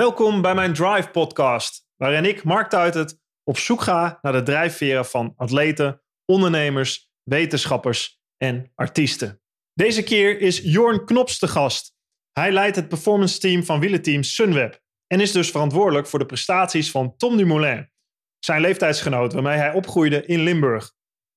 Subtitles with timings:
[0.00, 5.04] Welkom bij mijn Drive podcast, waarin ik, Mark Tuitert, op zoek ga naar de drijfveren
[5.04, 9.42] van atleten, ondernemers, wetenschappers en artiesten.
[9.74, 11.94] Deze keer is Jorn Knops de gast.
[12.32, 16.90] Hij leidt het performance team van wielenteam Sunweb en is dus verantwoordelijk voor de prestaties
[16.90, 17.90] van Tom Dumoulin,
[18.38, 20.92] zijn leeftijdsgenoot waarmee hij opgroeide in Limburg.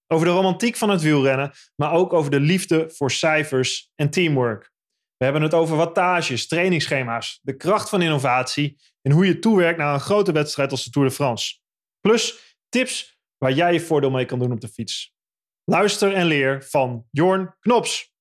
[0.08, 4.73] Over de romantiek van het wielrennen, maar ook over de liefde voor cijfers en teamwork.
[5.18, 9.94] We hebben het over wattages, trainingsschema's, de kracht van innovatie en hoe je toewerkt naar
[9.94, 11.60] een grote wedstrijd als de Tour de France.
[12.02, 15.16] Plus tips waar jij je voordeel mee kan doen op de fiets.
[15.64, 18.14] Luister en leer van Jorn Knops.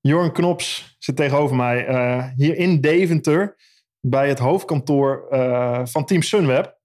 [0.00, 3.56] Jorn Knops zit tegenover mij uh, hier in Deventer
[4.00, 6.78] bij het hoofdkantoor uh, van Team Sunweb.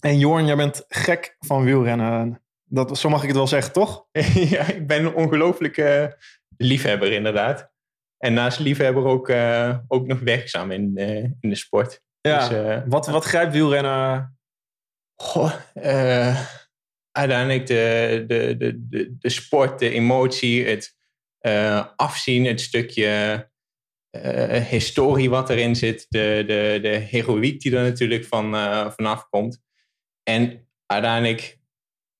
[0.00, 2.42] En Jorn, jij bent gek van wielrennen.
[2.64, 4.06] Dat, zo mag ik het wel zeggen, toch?
[4.54, 6.18] ja, ik ben een ongelooflijke
[6.56, 7.74] liefhebber inderdaad.
[8.18, 12.02] En naast liefhebber ook, uh, ook nog werkzaam in, uh, in de sport.
[12.20, 14.38] Ja, dus, uh, wat, wat grijpt wielrennen?
[15.14, 15.52] Goh,
[17.10, 20.94] uiteindelijk de, de, de, de, de sport, de emotie, het
[21.96, 23.48] afzien, het stukje
[24.68, 28.50] historie wat erin zit, de, de, de heroïek die er natuurlijk van,
[28.92, 29.62] vanaf komt.
[30.22, 31.58] En uiteindelijk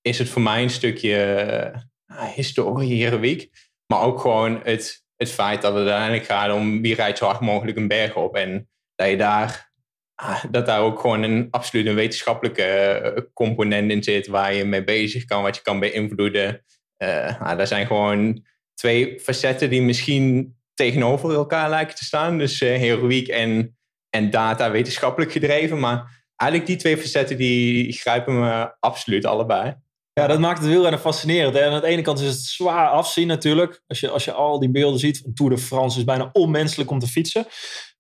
[0.03, 1.87] is het voor mij een stukje
[2.35, 3.51] historie, heroïek,
[3.87, 7.41] maar ook gewoon het het feit dat het uiteindelijk gaat om wie rijdt zo hard
[7.41, 8.37] mogelijk een berg op.
[8.37, 9.73] En dat je daar,
[10.15, 14.65] ah, dat daar ook gewoon een absoluut een wetenschappelijke eh, component in zit waar je
[14.65, 16.65] mee bezig kan, wat je kan beïnvloeden.
[16.99, 22.39] Uh, dat zijn gewoon twee facetten die misschien tegenover elkaar lijken te staan.
[22.39, 23.77] Dus uh, heroïek en,
[24.11, 25.81] en data wetenschappelijk gedreven.
[25.81, 29.75] Maar eigenlijk die twee facetten die grijpen me absoluut allebei.
[30.21, 31.55] Ja, dat maakt het wielrennen fascinerend.
[31.55, 31.61] Hè?
[31.61, 33.83] En aan de ene kant is het zwaar afzien natuurlijk.
[33.87, 35.23] Als je, als je al die beelden ziet.
[35.25, 37.47] Een Tour de France is bijna onmenselijk om te fietsen.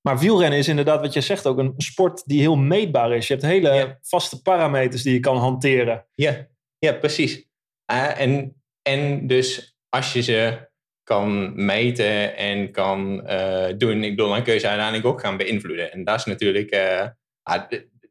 [0.02, 3.26] Maar wielrennen is inderdaad, wat je zegt, ook een sport die heel meetbaar is.
[3.26, 6.06] Je hebt hele vaste parameters die je kan hanteren.
[6.14, 6.46] Ja,
[6.78, 7.44] ja precies.
[7.92, 10.68] Uh, en, en dus als je ze
[11.02, 15.36] kan meten en kan uh, doen, ik bedoel, dan kun je ze uiteindelijk ook gaan
[15.36, 15.92] beïnvloeden.
[15.92, 17.06] En dat is natuurlijk, uh,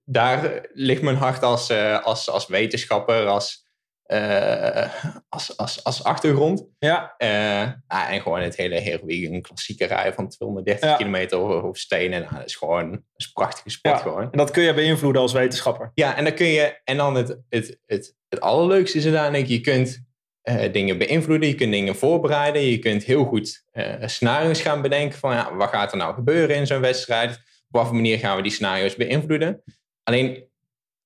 [0.03, 1.71] daar ligt mijn hart als,
[2.03, 3.64] als, als wetenschapper, als
[4.07, 4.93] uh,
[5.29, 6.65] als, als, als achtergrond.
[6.79, 7.15] Ja.
[7.17, 10.95] Uh, en gewoon het hele heroïne, een klassieke rij van 230 ja.
[10.95, 12.21] kilometer over, stenen.
[12.21, 13.95] Nou, dat is gewoon dat is een prachtige sport.
[13.95, 14.01] Ja.
[14.01, 14.31] Gewoon.
[14.31, 15.91] En dat kun je beïnvloeden als wetenschapper.
[15.93, 16.81] Ja, en dan kun je.
[16.83, 20.03] En dan het, het, het, het allerleukste is uiteindelijk, je kunt
[20.43, 23.63] uh, dingen beïnvloeden, je kunt dingen voorbereiden, je kunt heel goed
[24.05, 27.31] scenario's gaan bedenken van ja, wat gaat er nou gebeuren in zo'n wedstrijd?
[27.67, 29.63] Op welke manier gaan we die scenario's beïnvloeden?
[30.03, 30.47] Alleen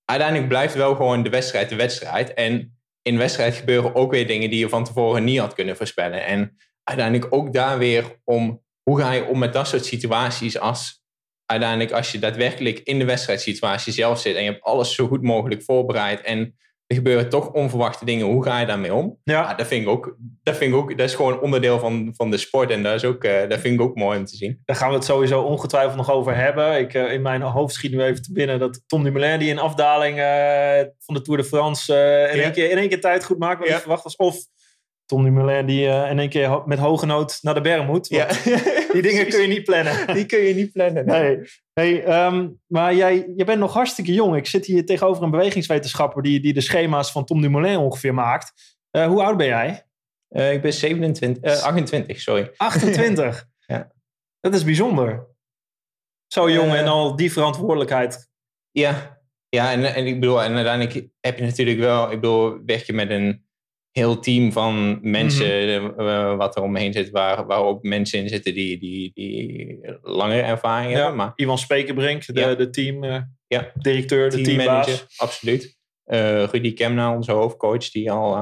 [0.06, 2.34] uiteindelijk blijft wel gewoon de wedstrijd de wedstrijd.
[2.34, 2.79] En
[3.10, 6.26] in wedstrijd gebeuren ook weer dingen die je van tevoren niet had kunnen voorspellen.
[6.26, 11.04] En uiteindelijk ook daar weer om hoe ga je om met dat soort situaties als
[11.46, 15.22] uiteindelijk als je daadwerkelijk in de wedstrijdsituatie zelf zit en je hebt alles zo goed
[15.22, 16.58] mogelijk voorbereid en
[16.90, 18.26] er gebeuren toch onverwachte dingen.
[18.26, 19.20] Hoe ga je daarmee om?
[19.24, 19.54] Ja.
[19.54, 20.98] dat, vind ik ook, dat vind ik ook.
[20.98, 22.72] Dat is gewoon onderdeel van, van de sport.
[22.72, 24.62] En dat, is ook, uh, dat vind ik ook mooi om te zien.
[24.66, 26.80] Daar gaan we het sowieso ongetwijfeld nog over hebben.
[26.80, 29.40] Ik, uh, in mijn hoofd schiet nu even te binnen dat Tom Dumoulin...
[29.40, 31.94] die in afdaling uh, van de Tour de France
[32.32, 32.44] in, ja.
[32.44, 33.60] één keer, in één keer tijd goed maakt...
[33.60, 33.80] wat ja.
[33.80, 34.16] verwacht was.
[34.16, 34.38] Of
[35.06, 38.08] Tom Dumoulin die in één keer met hoge nood naar de berg moet.
[38.08, 38.28] Ja.
[38.94, 40.08] Die dingen kun je niet plannen.
[40.16, 41.06] Die kun je niet plannen.
[41.06, 41.36] Nee.
[41.36, 41.48] nee.
[41.80, 44.36] Hey, um, maar jij, jij bent nog hartstikke jong.
[44.36, 48.78] Ik zit hier tegenover een bewegingswetenschapper die, die de schema's van Tom Dumoulin ongeveer maakt.
[48.92, 49.88] Uh, hoe oud ben jij?
[50.30, 52.52] Uh, ik ben 27, uh, 28, sorry.
[52.58, 53.46] 28?
[53.66, 53.92] ja.
[54.40, 55.28] Dat is bijzonder.
[56.28, 58.30] Zo jong en al die verantwoordelijkheid.
[58.72, 62.84] Ja, ja en, en ik bedoel, en uiteindelijk heb je natuurlijk wel, ik bedoel, werk
[62.84, 63.49] je met een
[64.00, 66.38] heel team van mensen mm -hmm.
[66.38, 70.92] wat er omheen zit, waar, waar ook mensen in zitten die, die, die langere ervaring
[70.92, 71.16] ja, hebben.
[71.16, 72.56] Maar, Ivan Spekerbrink, de, ja.
[72.56, 73.18] de team, uh,
[73.48, 73.72] ja.
[73.74, 75.06] directeur, de teammanager.
[75.18, 75.78] absoluut.
[76.06, 78.38] Uh, Rudy Kemna, onze hoofdcoach, die al,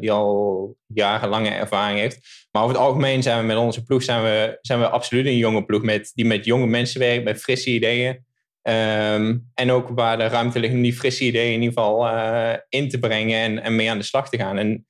[0.00, 2.46] die al jarenlange ervaring heeft.
[2.50, 5.36] Maar over het algemeen zijn we met onze ploeg zijn we, zijn we absoluut een
[5.36, 8.24] jonge ploeg met, die met jonge mensen werkt, met frisse ideeën.
[8.62, 12.52] Um, en ook waar de ruimte ligt om die frisse ideeën in ieder geval uh,
[12.68, 14.58] in te brengen en, en mee aan de slag te gaan.
[14.58, 14.86] En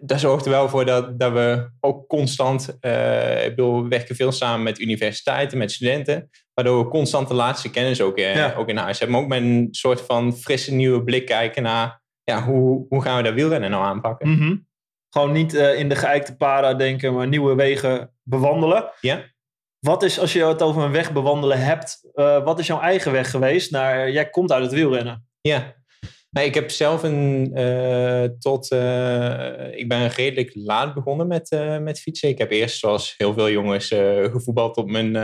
[0.00, 4.14] dat zorgt er wel voor dat, dat we ook constant, uh, ik bedoel, we werken
[4.14, 8.54] veel samen met universiteiten, met studenten, waardoor we constant de laatste kennis ook, uh, ja.
[8.56, 9.16] ook in huis hebben.
[9.16, 13.16] Maar ook met een soort van frisse nieuwe blik kijken naar, ja, hoe, hoe gaan
[13.16, 14.28] we dat wielrennen nou aanpakken?
[14.28, 14.66] Mm -hmm.
[15.10, 18.90] Gewoon niet uh, in de geëikte paden denken, maar nieuwe wegen bewandelen.
[19.00, 19.24] Ja.
[19.78, 22.00] Wat is, als je het over een weg bewandelen hebt,
[22.44, 25.28] wat is jouw eigen weg geweest naar, jij komt uit het wielrennen?
[25.40, 25.74] Ja,
[26.30, 31.78] Nee, ik heb zelf een, uh, tot, uh, ik ben redelijk laat begonnen met, uh,
[31.78, 32.28] met fietsen.
[32.28, 33.88] Ik heb eerst, zoals heel veel jongens,
[34.30, 35.16] gevoetbald tot mijn,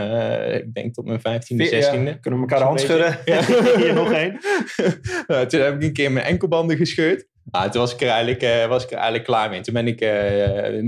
[0.53, 1.69] ik denk tot mijn 15e, 16e.
[1.69, 3.19] Ja, kunnen we elkaar de hand schudden?
[3.25, 3.41] Ja.
[3.81, 4.39] Hier nog één.
[5.49, 7.27] toen heb ik een keer mijn enkelbanden gescheurd.
[7.43, 9.61] Nou, toen was ik, er eigenlijk, was ik er eigenlijk klaar mee.
[9.61, 9.99] Toen ben ik,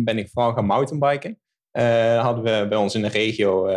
[0.04, 1.40] ben ik vooral gaan mountainbiken.
[2.22, 3.68] hadden we bij ons in de regio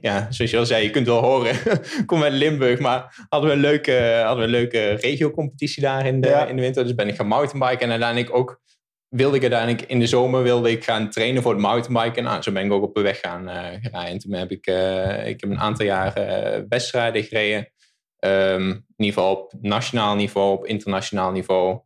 [0.00, 3.50] ja, zoals je al zei, je kunt wel horen, ik kom uit Limburg, maar hadden
[3.50, 6.84] we een leuke, hadden we een leuke regio-competitie daar in de, in de winter.
[6.84, 8.60] Dus ben ik gaan mountainbiken en uiteindelijk ook
[9.08, 12.24] wilde ik uiteindelijk in de zomer wilde ik gaan trainen voor het mountainbiken.
[12.24, 14.12] Nou, zo ben ik ook op de weg gaan uh, rijden.
[14.12, 17.70] En toen heb ik, uh, ik heb een aantal jaren uh, wedstrijden gereden.
[18.18, 21.80] Um, in ieder geval op nationaal niveau, op internationaal niveau.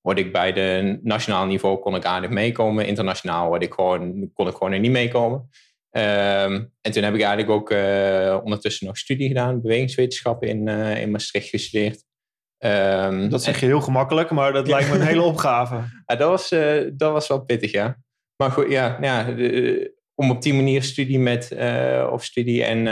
[0.00, 2.86] Word ik bij de nationaal niveau kon ik aardig meekomen.
[2.86, 5.48] Internationaal word ik gewoon, kon ik gewoon er niet meekomen.
[5.90, 11.00] Ehm, en toen heb ik eigenlijk ook uh, ondertussen nog studie gedaan, bewegingswetenschappen in, uh,
[11.00, 12.04] in Maastricht gestudeerd.
[12.58, 15.74] Um, dat zeg je heel gemakkelijk, maar dat lijkt me een hele opgave.
[16.06, 17.96] ja, dat, was, uh, dat was wel pittig, ja.
[18.36, 21.56] Maar goed, ja, ja de, om op die manier studie, met,
[22.10, 22.86] of studie en,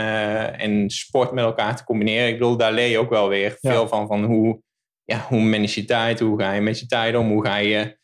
[0.57, 2.27] en sport met elkaar te combineren.
[2.27, 4.61] Ik bedoel, daar leer je ook wel weer veel van, van hoe,
[5.03, 7.97] ja, hoe manage je tijd, hoe ga je met je tijd om, hoe ga je...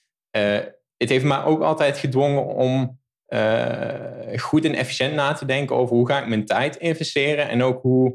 [0.97, 2.99] het heeft me ook altijd gedwongen om
[3.29, 7.63] uh, goed en efficiënt na te denken over hoe ga ik mijn tijd investeren en
[7.63, 8.09] ook hoe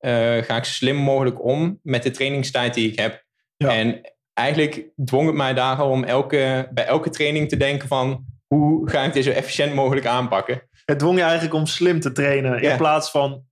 [0.00, 0.10] uh,
[0.42, 3.24] ga ik zo slim mogelijk om met de trainingstijd die ik heb.
[3.56, 4.00] En
[4.34, 8.90] eigenlijk dwong het mij daar al om elke, bij elke training te denken van hoe
[8.90, 10.68] ga ik dit zo efficiënt mogelijk aanpakken.
[10.84, 13.44] Het dwong je eigenlijk om slim te trainen in plaats van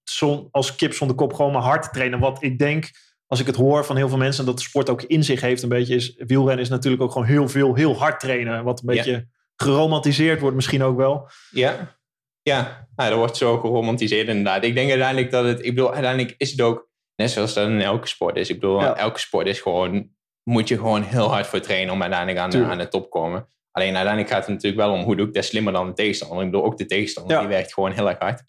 [0.50, 2.18] als kip zonder kop gewoon maar hard te trainen.
[2.18, 2.90] Wat ik denk,
[3.26, 5.62] als ik het hoor van heel veel mensen, dat de sport ook in zich heeft
[5.62, 8.64] een beetje, is wielrennen is natuurlijk ook gewoon heel veel, heel hard trainen.
[8.64, 9.26] Wat een beetje
[9.62, 11.28] geromantiseerd wordt misschien ook wel.
[11.50, 11.96] Ja,
[12.42, 12.88] ja.
[12.96, 14.64] Nou, dat wordt zo geromantiseerd inderdaad.
[14.64, 17.80] Ik denk uiteindelijk dat het, ik bedoel, uiteindelijk is het ook, net zoals dat in
[17.80, 18.48] elke sport is.
[18.48, 20.10] Ik bedoel, elke sport is gewoon,
[20.42, 23.08] moet je gewoon heel hard voor trainen om uiteindelijk aan, de, aan de top te
[23.08, 23.48] komen.
[23.70, 26.44] Alleen uiteindelijk gaat het natuurlijk wel om hoe doe ik dat slimmer dan de tegenstander.
[26.44, 28.42] Ik bedoel, ook de tegenstander, die werkt gewoon heel erg hard.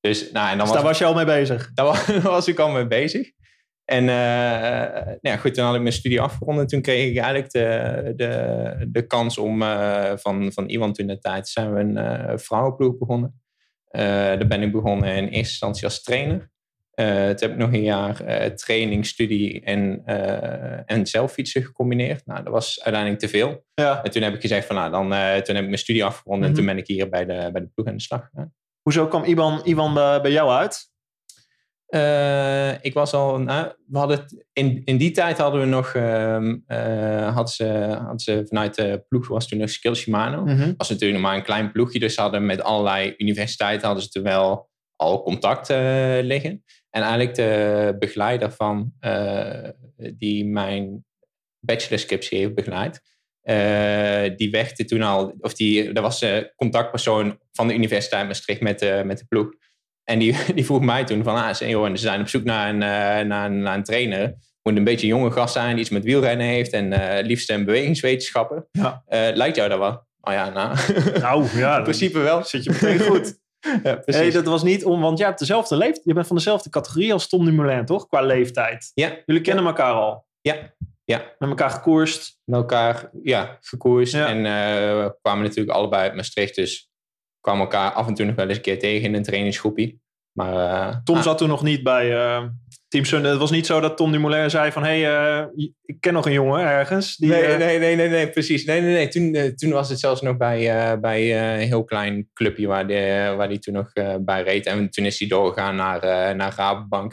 [0.00, 1.70] Dus, nou, en dan dus daar was je al mee bezig?
[1.74, 3.30] Daar was, daar was ik al mee bezig.
[3.90, 6.58] En uh, nou ja, goed, toen had ik mijn studie afgerond.
[6.58, 11.06] En toen kreeg ik eigenlijk de, de, de kans om uh, van, van iemand toen
[11.06, 13.40] de tijd zijn we een uh, vrouwenploeg begonnen.
[13.90, 16.50] daar ben ik begonnen in eerste instantie als trainer.
[16.94, 17.04] toen
[17.36, 18.14] heb ik nog een jaar
[18.54, 20.02] training, studie en,
[20.86, 22.26] en zelffietsen gecombineerd.
[22.26, 23.64] Nou, dat was uiteindelijk te veel.
[23.74, 24.02] Ja.
[24.02, 25.04] En toen heb ik gezegd van nou, dan,
[25.42, 26.44] toen heb ik mijn studie afgerond.
[26.44, 26.74] En toen mhm.
[26.74, 28.54] ben ik hier bij de, bij de ploeg aan de slag gegaan.
[28.82, 30.89] Hoezo kwam Ivan, Ivan bij jou uit?
[31.90, 36.38] Uh, ik was al, nou, we hadden in, in die tijd hadden we nog, uh,
[36.66, 37.66] uh, had ze,
[38.06, 40.44] had ze vanuit de ploeg, was toen nog Skill Shimano.
[40.44, 44.18] Mm was natuurlijk nog maar een klein ploegje, dus hadden met allerlei universiteiten hadden ze
[44.18, 45.76] er wel al contact uh,
[46.22, 46.64] liggen.
[46.90, 48.92] En eigenlijk de begeleider van,
[49.96, 51.04] die mijn
[51.60, 53.02] bachelorscriptie heeft begeleid,
[54.38, 59.04] die werkte toen al, of die, dat was de contactpersoon van de Universiteit Maastricht met,
[59.04, 59.48] met de ploeg.
[60.10, 63.28] En die, die vroeg mij toen van, ah, ze zijn op zoek naar een, uh,
[63.28, 64.34] naar, naar een trainer.
[64.62, 67.50] Moet een beetje een jonge gast zijn die iets met wielrennen heeft en uh, liefst
[67.50, 68.68] een bewegingswetenschappen.
[68.72, 69.02] Ja.
[69.08, 70.06] Uh, lijkt jou dat wel?
[70.20, 70.76] Oh ja, nou,
[71.20, 72.44] nou ja, in principe wel.
[72.44, 73.38] Zit je meteen goed.
[73.82, 76.04] ja, hey, dat was niet om, want jij hebt dezelfde leeftijd.
[76.04, 78.06] Je bent van dezelfde categorie als Tom Dumoulin, toch?
[78.06, 78.90] Qua leeftijd.
[78.94, 79.16] Ja.
[79.26, 80.26] Jullie kennen elkaar al.
[80.40, 80.74] Ja.
[81.04, 81.34] Ja.
[81.38, 82.38] Met elkaar gekoerst.
[82.44, 84.12] Met elkaar, ja, gekoerst.
[84.12, 84.26] Ja.
[84.26, 86.89] En we kwamen natuurlijk allebei uit Maastricht, dus
[87.40, 89.98] kwamen elkaar af en toe nog wel eens een keer tegen in een trainingsgroepje.
[90.32, 91.22] Maar, uh, Tom ah.
[91.22, 92.46] zat toen nog niet bij uh,
[92.88, 93.24] Team Sun.
[93.24, 94.84] Het was niet zo dat Tom Dumoulin zei van...
[94.84, 95.46] hé, hey, uh,
[95.84, 97.16] ik ken nog een jongen ergens.
[97.16, 98.64] Die, nee, nee, nee, nee, nee, precies.
[98.64, 99.08] Nee, nee, nee.
[99.08, 103.48] Toen, toen was het zelfs nog bij, bij een heel klein clubje waar hij waar
[103.48, 104.66] die toen nog bij reed.
[104.66, 107.12] En toen is hij doorgegaan naar, naar Rabobank.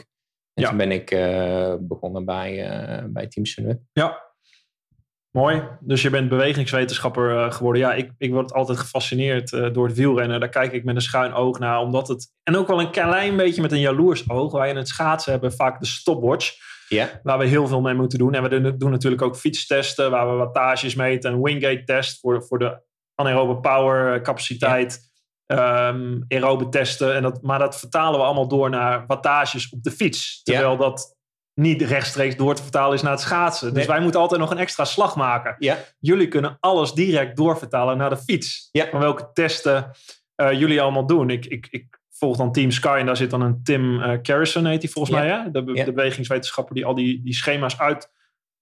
[0.54, 0.68] En ja.
[0.68, 1.08] toen ben ik
[1.88, 2.70] begonnen bij,
[3.08, 3.80] bij Team Sunweb.
[3.92, 4.27] Ja,
[5.30, 5.62] Mooi.
[5.80, 7.82] Dus je bent bewegingswetenschapper uh, geworden.
[7.82, 10.40] Ja, ik, ik word altijd gefascineerd uh, door het wielrennen.
[10.40, 11.80] Daar kijk ik met een schuin oog naar.
[11.80, 14.52] Omdat het, en ook wel een klein beetje met een jaloers oog.
[14.52, 16.52] Wij in het schaatsen hebben vaak de stopwatch.
[16.88, 17.20] Ja.
[17.22, 18.34] Waar we heel veel mee moeten doen.
[18.34, 20.10] En we doen natuurlijk ook fietstesten.
[20.10, 21.32] Waar we wattages meten.
[21.32, 22.80] Een wingate test voor, voor de
[23.14, 25.06] anaerobe power eh, capaciteit.
[25.46, 25.88] Ja.
[25.88, 27.14] Um, aerobe testen.
[27.14, 30.42] En dat, maar dat vertalen we allemaal door naar wattages op de fiets.
[30.42, 31.17] Terwijl dat
[31.58, 33.74] niet rechtstreeks door te vertalen is naar het schaatsen.
[33.74, 35.56] Dus wij moeten altijd nog een extra slag maken.
[35.58, 35.78] Ja.
[35.98, 38.68] Jullie kunnen alles direct doorvertalen naar de fiets.
[38.72, 38.88] Ja.
[38.90, 39.90] Van welke testen
[40.36, 41.30] uh, jullie allemaal doen.
[41.30, 44.66] Ik, ik, ik volg dan Team Sky en daar zit dan een Tim uh, Carrison,
[44.66, 45.28] heet hij volgens mij.
[45.28, 45.50] Hè?
[45.50, 48.10] De, de bewegingswetenschapper die al die, die schema's uit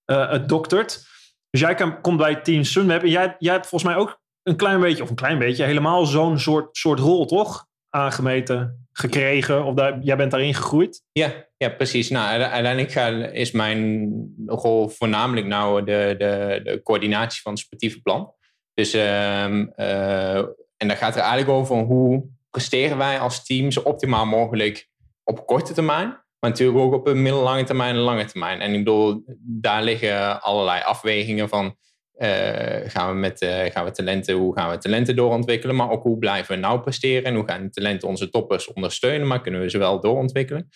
[0.06, 1.06] uh, het doktert.
[1.50, 4.56] Dus jij kan, komt bij Team Sunweb en jij, jij hebt volgens mij ook een
[4.56, 7.66] klein beetje, of een klein beetje, helemaal zo'n soort, soort rol, toch?
[7.96, 9.64] aangemeten, gekregen?
[9.64, 11.02] Of daar, jij bent daarin gegroeid?
[11.12, 12.10] Ja, ja precies.
[12.10, 14.10] Nou, uiteindelijk is mijn
[14.46, 18.32] rol voornamelijk nou de, de, de coördinatie van het sportieve plan.
[18.74, 20.36] Dus, um, uh,
[20.76, 24.88] en dat gaat er eigenlijk over hoe presteren wij als team zo optimaal mogelijk
[25.24, 28.60] op korte termijn, maar natuurlijk ook op een middellange termijn en lange termijn.
[28.60, 31.76] En ik bedoel, daar liggen allerlei afwegingen van.
[32.18, 36.02] Uh, gaan, we met, uh, gaan we talenten, hoe gaan we talenten doorontwikkelen, maar ook
[36.02, 39.60] hoe blijven we nou presteren en hoe gaan de talenten onze toppers ondersteunen, maar kunnen
[39.60, 40.68] we ze wel doorontwikkelen.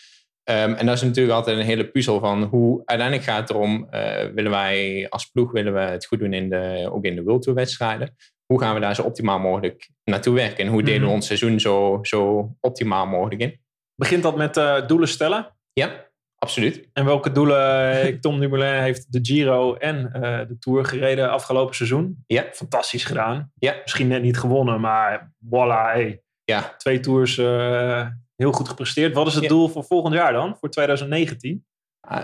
[0.50, 3.88] Um, en dat is natuurlijk altijd een hele puzzel van hoe uiteindelijk gaat het erom,
[3.90, 7.23] uh, willen wij als ploeg willen we het goed doen in de, ook in de
[7.23, 8.16] World Tour wedstrijden.
[8.47, 11.14] Hoe gaan we daar zo optimaal mogelijk naartoe werken en hoe delen we mhm.
[11.14, 13.61] ons seizoen zo, zo optimaal mogelijk in?
[13.94, 15.56] Begint dat met uh, doelen stellen?
[15.73, 16.10] Ja,
[16.44, 16.88] absoluut.
[16.92, 18.20] En welke doelen?
[18.20, 22.25] Tom Dumoulin heeft de Giro en uh, de Tour gereden afgelopen seizoen.
[22.26, 22.47] Ja.
[22.52, 23.52] Fantastisch gedaan.
[23.59, 23.76] Ja.
[23.82, 25.92] Misschien net niet gewonnen, maar voilà.
[25.92, 26.23] Hey.
[26.44, 26.75] Ja.
[26.76, 28.06] Twee tours uh,
[28.37, 29.14] heel goed gepresteerd.
[29.14, 30.56] Wat is het doel voor volgend jaar dan?
[30.61, 31.64] Voor 2019?
[32.11, 32.23] Uh,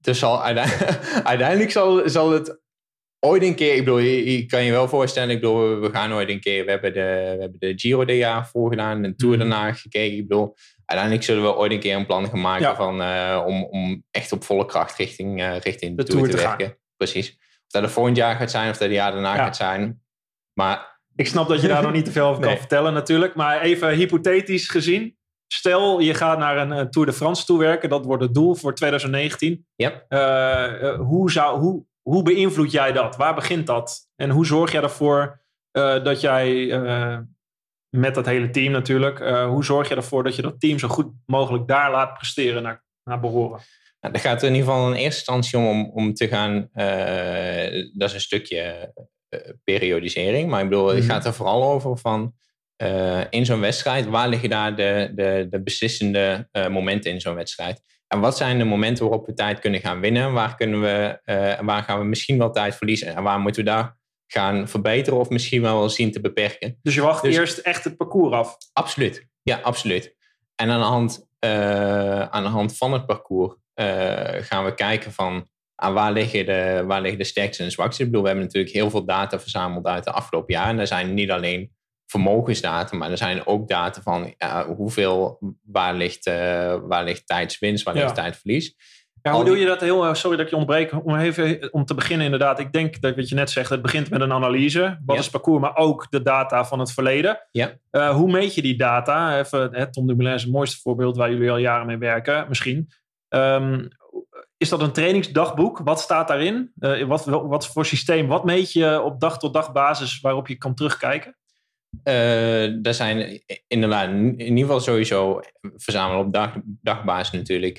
[0.00, 0.98] dus zal uiteindelijk,
[1.32, 2.60] uiteindelijk zal, zal het
[3.20, 6.28] ooit een keer, ik bedoel, je, kan je wel voorstellen, ik bedoel, we gaan ooit
[6.28, 9.48] een keer, we hebben de, we hebben de Giro dit jaar voorgedaan, een Tour mhm.
[9.48, 10.54] daarna gekeken, ik bedoel,
[10.86, 14.32] uiteindelijk zullen we ooit een keer een plan gaan maken van, uh, om, om echt
[14.32, 16.78] op volle kracht richting, uh, richting de, de Tour, te, werken.
[16.96, 17.30] Precies.
[17.40, 20.02] Of dat het volgend jaar gaat zijn, of dat het jaar daarna gaat zijn.
[20.52, 20.94] Maar...
[21.14, 23.94] Ik snap dat je daar nog niet te veel over kan vertellen natuurlijk, maar even
[23.94, 25.16] hypothetisch gezien,
[25.48, 27.88] Stel, je gaat naar een, Tour de France toewerken.
[27.88, 29.66] Dat wordt het doel voor 2019.
[29.76, 30.04] Yep.
[30.08, 33.16] Uh, hoe, zou, hoe, hoe beïnvloed jij dat?
[33.16, 34.08] Waar begint dat?
[34.16, 35.44] En hoe zorg jij ervoor
[36.02, 36.68] dat jij
[37.90, 40.88] met dat hele team natuurlijk, uh, hoe zorg je ervoor dat je dat team zo
[40.88, 43.60] goed mogelijk daar laat presteren naar, naar behoren?
[44.00, 46.68] Nou, dat gaat in ieder geval in eerste instantie om, om te gaan,
[47.92, 48.92] dat is een stukje
[49.64, 51.06] periodisering, maar ik bedoel, het mhm.
[51.06, 52.34] gaat er vooral over van
[53.30, 57.82] in zo'n wedstrijd, waar liggen daar de, de, de beslissende momenten in zo'n wedstrijd?
[58.08, 60.32] En wat zijn de momenten waarop we tijd kunnen gaan winnen?
[60.32, 63.14] Waar, kunnen we, uh, waar gaan we misschien wel tijd verliezen?
[63.14, 63.95] En waar moeten we daar
[64.26, 66.78] gaan verbeteren of misschien wel zien te beperken?
[66.82, 68.56] Dus je wacht dus eerst echt het parcours af?
[68.72, 70.14] Absoluut, ja, absoluut.
[70.54, 73.86] En aan de hand, uh, aan de hand van het parcours uh,
[74.40, 78.02] gaan we kijken van aan waar liggen, de, waar liggen de sterkste en de zwakste.
[78.02, 80.70] Ik bedoel, we hebben natuurlijk heel veel data verzameld uit de afgelopen jaren.
[80.70, 81.74] En er zijn niet alleen
[82.06, 86.34] vermogensdata, maar er zijn ook data van ja, hoeveel, waar ligt, uh,
[86.82, 88.74] waar ligt tijdswinst, waar ligt tijdverlies.
[89.26, 91.94] Ja, hoe doe je dat heel, sorry dat ik je ontbreek, om even om te
[91.94, 92.58] beginnen inderdaad.
[92.58, 94.98] Ik denk dat wat je net zegt, het begint met een analyse.
[95.04, 97.38] Wat is parcours, maar ook de data van het verleden.
[97.50, 97.72] Ja.
[97.90, 99.38] Uh, hoe meet je die data?
[99.38, 102.88] Even, hè, Tom Dumoulin is het mooiste voorbeeld waar jullie al jaren mee werken, misschien.
[103.28, 103.88] Um,
[104.56, 105.80] is dat een trainingsdagboek?
[105.84, 106.72] Wat staat daarin?
[106.78, 108.26] Uh, wat, wat voor systeem?
[108.26, 111.36] Wat meet je op dag tot dag basis waarop je kan terugkijken?
[112.04, 117.78] Uh, er zijn inderdaad in ieder geval sowieso verzamelen op dag, dagbasis natuurlijk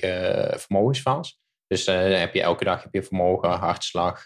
[0.56, 1.38] uh.
[1.66, 4.24] Dus uh, heb je elke dag heb je vermogen, hartslag,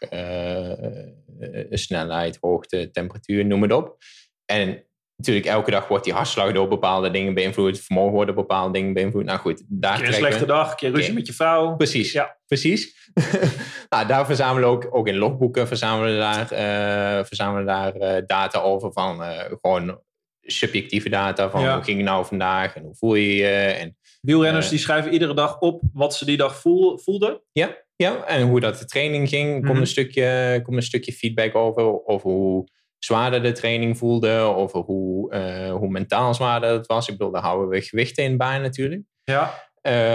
[1.71, 3.97] snelheid, hoogte, temperatuur, noem het op.
[4.45, 4.85] En
[5.27, 7.81] natuurlijk elke dag wordt die hartslag door bepaalde dingen beïnvloed.
[7.81, 9.25] Vermogen wordt door bepaalde dingen beïnvloed.
[9.25, 11.77] Nou goed, daar keer een slechte dag, een keer ruzie met je vrouw.
[11.77, 12.37] Precies, ja.
[12.47, 13.11] precies.
[13.91, 18.23] nou, daar verzamelen we ook, ook in logboeken verzamelen we daar, uh, verzamelen daar uh,
[18.27, 20.01] data over van uh, gewoon
[20.41, 23.49] subjectieve data van hoe ging het nou vandaag en hoe voel je je.
[23.49, 27.43] En, Wielrenners die schrijven iedere dag op wat ze die dag voel, voelden.
[27.53, 29.49] Ja, ja, en hoe dat de training ging.
[29.49, 29.67] Mm -hmm.
[29.67, 32.69] komt, een stukje, komt een stukje feedback over, over hoe
[33.05, 37.09] zwaarder de training voelde, over hoe, uh, hoe mentaal zwaarder het was.
[37.09, 39.03] Ik bedoel, daar houden we gewichten in bij natuurlijk.
[39.25, 39.71] Ja.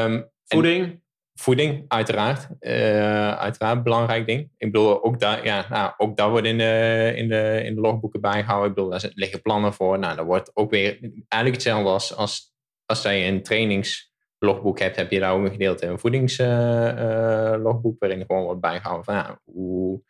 [0.06, 1.02] Um, voeding?
[1.34, 2.48] Voeding, uiteraard.
[2.60, 4.52] Uh, uiteraard, belangrijk ding.
[4.58, 7.82] Ik bedoel, ook daar, ja, nou, ook daar wordt in de, in, de, in de
[7.82, 8.70] logboeken bijgehouden.
[8.70, 10.00] Ik bedoel, daar liggen plannen voor.
[10.00, 12.54] Nou, daar wordt ook weer eigenlijk hetzelfde als, als,
[12.86, 18.26] als je een trainingslogboek hebt, heb je daar ook een gedeelte een voedingslogboek, uh, waarin
[18.26, 20.02] gewoon wordt bijgehouden van ja, hoe,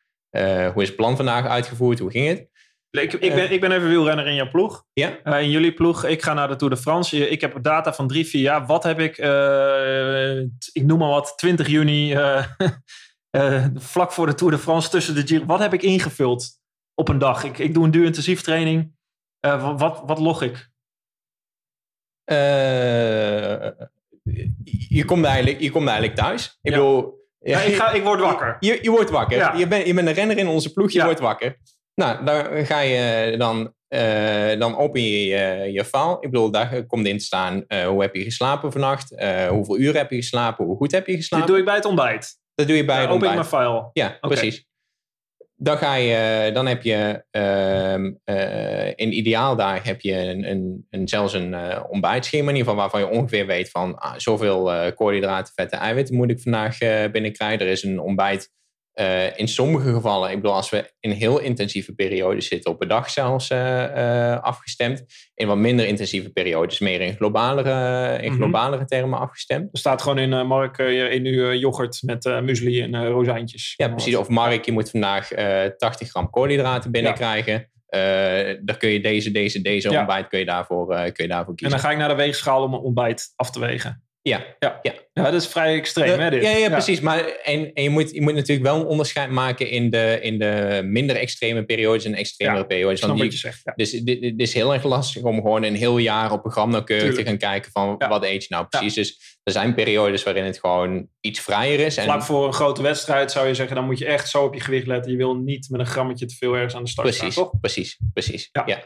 [0.73, 2.49] hoe is het plan vandaag uitgevoerd, hoe ging het?
[2.89, 4.85] Ik, ik, ben, ik ben even wielrenner in jouw ploeg.
[4.93, 5.17] Ja.
[5.23, 6.05] Uh, in jullie ploeg.
[6.05, 7.29] Ik ga naar de Tour de France.
[7.29, 8.65] Ik heb data van drie, vier jaar.
[8.65, 10.39] Wat heb ik, uh,
[10.71, 12.45] ik noem maar wat, 20 juni, uh,
[13.75, 15.45] vlak voor de Tour de France, tussen de Giro.
[15.45, 16.49] Wat heb ik ingevuld
[16.93, 17.43] op een dag?
[17.43, 18.95] Ik, ik doe een duur-intensief training.
[19.59, 20.69] wat, wat log ik?
[24.89, 26.45] je, komt eigenlijk, je komt eigenlijk thuis.
[26.61, 26.77] Ik ja.
[26.77, 27.15] bedoel...
[27.39, 28.57] Ja, ik, ga, ik word wakker.
[28.59, 29.37] Je, je wordt wakker.
[29.37, 29.53] Ja.
[29.53, 31.57] Je, bent, je bent een renner in onze ploeg, je wordt wakker.
[32.01, 36.17] Nou, dan ga je dan, uh, dan open je je, je file.
[36.19, 39.77] Ik bedoel, daar komt in te staan uh, hoe heb je geslapen vannacht, uh, hoeveel
[39.77, 41.47] uur heb je geslapen, hoe goed heb je geslapen.
[41.47, 42.39] Dat doe ik bij het ontbijt.
[42.55, 43.53] Dat doe je bij het open ontbijt.
[43.53, 43.89] Open mijn file.
[43.93, 44.37] Ja, okay.
[44.37, 44.65] precies.
[45.55, 51.07] dan, ga je, dan heb je ehm, eh, in ideaaldagen heb je een, een, een
[51.07, 51.55] zelfs een
[51.89, 56.31] ontbijtschema in ieder geval waarvan je ongeveer weet van ah, zoveel koolhydraten, vetten, eiwitten moet
[56.31, 56.77] ik vandaag
[57.11, 57.65] binnenkrijgen.
[57.65, 58.55] Er is een ontbijt
[58.99, 62.87] uh, in sommige gevallen, ik bedoel, als we in heel intensieve periodes zitten, op een
[62.87, 65.05] dag zelfs uh, uh, afgestemd.
[65.33, 69.69] In wat minder intensieve periodes, meer in globalere, in globalere termen afgestemd.
[69.71, 73.73] Er staat gewoon in, Mark, in uw yoghurt met muesli en rozijntjes.
[73.75, 74.15] Ja, precies.
[74.15, 75.27] Of Mark, je moet vandaag
[75.77, 77.53] 80 gram koolhydraten binnenkrijgen.
[77.53, 78.57] Ja.
[78.61, 79.97] dan kun je deze, deze, deze ja.
[79.97, 81.77] ontbijt kun je, daarvoor, kun je daarvoor kiezen.
[81.77, 84.06] En dan ga ik naar de weegschaal om een ontbijt af te wegen.
[84.27, 84.79] Ja, ja.
[84.81, 84.93] ja.
[85.13, 86.43] ja dat is vrij extreem, hè, dit?
[86.43, 86.99] Ja, ja, precies.
[86.99, 90.39] Maar, en, en je, moet, je moet natuurlijk wel een onderscheid maken in de, in
[90.39, 93.01] de minder extreme periodes en extremere periodes.
[93.01, 96.45] Want die, zegt, Dus het is heel erg lastig om gewoon een heel jaar op
[96.45, 98.93] een gram nauwkeurig te gaan kijken van wat eet je nou precies.
[98.93, 101.99] Dus er zijn periodes waarin het gewoon iets vrijer is.
[101.99, 104.59] Vlak voor een grote wedstrijd zou je zeggen, dan moet je echt zo op je
[104.59, 105.11] gewicht letten.
[105.11, 107.59] Je wil niet met een grammetje te veel ergens aan de start precies, toch?
[107.59, 108.49] Precies, precies.
[108.51, 108.83] Ja.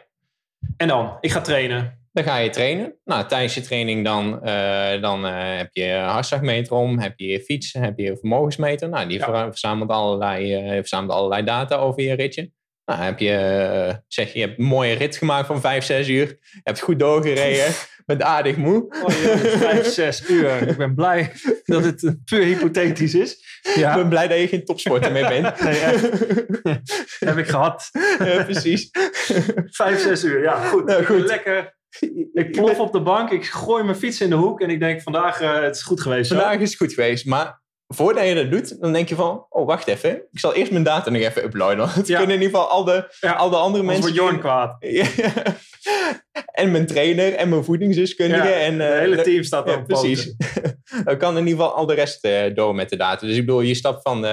[0.78, 2.01] En dan, ik ga trainen.
[2.12, 2.96] Dan ga je trainen.
[3.04, 7.40] Nou, tijdens je training dan, uh, dan uh, heb je hartslagmeter om, heb je je
[7.40, 8.90] fiets, heb je je vermogensmeter.
[8.90, 9.50] Nou, die ja.
[9.50, 12.52] verzamelt, allerlei, uh, verzamelt allerlei data over je ritje.
[12.86, 16.28] Nou, heb je, zeg, je hebt een mooie rit gemaakt van 5, 6 uur.
[16.28, 17.74] Je hebt goed doorgereden.
[18.06, 18.86] bent aardig moe.
[19.04, 20.68] Oh, 5, 6 uur.
[20.68, 21.32] Ik ben blij
[21.64, 23.60] dat het puur hypothetisch is.
[23.76, 23.90] Ja.
[23.90, 25.62] Ik ben blij dat je geen topsporter meer bent.
[25.64, 25.80] Nee,
[27.30, 27.90] heb ik gehad.
[28.20, 28.90] Ja, precies.
[28.92, 30.42] 5, 6 uur.
[30.42, 30.86] Ja, goed.
[30.86, 31.28] Nou, goed.
[31.28, 31.80] Lekker
[32.34, 35.02] ik plof op de bank, ik gooi mijn fiets in de hoek en ik denk
[35.02, 36.30] vandaag uh, het is goed geweest.
[36.30, 39.66] Vandaag is het goed geweest, maar voordat je dat doet, dan denk je van, oh
[39.66, 41.78] wacht even, ik zal eerst mijn data nog even uploaden.
[41.78, 43.32] Want kunnen in ieder geval al de, ja.
[43.32, 44.02] al de andere mensen...
[44.04, 44.76] wordt Jorn kwaad.
[46.62, 48.48] en mijn trainer en mijn voedingsdeskundige.
[48.48, 49.88] Ja, en, uh, het hele team staat op.
[49.88, 50.36] precies.
[51.06, 53.26] dan kan in ieder geval al de rest uh, door met de data.
[53.26, 54.26] Dus ik bedoel, je stapt van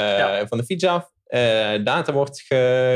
[0.48, 1.10] van de fiets af,
[1.84, 2.44] data wordt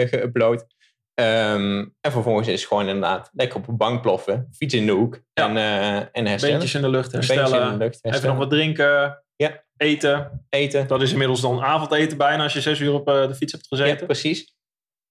[0.09, 0.81] geüpload.
[1.23, 4.93] Um, en vervolgens is het gewoon inderdaad lekker op een bank ploffen, fiets in de
[4.93, 6.41] hoek en, uh, en herstellen.
[6.41, 7.63] Beentjes in de lucht herstellen.
[7.63, 8.17] In de lucht herstellen.
[8.17, 9.23] Even nog wat drinken.
[9.37, 9.63] Ja.
[9.77, 10.47] Eten.
[10.49, 10.87] Eten.
[10.87, 13.67] Dat is inmiddels dan avondeten bijna als je zes uur op uh, de fiets hebt
[13.67, 13.99] gezeten.
[13.99, 14.55] Ja, precies.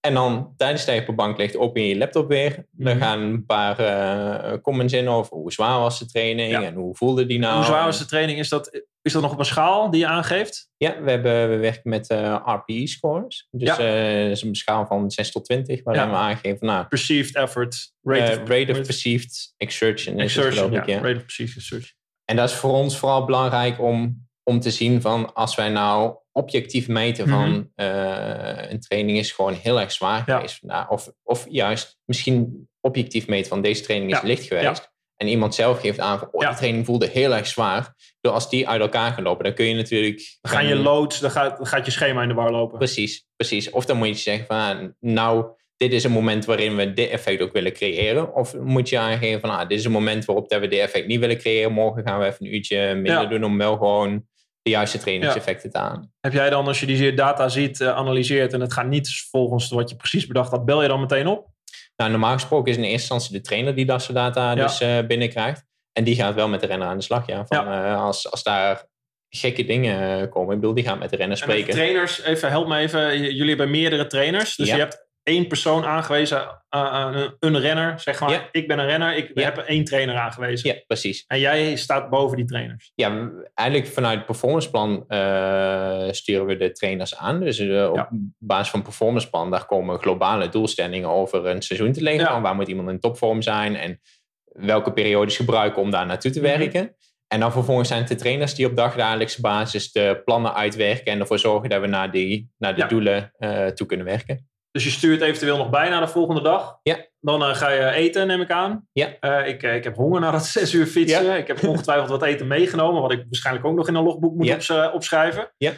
[0.01, 2.65] En dan tijdens dat je op de bank ligt, open je je laptop weer.
[2.71, 3.03] Dan mhm.
[3.03, 7.25] gaan een paar uh, comments in over hoe zwaar was de training en hoe voelde
[7.25, 7.55] die nou.
[7.55, 8.39] Hoe zwaar was de training?
[8.39, 10.69] Is dat, is dat nog op een schaal die je aangeeft?
[10.77, 13.47] Ja, we, hebben, we werken met uh, eh, RPE-scores.
[13.51, 14.13] Dus ja.
[14.19, 16.67] uh, dat is een schaal van 6 tot 20, waarin we aangeven...
[16.67, 17.93] Nou, perceived effort.
[18.01, 20.19] Rate, of, rate of perceived exertion.
[20.19, 20.79] Exertion, ja.
[20.79, 21.95] Rate of perceived exertion.
[22.25, 25.33] En dat is voor ons vooral belangrijk om, om te zien van...
[25.33, 27.85] als wij nou objectief meten van mm -hmm.
[27.85, 30.89] uh, een training is gewoon heel erg zwaar geweest vandaag.
[30.89, 34.89] Of, of juist misschien objectief meten van deze training is licht geweest.
[35.15, 37.93] En iemand zelf geeft aan van, oh, die training voelde heel erg zwaar.
[38.21, 40.37] Dus als die uit elkaar gaan lopen, dan kun je natuurlijk...
[40.41, 42.77] Dan gaan je lood, dan gaat, dan gaat je schema in de war lopen.
[42.77, 43.69] Precies, precies.
[43.69, 45.45] Of dan moet je zeggen van, ah, nou,
[45.77, 48.35] dit is een moment waarin we dit effect ook willen creëren.
[48.35, 51.07] Of moet je aangeven van, ah, dit is een moment waarop dat we dit effect
[51.07, 51.71] niet willen creëren.
[51.71, 54.25] Morgen gaan we even een uurtje minder doen om wel gewoon
[54.61, 56.11] de juiste trainingseffecten te aan.
[56.19, 59.69] Heb jij dan, als je die data ziet, uh, analyseert en het gaat niet volgens
[59.69, 61.49] wat je precies bedacht had, bel je dan meteen op?
[61.95, 64.99] Nou, normaal gesproken is in eerste instantie de trainer die dat soort data dus uh,
[65.07, 65.63] binnenkrijgt.
[65.91, 67.27] En die gaat wel met de renner aan de slag.
[67.27, 67.45] Ja.
[67.45, 67.91] Van, ja.
[67.91, 68.85] Uh, als, als daar
[69.29, 70.53] gekke dingen komen.
[70.53, 71.67] Ik bedoel, die gaat met de renner spreken.
[71.67, 73.21] En trainers, even help me even.
[73.21, 74.55] Jullie hebben meerdere trainers.
[74.55, 78.31] Dus je hebt één persoon aangewezen, uh, een renner, zeg maar.
[78.31, 78.49] Ja.
[78.51, 79.43] Ik ben een renner, ik ja.
[79.43, 80.69] heb één trainer aangewezen.
[80.69, 81.23] Ja, precies.
[81.27, 82.91] En jij staat boven die trainers.
[82.95, 87.39] Ja, eigenlijk vanuit het performanceplan uh, sturen we de trainers aan.
[87.39, 92.41] Dus uh, op basis van performanceplan, daar komen globale doelstellingen over een seizoen te liggen.
[92.41, 94.01] Waar moet iemand in topvorm zijn en
[94.45, 96.57] welke periodes gebruiken om daar naartoe te mhm.
[96.57, 96.81] werken.
[96.81, 96.99] Mm -hmm.
[97.27, 101.19] En dan vervolgens zijn het de trainers die op dagdagelijkse basis de plannen uitwerken en
[101.19, 103.31] ervoor zorgen dat we naar, die, naar de doelen
[103.75, 104.50] toe kunnen werken.
[104.71, 106.79] Dus je stuurt eventueel nog bij naar de volgende dag.
[106.83, 107.05] Ja.
[107.19, 108.87] Dan uh, ga je eten, neem ik aan.
[108.91, 109.15] Ja.
[109.21, 111.23] Uh, ik, uh, ik heb honger na dat zes uur fietsen.
[111.23, 111.35] Ja.
[111.35, 114.65] Ik heb ongetwijfeld wat eten meegenomen, wat ik waarschijnlijk ook nog in een logboek moet
[114.65, 114.91] ja.
[114.91, 115.51] opschrijven.
[115.57, 115.71] Ja.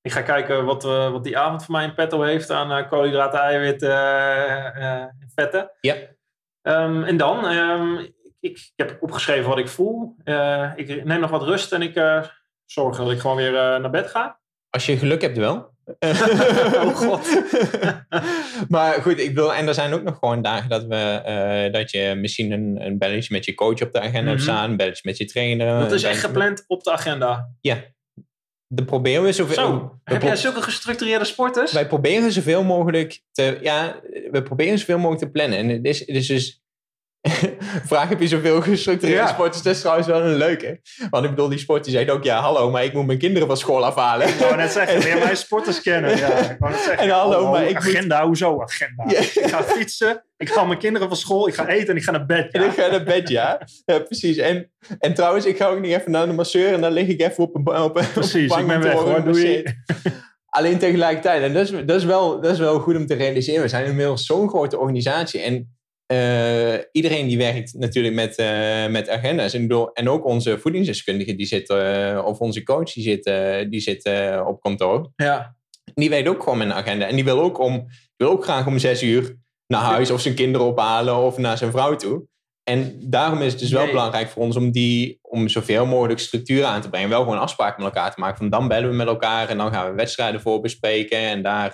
[0.00, 3.94] Ik ga kijken wat, wat die avond voor mij in petto heeft aan koolhydraten, eiwitten
[4.74, 5.70] en vetten.
[5.80, 5.94] Ja.
[6.62, 10.16] Um, en dan, um, ik, ik, heb opgeschreven wat ik voel.
[10.76, 12.22] ik neem nog wat rust en ik
[12.64, 14.40] zorg dat ik gewoon weer naar bed ga.
[14.70, 15.75] Als je geluk hebt wel.
[16.84, 17.42] oh god.
[18.68, 21.22] maar goed, ik wil, en er zijn ook nog gewoon dagen dat, we,
[21.66, 24.26] uh, dat je misschien een, een belletje met je coach op de agenda mm -hmm.
[24.26, 24.50] hebt mhm.
[24.50, 25.80] staan, een belletje met je trainer.
[25.80, 27.50] Dat is echt gepland op de agenda.
[27.60, 27.82] Ja.
[28.68, 29.54] De proberen we zoveel.
[29.54, 31.72] Zo, heb jij zulke gestructureerde sporters?
[31.72, 33.58] Wij proberen zoveel mogelijk te.
[33.62, 35.58] Ja, we proberen zoveel mogelijk te plannen.
[35.58, 36.65] En het is, het is dus
[37.92, 39.28] vraag heb je zoveel gestructureerde Ja.
[39.28, 39.62] sporters?
[39.62, 40.80] Dat is trouwens wel een leuke.
[41.10, 43.48] Want ik bedoel, die sport die zegt ook, ja hallo, maar ik moet mijn kinderen
[43.48, 44.28] van school afhalen.
[44.28, 46.16] Ik wou net zeggen, leer mij sporters kennen.
[46.16, 46.98] Ja, ik wou net zeggen.
[46.98, 49.04] En hallo, oh, maar ik moet- agenda, hoezo agenda?
[49.06, 49.18] Ja.
[49.18, 52.10] Ik ga fietsen, ik ga mijn kinderen van school, ik ga eten en ik ga
[52.10, 52.52] naar bed.
[52.52, 53.60] En ik ga naar bed, ja.
[53.84, 54.36] ja precies.
[54.36, 57.20] En, en trouwens, ik ga ook niet even naar de masseur en dan lig ik
[57.20, 59.22] even op een, op een, op een Precies, bank ik ben worden hoor, doei.
[59.22, 59.74] gemasseerd.
[60.48, 63.62] Alleen tegelijkertijd, en dat is, dat, is wel, dat is wel goed om te realiseren,
[63.62, 65.75] we zijn inmiddels zo'n grote organisatie en
[66.06, 69.54] eh, iedereen die werkt natuurlijk met, eh, met agenda's.
[69.54, 73.24] En, bedoel, en ook onze voedingsdeskundigen die zitten, eh, of onze coach die zit,
[73.70, 74.10] die zit
[74.46, 75.10] op kantoor.
[75.16, 75.56] Ja.
[75.94, 77.06] Die weet ook gewoon een agenda.
[77.06, 80.34] En die wil ook, om, wil ook graag om zes uur naar huis of zijn
[80.34, 82.26] kinderen ophalen of naar zijn vrouw toe.
[82.64, 83.90] En daarom is het dus wel Nee.
[83.90, 87.08] belangrijk voor ons om, die, om zoveel mogelijk structuur aan te brengen.
[87.08, 88.36] Wel gewoon afspraken met elkaar te maken.
[88.36, 91.18] Van dan bellen we met elkaar en dan gaan we wedstrijden voor bespreken.
[91.18, 91.70] En daar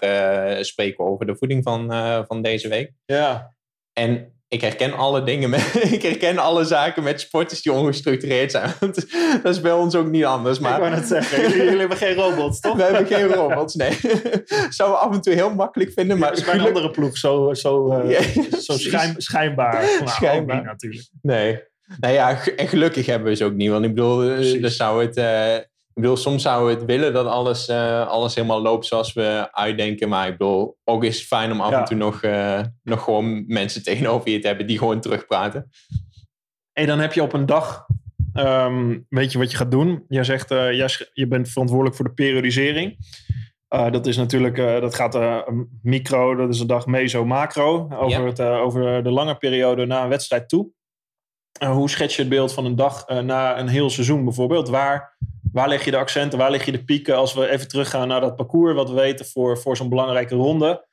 [0.64, 1.92] spreken we over de voeding van,
[2.27, 2.92] van deze week.
[3.05, 3.55] ja.
[3.92, 8.72] En ik herken alle dingen, met, ik herken alle zaken met sporters die ongestructureerd zijn.
[8.81, 9.07] Want
[9.42, 10.57] dat is bij ons ook niet anders.
[10.57, 12.76] ik Maar wou net zeggen, jullie, hebben geen robots, toch?
[12.76, 13.98] we hebben geen robots, nee.
[14.68, 17.16] Zouden we af en toe heel makkelijk vinden, maar Maar is bij een andere ploeg
[17.16, 19.83] zo, zo, eh, Ja, zo schijn, schijnbaar.
[19.83, 20.57] Nou, Schijnbaar.
[20.57, 21.09] niet natuurlijk.
[21.22, 21.62] Nee.
[22.00, 23.70] Nou ja, en gelukkig hebben we ze ook niet.
[23.70, 25.57] Want ik bedoel, eh, dan zou het, eh,
[25.94, 29.48] ik bedoel, soms zouden we het willen dat alles, eh, alles helemaal loopt zoals we
[29.52, 30.09] uitdenken.
[30.09, 31.78] Maar ik bedoel, ook is het fijn om af Ja.
[31.78, 35.70] en toe nog, eh, nog gewoon mensen tegenover je te hebben die gewoon terugpraten.
[36.72, 37.87] En dan heb je op een dag,
[38.33, 40.05] ehm, weet je wat je gaat doen.
[40.09, 42.96] Jij zegt, eh, jij je bent verantwoordelijk voor de periodisering.
[43.68, 45.44] Dat is natuurlijk, dat gaat
[45.83, 47.88] micro, dat is een dag meso, macro.
[47.94, 48.26] Over, Ja.
[48.26, 50.70] het, over de lange periode na een wedstrijd toe.
[51.66, 54.68] Hoe schets je het beeld van een dag na een heel seizoen bijvoorbeeld?
[54.68, 55.16] Waar,
[55.53, 57.17] waar leg je de accenten, waar leg je de pieken?
[57.17, 60.87] Als we even teruggaan naar dat parcours, wat we weten voor, voor zo'n belangrijke ronde.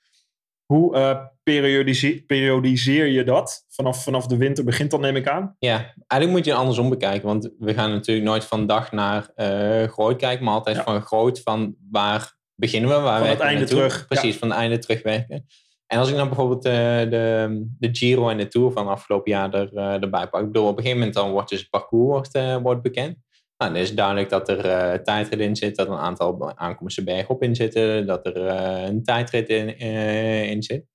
[0.65, 3.65] Hoe eh, periodise- periodiseer je dat?
[3.69, 5.55] Vanaf, vanaf de winter begint dat, neem ik aan.
[5.59, 7.27] Ja, eigenlijk moet je het andersom bekijken.
[7.27, 10.83] Want we gaan natuurlijk nooit van dag naar eh, groot kijken, maar altijd Ja.
[10.83, 13.77] van groot van waar beginnen we, waar Van het einde naartoe.
[13.77, 15.45] terug, Precies, van het einde terugwerken.
[15.87, 16.71] En als ik dan bijvoorbeeld eh,
[17.09, 20.41] de, de Giro en de Tour van afgelopen jaar er, erbij pak.
[20.41, 23.17] Ik bedoel, op een gegeven moment dan wordt dus het parcours wordt, wordt bekend.
[23.59, 27.05] Nou, dan is duidelijk dat er eh tijdrit in zit, dat er een aantal aankomsten
[27.05, 30.85] bergop in zitten, dat er eh, een tijdrit in, eh, in zit.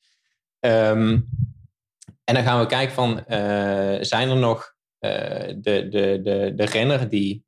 [0.60, 1.20] Ehm,
[2.24, 3.24] en dan gaan we kijken van,
[4.00, 5.88] zijn er nog de, de,
[6.22, 7.44] de, de renner die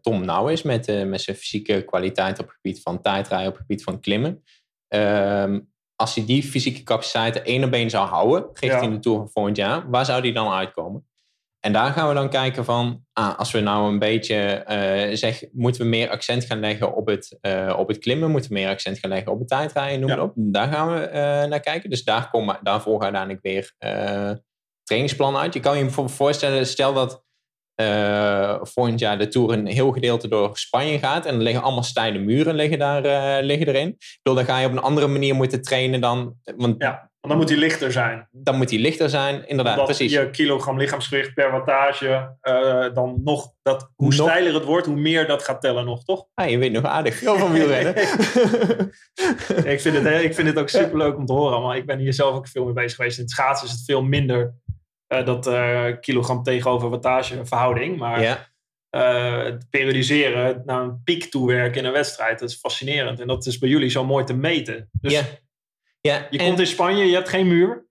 [0.00, 3.62] Tom Nauw is met, met zijn fysieke kwaliteit op het gebied van tijdrijden, op het
[3.66, 4.42] gebied van klimmen.
[4.88, 5.60] Ehm,
[5.96, 8.90] als hij die fysieke capaciteiten één op één zou houden richting Ja.
[8.90, 11.06] de Tour van volgend jaar, waar zou die dan uitkomen?
[11.60, 15.48] En daar gaan we dan kijken van, ah, als we nou een beetje eh zeggen,
[15.52, 18.68] moeten we meer accent gaan leggen op het, eh, op het klimmen, moeten we meer
[18.68, 20.16] accent gaan leggen op het tijdrijden, noem Ja.
[20.16, 20.32] maar op.
[20.34, 21.90] Daar gaan we eh, naar kijken.
[21.90, 23.72] Dus daar komen, daar volgen uiteindelijk weer
[24.82, 25.54] trainingsplannen uit.
[25.54, 27.24] Je kan je bijvoorbeeld voorstellen, stel dat
[28.62, 32.18] volgend jaar de Tour een heel gedeelte door Spanje gaat en er liggen allemaal steile
[32.18, 33.88] muren liggen, daar, liggen erin.
[33.88, 37.28] Ik bedoel, dan ga je op een andere manier moeten trainen dan, want Ja, want
[37.28, 38.28] dan moet die lichter zijn.
[38.32, 39.48] dan moet die lichter zijn.
[39.48, 40.12] Inderdaad, Omdat precies.
[40.12, 44.96] je kilogram lichaamsgewicht per wattage, eh, dan nog, dat, hoe Nog- steiler het wordt, hoe
[44.96, 46.26] meer dat gaat tellen nog, toch?
[46.34, 47.96] Ah, je weet nog aardig veel van wielrennen.
[49.72, 51.98] ik, vind het, heel- ik vind het ook superleuk om te horen, maar ik ben
[51.98, 53.16] hier zelf ook veel mee bezig geweest.
[53.18, 54.54] In het schaatsen is het veel minder
[55.06, 57.98] eh, dat eh, kilogram tegenover wattage verhouding.
[57.98, 58.48] Maar ja,
[58.90, 63.20] eh, het periodiseren, naar een piek toewerken in een wedstrijd, dat is fascinerend.
[63.20, 64.88] En dat is bij jullie zo mooi te meten.
[65.00, 65.22] Dus ja.
[66.00, 66.26] Ja.
[66.30, 67.84] je en- komt in Spanje, je hebt geen muur.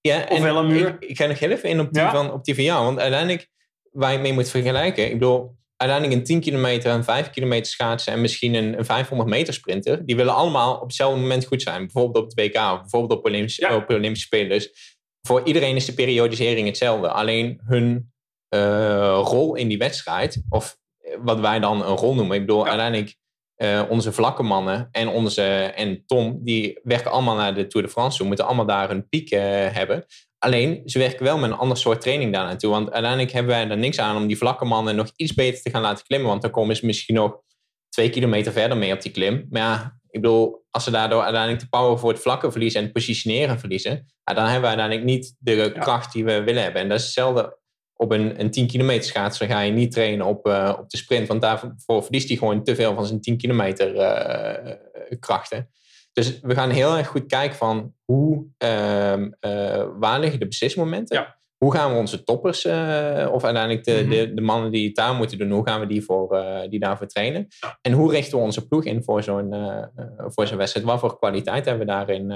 [0.00, 0.96] Ja, Of wel een muur.
[1.00, 2.10] Ik, ik ga nog heel even in op die, Ja?
[2.10, 2.84] van, op die van jou.
[2.84, 3.48] Want uiteindelijk,
[3.90, 5.04] waar je mee moet vergelijken.
[5.04, 9.30] Ik bedoel, uiteindelijk een 10 kilometer, een 5 kilometer schaatsen en misschien een, een 500
[9.30, 10.06] meter sprinter.
[10.06, 11.80] Die willen allemaal op hetzelfde moment goed zijn.
[11.80, 13.76] Bijvoorbeeld op het WK of bijvoorbeeld op Olympische, Ja.
[13.76, 14.48] op Olympische Spelen.
[14.48, 17.08] Dus voor iedereen is de periodisering hetzelfde.
[17.10, 18.12] Alleen hun
[18.48, 20.76] eh, rol in die wedstrijd, of
[21.18, 22.36] wat wij dan een rol noemen.
[22.36, 23.16] Ik bedoel, uiteindelijk
[23.60, 27.92] eh, onze vlakke mannen en, onze, en Tom, die werken allemaal naar de Tour de
[27.92, 28.26] France toe.
[28.26, 29.40] Moeten allemaal daar hun piek eh,
[29.72, 30.04] hebben.
[30.38, 32.70] Alleen, ze werken wel met een ander soort training daar naartoe.
[32.70, 35.70] Want uiteindelijk hebben wij er niks aan om die vlakke mannen nog iets beter te
[35.70, 36.28] gaan laten klimmen.
[36.28, 37.40] Want dan komen ze misschien nog
[37.88, 39.46] twee kilometer verder mee op die klim.
[39.50, 42.84] Maar ja, ik bedoel, als ze daardoor uiteindelijk de power voor het vlakke verliezen en
[42.84, 46.82] het positioneren verliezen, dan hebben we uiteindelijk niet de kracht die we willen hebben.
[46.82, 47.58] En dat is hetzelfde
[48.00, 49.38] op een, een 10 kilometer schaats.
[49.38, 52.64] Dan ga je niet trainen op, eh, op de sprint, want daarvoor verliest hij gewoon
[52.64, 55.70] te veel van zijn 10 kilometer eh, krachten.
[56.12, 61.16] Dus we gaan heel erg goed kijken van hoe, eh, waar liggen de beslismomenten?
[61.16, 61.38] Ja.
[61.64, 64.10] Hoe gaan we onze toppers, uh, of uiteindelijk de, Mhm.
[64.10, 66.80] de, de mannen die het daar moeten doen, hoe gaan we die, voor, uh, die
[66.80, 67.48] daarvoor trainen?
[67.80, 69.84] En hoe richten we onze ploeg in voor zo'n uh,
[70.16, 70.86] voor zo'n wedstrijd?
[70.86, 72.28] Wat voor kwaliteit hebben we daarin,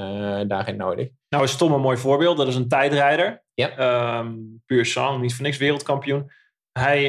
[0.48, 1.08] daarin nodig?
[1.28, 2.37] Nou is Tom een mooi voorbeeld.
[2.37, 3.42] Dat is een tijdrijder.
[3.54, 4.18] Ja.
[4.18, 6.30] Um, puur sang, niet voor niks wereldkampioen.
[6.72, 7.02] Hij,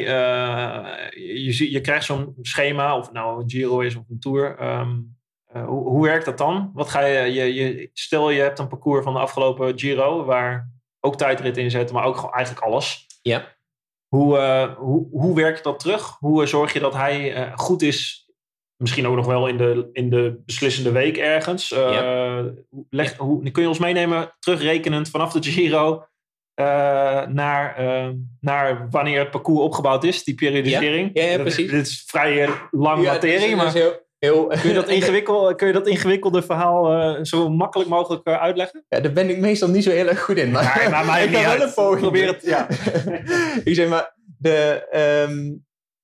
[1.14, 4.64] je, je krijgt zo'n schema, of het nou een Giro is of een Tour.
[4.64, 5.18] Um,
[5.54, 6.72] hoe, hoe werkt dat dan?
[6.74, 10.74] Wat ga je, je, je, stel je hebt een parcours van de afgelopen Giro, waar
[11.06, 13.06] ook tijdrit inzetten, maar ook gewoon eigenlijk alles.
[13.22, 13.54] Ja.
[14.08, 16.16] Hoe, uh, hoe, hoe werkt dat terug?
[16.20, 18.30] Hoe uh, zorg je dat hij uh, goed is?
[18.76, 21.70] Misschien ook nog wel in de, in de beslissende week ergens.
[21.70, 22.44] Ja.
[22.90, 23.24] Leg, Ja.
[23.24, 26.06] hoe, kun je ons meenemen, terugrekenend vanaf de Giro
[27.30, 27.76] naar,
[28.40, 31.10] naar wanneer het parcours opgebouwd is, die periodisering?
[31.14, 31.72] Ja, precies.
[31.72, 35.88] Dit is vrij lang materie, maar heel, heel, kun, je dat ingewikkeld, kun je dat
[35.88, 38.86] ingewikkelde verhaal eh, zo makkelijk mogelijk eh, uitleggen?
[38.90, 40.52] Ja, daar ben ik meestal niet zo heel erg goed in.
[40.52, 40.64] Maar,
[41.24, 42.68] ik ga wel een poging Probeer het, ja.
[43.70, 45.54] ik zeg maar, de, ehm,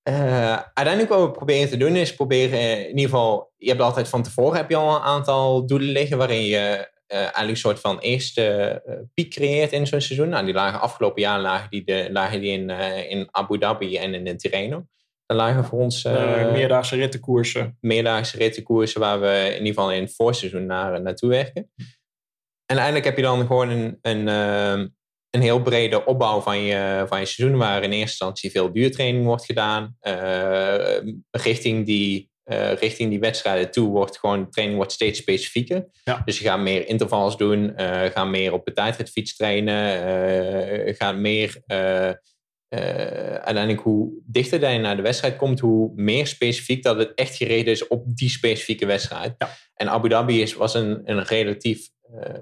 [0.04, 4.08] eh, uiteindelijk wat we proberen te doen is proberen in ieder geval, je hebt altijd
[4.08, 7.80] van tevoren heb je al een aantal doelen liggen waarin je eh, eigenlijk een soort
[7.80, 10.30] van eerste piek creëert in zo'n seizoen.
[10.30, 12.70] Nou, die lagen afgelopen jaar lagen die, de, lagen die in,
[13.10, 14.86] in Abu Dhabi en in Tirreno.
[15.36, 17.78] Lagen voor ons eh, Eh, meerdaagse rittenkoersen.
[17.80, 21.72] meerdaagse rittenkoersen waar we in ieder geval in het voorseizoen naar, naartoe werken.
[22.66, 24.86] En uiteindelijk heb je dan gewoon een, een, eh,
[25.30, 29.26] een heel brede opbouw van je, van je seizoen, waar in eerste instantie veel duurtraining
[29.26, 29.96] wordt gedaan.
[30.00, 30.98] Eh,
[31.32, 35.90] richting, die, eh, richting die wedstrijden toe wordt gewoon, de training wordt steeds specifieker.
[36.04, 36.22] Ja.
[36.26, 40.04] Dus je gaat meer intervals doen, eh gaat meer op de tijdritfiets trainen,
[40.86, 41.62] eh gaat meer...
[42.72, 47.36] eh, uiteindelijk hoe dichter je naar de wedstrijd komt, hoe meer specifiek dat het echt
[47.36, 49.36] gereden is op die specifieke wedstrijd.
[49.38, 49.50] Ja.
[49.76, 52.40] En Abu Dhabi is, was een, een relatief eh,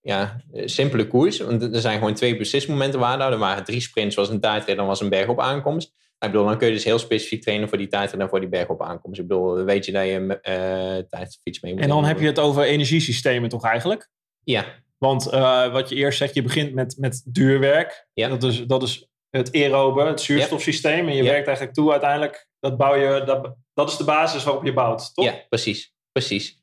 [0.00, 1.38] ja, simpele koers.
[1.38, 3.32] Want er zijn gewoon twee beslismomenten waar.
[3.32, 5.88] Er waren drie sprints, was een tijdrit en dan was een bergop aankomst.
[6.18, 8.48] Ik bedoel, dan kun je dus heel specifiek trainen voor die tijdrit en voor die
[8.48, 9.20] bergop aankomst.
[9.20, 12.26] Ik bedoel, dan weet je dat je uh, tijdfiets mee moet En dan heb je
[12.26, 14.10] het over energiesystemen toch eigenlijk?
[14.44, 14.64] Ja,
[14.98, 18.08] Want uh, wat je eerst zegt, je begint met, met duurwerk.
[18.12, 18.28] Ja.
[18.28, 21.08] Dat, is, dat is het aerobe, het zuurstofsysteem.
[21.08, 24.64] En je werkt eigenlijk toe uiteindelijk, dat, bouw je, dat, dat is de basis waarop
[24.64, 25.24] je bouwt, toch?
[25.24, 25.94] Ja, precies.
[26.12, 26.62] precies.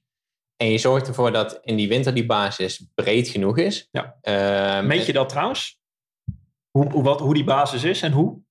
[0.58, 3.88] En je zorgt ervoor dat in die winter die basis breed genoeg is.
[3.92, 4.18] Ja.
[4.22, 5.80] Ehm, Meet je dat trouwens?
[6.72, 8.44] Hoe, hoe, wat, hoe die basis is en hoe?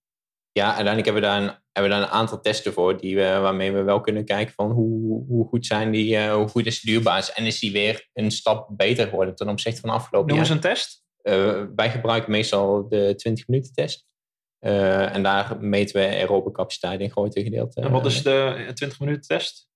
[0.52, 3.38] Ja, uiteindelijk hebben we daar een, hebben we daar een aantal testen voor die we,
[3.38, 6.80] waarmee we wel kunnen kijken van hoe, hoe goed zijn die, uh, hoe goed is
[6.80, 10.36] de duurbasis en is die weer een stap beter geworden ten opzichte van afgelopen Noem
[10.36, 10.46] jaar.
[10.46, 11.03] eens een test.
[11.28, 14.06] Uh, wij gebruiken meestal de 20 minuten test.
[14.60, 17.80] Uh, en daar meten we aerobe capaciteit in grote gedeelte.
[17.80, 19.68] En wat is de 20 minuten test?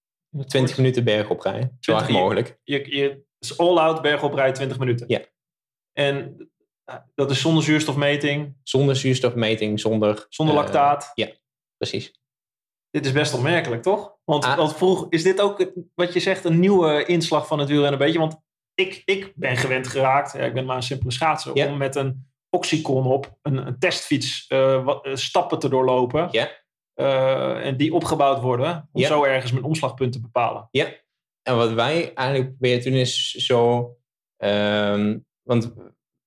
[0.47, 2.59] 20 minuten berg oprijden, zo hard mogelijk.
[2.63, 5.05] Je, je, is all-out berg oprijden 20 minuten.
[5.09, 5.21] Ja.
[5.93, 6.37] En
[7.15, 8.57] dat is zonder zuurstofmeting?
[8.63, 10.27] Zonder zuurstofmeting, zonder...
[10.29, 11.11] Zonder lactaat?
[11.15, 11.29] Ja,
[11.77, 12.21] precies.
[12.91, 14.17] Dit is best opmerkelijk, toch?
[14.25, 14.57] Want, ah.
[14.57, 18.07] want vroeg, is dit ook wat je zegt een nieuwe inslag van het wielrennen een
[18.07, 18.21] beetje?
[18.21, 18.41] Want
[18.79, 21.67] ik, ik ben gewend geraakt, ik ben maar een simpele schaatser, ja.
[21.67, 26.29] om met een oxycon op een, een testfiets uh, wat, uh, stappen te doorlopen.
[26.31, 26.49] Ja.
[26.95, 29.09] Uh, en die opgebouwd worden, om ja.
[29.09, 30.69] zo ergens mijn omslagpunt te bepalen.
[30.71, 30.87] Ja,
[31.43, 33.93] en wat wij eigenlijk proberen te doen is zo...
[34.45, 35.75] Um, want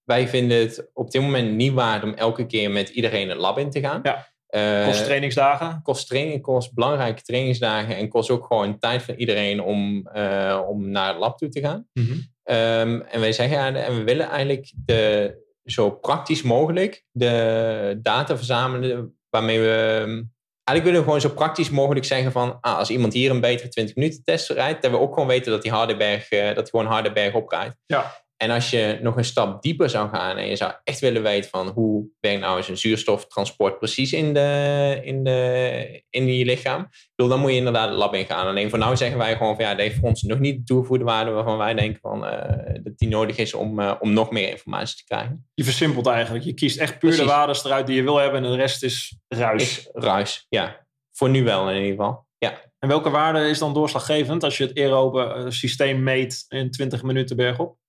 [0.03, 3.57] wij vinden het op dit moment niet waard om elke keer met iedereen het lab
[3.57, 3.99] in te gaan.
[4.03, 4.29] Ja.
[4.49, 5.81] Uh, kost trainingsdagen?
[5.83, 10.89] Kost training, kost belangrijke trainingsdagen en kost ook gewoon tijd van iedereen om, uh, om
[10.89, 11.87] naar het lab toe te gaan.
[11.93, 12.31] Mm -hmm.
[12.51, 19.17] Um, en wij zeggen en we willen eigenlijk de, zo praktisch mogelijk de data verzamelen
[19.29, 20.29] waarmee we.
[20.63, 23.69] Eigenlijk willen we gewoon zo praktisch mogelijk zeggen van ah, als iemand hier een betere
[23.69, 26.65] 20 minuten test rijdt, dat we ook gewoon weten dat hij Hardenberg, uh, dat hij
[26.65, 27.75] gewoon Hardenberg oprijdt.
[27.85, 28.23] Ja.
[28.41, 31.49] En als je nog een stap dieper zou gaan en je zou echt willen weten
[31.49, 36.89] van hoe werkt nou eens een zuurstoftransport precies in, de, in, de, in je lichaam,
[37.15, 38.47] dan moet je inderdaad het lab in gaan.
[38.47, 40.63] Alleen voor nu zeggen wij gewoon van ja, dat heeft voor ons nog niet de
[40.63, 42.39] toegevoegde waarde waarvan wij denken van, uh,
[42.83, 45.49] dat die nodig is om, uh, om nog meer informatie te krijgen.
[45.53, 46.43] Je versimpelt eigenlijk.
[46.43, 47.19] Je kiest echt puur Precies.
[47.19, 49.63] de waardes eruit die je wil hebben en de rest is ruis.
[49.63, 50.85] Is ruis, ja.
[51.11, 52.25] Voor nu wel in ieder geval.
[52.37, 52.61] Ja.
[52.79, 57.03] En welke waarde is dan doorslaggevend als je het aerobe eh, systeem meet in 20
[57.03, 57.79] minuten bergop?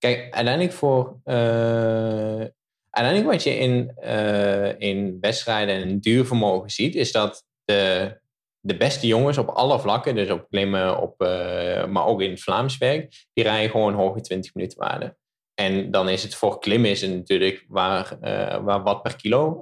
[0.00, 1.20] Kijk, uiteindelijk voor.
[1.24, 2.46] Uh,
[2.90, 8.14] uiteindelijk wat je in, uh, in wedstrijden en duurvermogen ziet, is dat de,
[8.60, 12.42] de beste jongens op alle vlakken, dus op klimmen, op, uh, maar ook in het
[12.42, 15.16] Vlaams werk, die rijden gewoon hoge 20 minuten waarde.
[15.54, 18.18] En dan is het voor klimmen is natuurlijk waar,
[18.64, 19.60] waar wat per kilo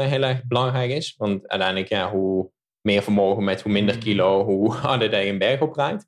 [0.00, 1.14] heel erg belangrijk is.
[1.16, 5.60] Want uiteindelijk, ja, hoe meer vermogen met hoe minder kilo, hoe harder je een berg
[5.60, 6.06] oprijdt.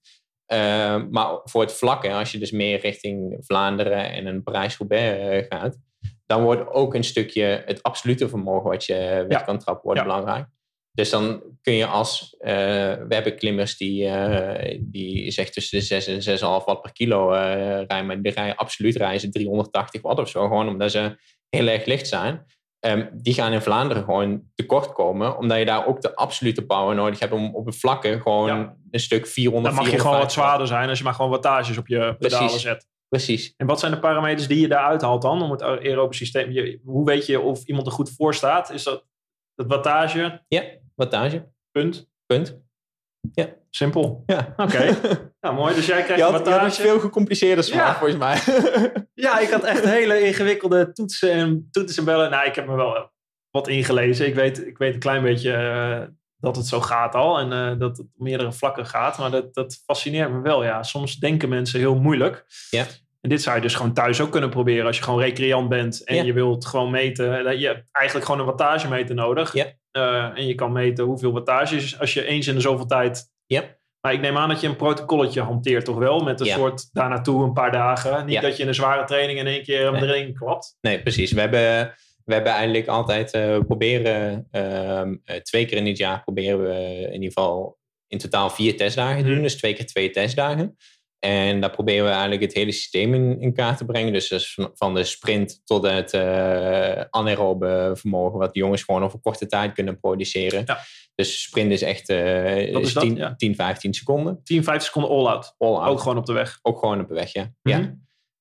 [0.52, 5.18] Uh, maar voor het vlakke, als je dus meer richting Vlaanderen en een Parijs-Roubaix
[5.50, 5.78] uh, gaat,
[6.26, 9.44] dan wordt ook een stukje het absolute vermogen wat je weg Ja.
[9.44, 10.06] kan trappen, wordt Ja.
[10.06, 10.46] belangrijk.
[10.92, 12.52] Dus dan kun je als, eh,
[12.94, 17.32] we hebben klimmers die, eh, die zegt tussen de 6 en 6,5 watt per kilo
[17.32, 17.50] eh,
[17.87, 21.16] rijden, maar die rijden absoluut rijden ze 380 watt of zo, gewoon omdat ze
[21.48, 22.44] heel erg licht zijn.
[22.87, 26.94] Ehm, die gaan in Vlaanderen gewoon tekort komen, omdat je daar ook de absolute power
[26.94, 28.77] nodig hebt om op het vlakke gewoon Ja.
[28.90, 30.33] een stuk 400, Dan mag je gewoon wat 450 watt.
[30.33, 32.62] zwaarder zijn als je maar gewoon wattages op je pedalen Precies.
[32.62, 32.87] zet.
[33.09, 33.55] Precies.
[33.57, 36.51] En wat zijn de parameters die je daaruit haalt dan om het aerobe systeem?
[36.53, 38.70] Je, hoe weet je of iemand er goed voor staat?
[38.70, 39.05] Is dat
[39.55, 40.42] het wattage?
[40.49, 40.62] Ja,
[40.94, 41.49] wattage.
[41.70, 42.09] Punt.
[42.27, 42.61] Punt.
[43.70, 44.22] Simpel.
[44.26, 44.54] Ja.
[44.56, 44.96] Oké.
[45.40, 45.74] nou, mooi.
[45.74, 47.98] Dus jij krijgt Je een had, je een veel gecompliceerder smaak, Ja.
[47.98, 48.38] volgens mij.
[49.14, 52.30] Ja, ik had echt hele ingewikkelde toetsen en toetsen en bellen.
[52.30, 53.10] Nou, ik heb me wel
[53.50, 54.26] wat ingelezen.
[54.26, 56.02] Ik weet, ik weet een klein beetje eh,
[56.36, 57.38] dat het zo gaat al.
[57.38, 59.18] En eh, dat het op meerdere vlakken gaat.
[59.18, 60.64] Maar dat, dat fascineert me wel.
[60.64, 62.44] Ja, soms denken mensen heel moeilijk.
[62.70, 62.84] Ja.
[63.26, 64.86] En dit zou je dus gewoon thuis ook kunnen proberen.
[64.86, 66.22] Als je gewoon recreant bent en Ja.
[66.22, 67.44] je wilt gewoon meten.
[67.44, 69.52] dat Je hebt eigenlijk gewoon een wattagemeter nodig.
[69.54, 69.66] Ja.
[69.90, 73.24] Eh, en je kan meten hoeveel wattage is als je eens in de zoveel tijd...
[73.46, 73.62] Ja.
[74.00, 76.20] Maar ik neem aan dat je een protocolletje hanteert toch wel?
[76.20, 76.54] Met een Ja.
[76.54, 78.24] soort daar naartoe een paar dagen.
[78.26, 78.40] Niet Ja.
[78.40, 80.02] dat je in een zware training in één keer Nee.
[80.02, 80.76] erin klapt.
[80.80, 81.32] Nee, precies.
[81.32, 86.22] We hebben, we hebben eigenlijk altijd eh, proberen, ehm, eh, twee keer in het jaar
[86.22, 86.74] proberen we
[87.06, 89.32] in ieder geval in totaal vier testdagen te doen.
[89.32, 89.42] Mhm.
[89.42, 90.76] Dus twee keer twee testdagen.
[91.18, 94.12] En daar proberen we eigenlijk het hele systeem in, in kaart te brengen.
[94.12, 99.18] Dus, dus van- de sprint tot het eh anaerobe vermogen, wat de jongens gewoon over
[99.18, 100.62] korte tijd kunnen produceren.
[100.66, 100.79] Ja.
[101.14, 103.02] Dus sprint is echt eh, Wat is dat?
[103.02, 103.35] 10, Ja.
[103.37, 104.40] 10, 15 seconden.
[104.44, 105.55] 10, 15 seconden all-out.
[105.59, 105.88] All out.
[105.88, 106.59] Ook gewoon op de weg.
[106.62, 107.52] Ook gewoon op de weg, ja.
[107.62, 107.79] Mhm.
[107.79, 107.94] ja.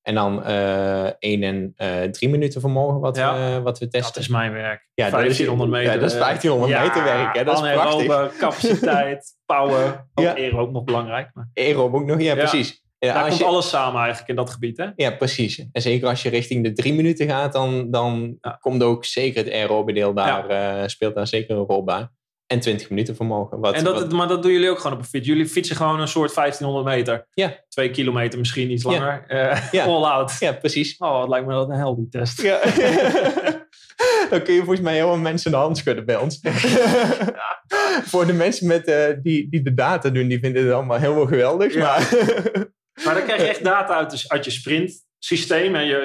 [0.05, 3.61] En dan eh 1 en eh 3 minuten vermogen wat, Ja.
[3.61, 4.13] wat we testen.
[4.13, 4.87] Dat is mijn werk.
[4.93, 5.93] Ja, dat is- 1500 meter.
[5.93, 7.43] ja, dat is 1500 meter werk, hè.
[7.43, 9.85] Dat is anaerobe, capaciteit, power.
[10.15, 10.33] Ook Ja.
[10.35, 11.29] aero ook nog belangrijk.
[11.33, 12.83] Maar Aerobe ook nog, ja, precies.
[12.99, 14.77] Ja, daar komt je, alles samen eigenlijk in dat gebied.
[14.77, 14.85] Hè?
[14.95, 15.65] ja, precies.
[15.71, 18.57] En zeker als je richting de drie minuten gaat, dan, dan Ja.
[18.59, 22.07] komt ook zeker het aerobe deel daar, eh, speelt daar zeker een rol bij.
[22.47, 23.59] En 20 minuten vermogen.
[23.59, 25.27] Wat, En dat, wat- maar dat doen jullie ook gewoon op een fiets.
[25.27, 27.27] Jullie fietsen gewoon een soort 1500 meter.
[27.33, 27.63] Ja.
[27.69, 28.89] Twee kilometer misschien iets Ja.
[28.91, 29.23] langer.
[29.27, 29.85] Eh, Ja.
[29.93, 30.35] All-out.
[30.39, 30.97] ja, precies.
[30.97, 32.41] Oh, het lijkt me dat een hel die test.
[32.41, 32.59] Ja.
[34.29, 36.39] dan kun je volgens mij heel veel mensen de hand schudden bij ons.
[38.11, 41.25] Voor de mensen met, eh, die, die de data doen, die vinden het allemaal helemaal
[41.27, 41.73] geweldig.
[41.73, 41.81] Ja.
[41.83, 42.63] Maar
[43.05, 45.75] Maar dan krijg je echt data uit, uit je sprintsysteem.
[45.75, 45.95] En je,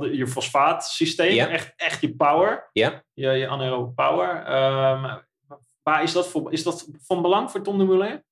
[0.00, 1.32] je, je fosfaatsysteem.
[1.34, 1.48] Ja.
[1.48, 2.68] Echt, echt je power.
[2.72, 3.02] Ja.
[3.12, 4.42] Je, je anaerobe power.
[4.44, 5.04] Ehm,
[5.82, 8.22] waar is dat, voor, is dat van belang voor Tom de Moulin?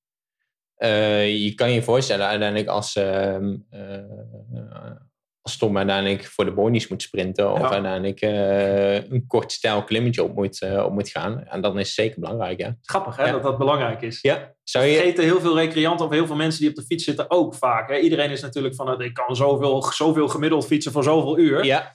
[0.74, 3.98] Eh, je kan je voorstellen uiteindelijk als, ehm eh,
[5.42, 10.22] als Tom uiteindelijk voor de bonies moet sprinten of uiteindelijk eh, een kort stijl klimmetje
[10.22, 11.44] op moet, op moet gaan.
[11.44, 12.76] En dan is het zeker belangrijk, ja.
[12.82, 13.32] Grappig hè, Ja.
[13.32, 14.18] dat dat belangrijk is.
[14.20, 14.94] Ja, zou je...
[14.94, 17.88] Vergeten heel veel recreanten of heel veel mensen die op de fiets zitten ook vaak.
[17.88, 17.98] Hè?
[17.98, 21.64] Iedereen is natuurlijk van, het, ik kan zoveel, zoveel gemiddeld fietsen voor zoveel uur.
[21.64, 21.92] Ja,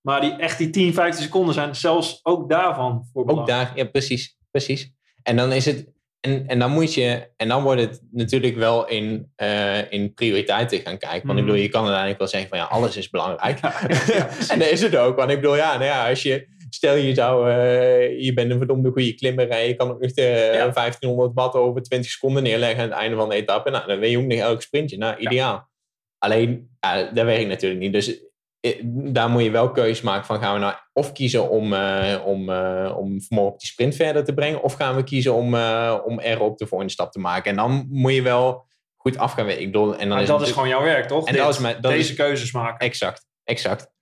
[0.00, 3.66] Maar die, echt die 10, 15 seconden zijn zelfs ook daarvan voor ook belangrijk.
[3.66, 4.92] daar, ja, precies, precies.
[5.22, 5.92] En dan is het...
[6.20, 7.28] En, en dan moet je...
[7.36, 11.26] En dan wordt het natuurlijk wel in, eh, in prioriteiten gaan kijken.
[11.26, 13.60] Want ik bedoel, je kan uiteindelijk wel zeggen van ja, alles is belangrijk.
[13.62, 13.72] Ja,
[14.06, 14.48] ja, precies.
[14.48, 15.16] en dat is het ook.
[15.16, 16.46] Want ik bedoel, ja, nou ja, als je...
[16.70, 17.50] Stel je zou...
[17.50, 20.70] eh, je bent een verdomde goede klimmer en je kan ook nog de Ja.
[20.70, 23.70] 1500 watt over 20 seconden neerleggen aan het einde van de etappe.
[23.70, 24.96] Nou, dan weet je ook nog elk sprintje.
[24.96, 25.68] Nou, ideaal.
[26.18, 26.70] Alleen,
[27.14, 27.92] dat werkt natuurlijk niet.
[27.92, 28.22] Dus eh,
[29.12, 32.50] daar moet je wel keuzes maken van gaan we nou of kiezen om, eh, om,
[32.50, 34.62] eh, om vermogen op die sprint verder te brengen.
[34.62, 37.50] Of gaan we kiezen om, eh om erop de volgende stap te maken.
[37.50, 39.60] En dan moet je wel goed af gaan weten.
[39.60, 41.26] Ik bedoel, en dan is dat is natuurlijk- gewoon jouw werk, toch?
[41.26, 41.42] En Dit.
[41.42, 42.86] dat is mijn- dat Deze is- keuzes maken.
[42.86, 43.92] Exact, exact.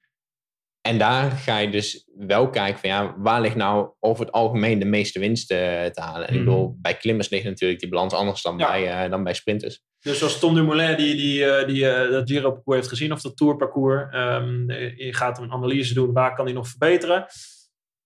[0.80, 4.78] En daar ga je dus wel kijken van ja, waar ligt nou over het algemeen
[4.78, 6.28] de meeste winst te halen.
[6.28, 6.44] En ik Mhm.
[6.50, 8.70] bedoel, bij klimmers ligt natuurlijk die balans anders dan, Ja.
[8.70, 9.82] bij, dan bij sprinters.
[10.02, 13.36] Dus als Tom Dumoulin die, die, eh, die eh, dat Giro-parcours heeft gezien, of dat
[13.36, 17.26] Tour-parcours, ehm, je gaat een analyse doen, waar kan hij nog verbeteren?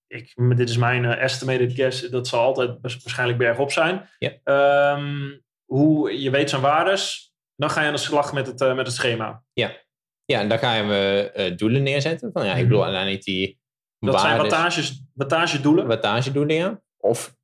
[0.07, 4.09] Ik, dit is mijn eh, estimated guess, dat zal altijd waars- waarschijnlijk bergop zijn.
[4.19, 4.33] Ja.
[4.43, 8.85] Ehm, hoe, je weet zijn waardes, dan ga je aan de slag met het, met
[8.87, 9.43] het schema.
[9.53, 12.29] Ja, en daar gaan we doelen neerzetten.
[12.33, 13.59] Van ja, ik bedoel uiteindelijk die
[13.99, 14.11] Mhm.
[14.11, 15.87] Dat zijn waardes- wattages, wattagedoelen.
[15.87, 16.81] wattagedoelen, ja.
[16.97, 17.35] Of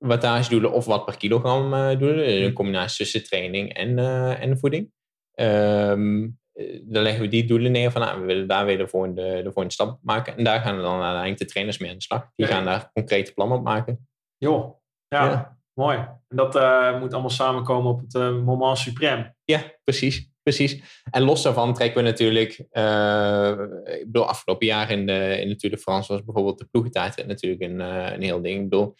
[0.00, 2.16] eh wattagedoelen of wat per kilogram eh doelen.
[2.24, 4.92] Dus Een combinatie tussen training en, eh, en voeding.
[5.34, 8.88] Ehm, eh, dan leggen we die doelen neer van nou, we willen daar weer de
[8.88, 10.36] volgende, de volgende stap maken.
[10.36, 12.30] En daar gaan dan uiteindelijk de trainers mee aan de slag.
[12.36, 12.52] Die Ja.
[12.52, 14.08] gaan daar concrete plannen op maken.
[14.36, 14.74] Joh,
[15.08, 15.58] ja, Ja.
[15.74, 15.96] mooi.
[16.28, 16.54] En dat
[17.00, 18.12] moet allemaal samenkomen op het
[18.44, 19.34] moment suprême.
[19.44, 20.28] Ja, precies.
[20.42, 21.02] Precies.
[21.10, 23.50] En los daarvan trekken we natuurlijk, eh,
[23.84, 27.26] ik bedoel, afgelopen jaar in de, in de Tour de France was bijvoorbeeld de ploegentijd
[27.26, 28.62] natuurlijk een, een heel ding.
[28.62, 28.94] Ik bedoel,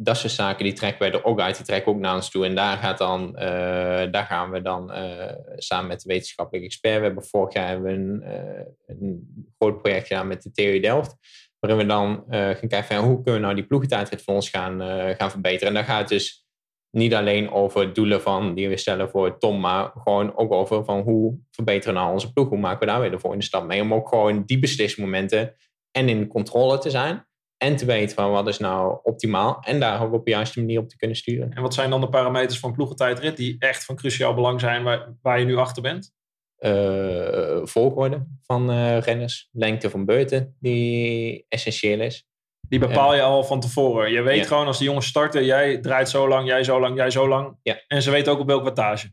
[0.00, 1.56] dat soort zaken die trekken wij er ook uit.
[1.56, 2.44] Die trekken ook naar ons toe.
[2.44, 6.98] En daar, gaat dan, eh, daar gaan we dan uh, samen met de wetenschappelijke expert.
[6.98, 11.16] We hebben vorig jaar hebben een, uh, een groot project gedaan met de TU Delft.
[11.58, 14.80] Waarin we dan gaan kijken van, hoe kunnen we nou die ploegentijdrit voor ons gaan,
[15.16, 15.68] gaan verbeteren.
[15.68, 16.46] En daar gaat het dus
[16.90, 21.00] niet alleen over doelen van die we stellen voor Tom, maar gewoon ook over van
[21.00, 22.48] hoe verbeteren we nou onze ploeg?
[22.48, 23.82] Hoe maken we daar weer de volgende stap mee?
[23.82, 25.54] Om ook gewoon die beslismomenten
[25.90, 27.27] en in controle te zijn.
[27.58, 29.58] En te weten van wat is nou optimaal.
[29.60, 31.52] En daar ook op de juiste manier op te kunnen sturen.
[31.52, 35.14] En wat zijn dan de parameters van ploegentijdrit die echt van cruciaal belang zijn waar,
[35.22, 36.16] waar je nu achter bent?
[36.58, 42.26] Uh, volgorde van uh, renners, lengte van beurten die essentieel is.
[42.68, 44.10] Die bepaal je al van tevoren.
[44.10, 47.10] Je weet gewoon als de jongens starten, jij draait zo lang, jij zo lang, jij
[47.10, 47.56] zo lang.
[47.62, 47.80] Ja.
[47.86, 49.12] En ze weten ook op welke wattage.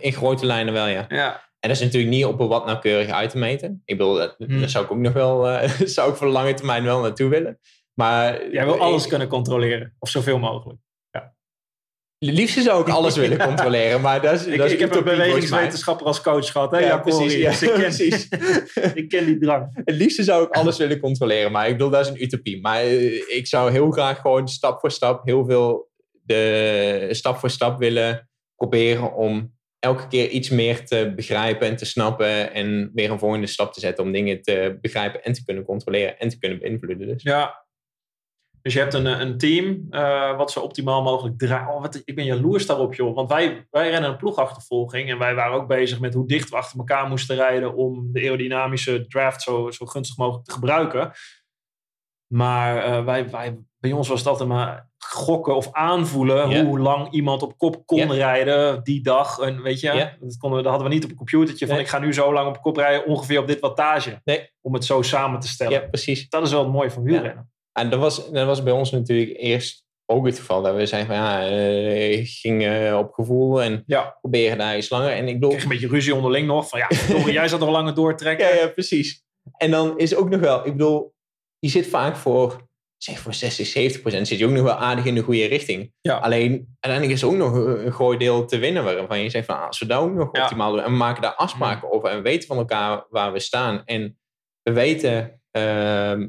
[0.00, 1.04] In grote lijnen wel, ja.
[1.08, 1.52] ja.
[1.64, 3.82] En dat is natuurlijk niet op een wat nauwkeurig uit te meten.
[3.84, 4.60] Ik bedoel, dat, hmm.
[4.60, 7.28] daar zou ik ook nog wel, uh, zou ik voor de lange termijn wel naartoe
[7.28, 7.58] willen.
[7.94, 10.80] Maar, Jij wil alles kunnen controleren, of zoveel mogelijk.
[11.10, 11.34] Ja.
[12.18, 15.04] Liefst zou ik alles willen controleren, maar dat is, ik, dat is ik heb een
[15.04, 16.70] bewegingswetenschapper als coach gehad.
[16.70, 16.78] Hè?
[16.78, 17.34] Ja, ja, precies.
[17.34, 18.28] Ja, dus ik, ken, precies.
[19.02, 19.80] ik ken die drang.
[19.84, 22.60] Het liefste zou ik alles willen controleren, maar ik bedoel, dat is een utopie.
[22.60, 25.88] Maar eh, ik zou heel graag gewoon stap voor stap heel veel
[26.22, 29.52] de stap voor stap willen proberen om
[29.84, 33.80] elke keer iets meer te begrijpen en te snappen en weer een volgende stap te
[33.80, 37.06] zetten om dingen te begrijpen en te kunnen controleren en te kunnen beïnvloeden.
[37.06, 37.22] Dus.
[37.22, 37.64] Ja,
[38.64, 41.68] dus je hebt een, een team uh, wat zo optimaal mogelijk draait.
[41.68, 43.14] Oh, wat, ik ben jaloers daarop, joh.
[43.14, 45.10] Want wij, wij rennen een ploegachtervolging.
[45.10, 47.74] En wij waren ook bezig met hoe dicht we achter elkaar moesten rijden.
[47.74, 51.12] om de aerodynamische draft zo, zo gunstig mogelijk te gebruiken.
[52.26, 57.42] Maar uh, wij, wij, bij ons was altijd maar gokken of aanvoelen hoe lang iemand
[57.42, 59.38] op kop kon rijden die dag.
[59.38, 61.88] En weet je, dat, konden we, dat hadden we niet op een computertje van ik
[61.88, 64.20] ga nu zo lang op kop rijden ongeveer op dit wattage.
[64.24, 64.50] Nee.
[64.60, 65.72] Om het zo samen te stellen.
[65.72, 66.28] Ja, precies.
[66.28, 67.52] Dat is wel het mooie van wielrennen.
[67.72, 70.62] En dat was, dat was bij ons natuurlijk eerst ook het geval.
[70.62, 74.16] Dat we zeiden van ja, uh, ik ging uh, op gevoel en ja.
[74.20, 75.10] proberen daar iets langer.
[75.10, 75.50] En ik bedoel...
[75.50, 76.68] kreeg een beetje ruzie onderling nog.
[76.68, 76.88] Van ja,
[77.40, 78.46] jij zat nog langer doortrekken.
[78.46, 79.24] Ja, ja, precies.
[79.56, 81.14] En dan is ook nog wel, ik bedoel,
[81.58, 82.72] je zit vaak voor
[83.04, 85.92] zeg voor 60, 70 procent zit je ook nog wel aardig in de goede richting.
[86.00, 86.16] Ja.
[86.16, 89.56] Alleen, uiteindelijk is er ook nog een groot deel te winnen waarvan je zegt van,
[89.56, 92.16] ah, als we dat ook nog optimaal doen en we maken daar afspraken over en
[92.16, 94.18] we weten van elkaar waar we staan en
[94.62, 96.26] we weten, uh,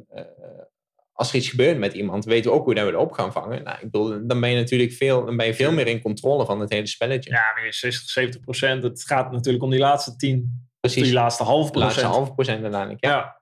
[1.11, 3.63] als er iets gebeurt met iemand, weten we ook hoe dat we erop gaan vangen.
[3.63, 6.45] Nou, ik bedoel, dan ben je natuurlijk veel, dan ben je veel meer in controle
[6.45, 7.31] van het hele spelletje.
[7.31, 8.83] Ja, meer 60, 70 procent.
[8.83, 11.03] Het gaat natuurlijk om die laatste 10, Precies.
[11.03, 11.95] die laatste half procent.
[11.95, 13.11] laatste half procent uiteindelijk, ja.
[13.11, 13.41] ja.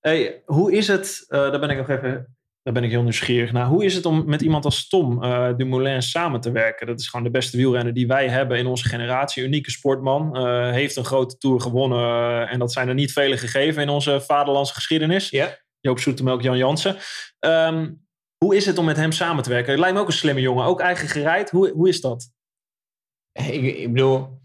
[0.00, 3.52] Hey, hoe is het, uh, daar ben ik nog even daar ben ik heel nieuwsgierig
[3.52, 3.66] naar.
[3.66, 6.86] Hoe is het om met iemand als Tom uh, Dumoulin samen te werken?
[6.86, 9.44] Dat is gewoon de beste wielrenner die wij hebben in onze generatie.
[9.44, 10.36] Unieke sportman.
[10.36, 11.98] Uh, heeft een grote Tour gewonnen.
[11.98, 15.30] Uh, en dat zijn er niet vele gegeven in onze vaderlandse geschiedenis.
[15.30, 15.58] Ja.
[15.80, 16.96] Joop Zoetemelk, Jan Jansen.
[17.40, 18.06] Um,
[18.44, 19.70] hoe is het om met hem samen te werken?
[19.70, 20.64] Het lijkt me ook een slimme jongen.
[20.64, 21.50] Ook eigen gereid.
[21.50, 22.30] Hoe, hoe is dat?
[23.32, 24.41] Ik, ik bedoel,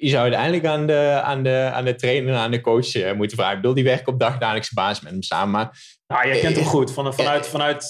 [0.00, 3.36] je zou uiteindelijk aan de, aan de, aan de trainer en aan de coach moeten
[3.36, 3.56] vragen.
[3.56, 5.50] Ik bedoel, die werken op dagdagelijkse basis met hem samen.
[5.50, 7.84] Maar nou, jij kent hem goed, van, vanuit, vanuit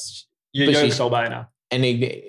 [0.51, 0.83] je Precies.
[0.83, 1.53] jeugd al bijna.
[1.67, 2.25] En ik,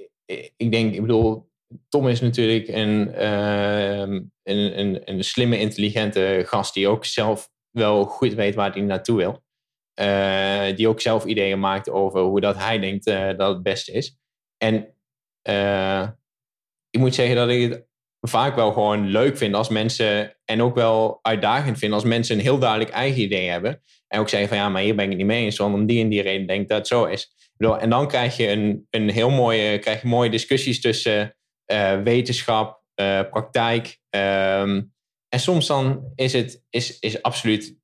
[0.57, 1.49] ik denk, ik bedoel,
[1.89, 8.05] Tom is natuurlijk een, uh, een, een, een slimme, intelligente gast die ook zelf wel
[8.05, 9.45] goed weet waar hij naartoe wil.
[10.01, 13.91] Uh, die ook zelf ideeën maakt over hoe dat hij denkt uh, dat het beste
[13.91, 14.17] is.
[14.57, 14.95] En
[16.89, 17.87] ik moet zeggen dat ik het
[18.21, 22.41] vaak wel gewoon leuk vind als mensen, en ook wel uitdagend vind als mensen een
[22.41, 23.81] heel duidelijk eigen idee hebben.
[24.07, 25.85] En ook zeggen van ja, maar hier ben ik het niet mee eens, want om
[25.85, 27.35] die en die reden denk ik dat het zo is.
[27.57, 31.35] En dan krijg je een, een heel mooie, krijg je mooie discussies tussen
[31.71, 33.99] uh, wetenschap, uh, praktijk.
[34.09, 34.93] Um,
[35.29, 37.77] en soms dan is het is, is absoluut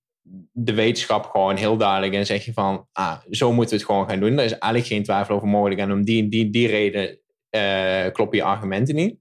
[0.52, 2.14] de wetenschap gewoon heel duidelijk.
[2.14, 4.38] En zeg je van, ah, zo moeten we het gewoon gaan doen.
[4.38, 5.80] Er is eigenlijk geen twijfel over mogelijk.
[5.80, 7.20] En om die, die, die reden
[7.52, 9.18] uh, kloppen je argumenten niet.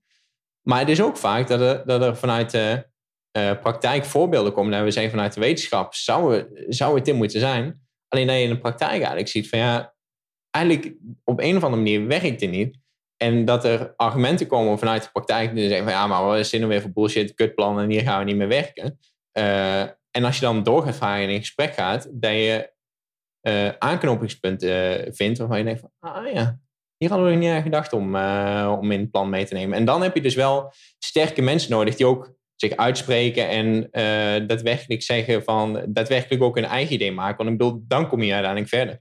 [0.63, 2.87] Maar het is ook vaak dat er, dat er vanuit de
[3.39, 4.73] uh, praktijk voorbeelden komen.
[4.73, 7.81] En we zeggen vanuit de wetenschap zou, zou het dit moeten zijn.
[8.09, 9.95] Alleen dat je in de praktijk eigenlijk ziet van ja,
[10.51, 10.95] eigenlijk
[11.25, 12.81] op een of andere manier werkt het niet.
[13.17, 16.51] En dat er argumenten komen vanuit de praktijk die zeggen van ja, maar wat is
[16.51, 18.99] dit weer voor bullshit, kutplan en hier gaan we niet meer werken.
[19.39, 22.73] Uh, en als je dan door gaat vragen en in gesprek gaat, dat je
[23.43, 26.59] uh, aanknopingspunten vindt waarvan je denkt van ah ja,
[27.03, 29.79] hier hadden we niet aan gedacht om, uh, om in het plan mee te nemen.
[29.79, 34.47] En dan heb je dus wel sterke mensen nodig die ook zich uitspreken en uh,
[34.49, 37.37] daadwerkelijk zeggen van, daadwerkelijk ook een eigen idee maken.
[37.37, 38.99] Want ik bedoel, dan kom je uiteindelijk verder.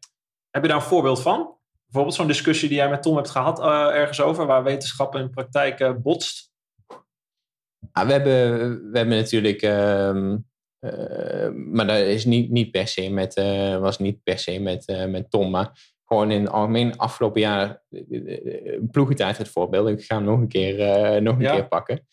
[0.49, 1.56] Heb je daar een voorbeeld van?
[1.86, 5.30] Bijvoorbeeld zo'n discussie die jij met Tom hebt gehad uh, ergens over, waar wetenschap en
[5.30, 6.52] praktijk uh, botst?
[7.91, 10.38] Ah, we, hebben, we hebben natuurlijk, uh,
[11.54, 13.34] maar dat is niet, niet per se met,
[13.80, 17.84] was niet per se met, met Tom, maar gewoon in het algemeen afgelopen jaar
[18.91, 19.88] ploegentijd het voorbeeld.
[19.88, 22.07] Ik ga hem nog een keer, nog een keer pakken.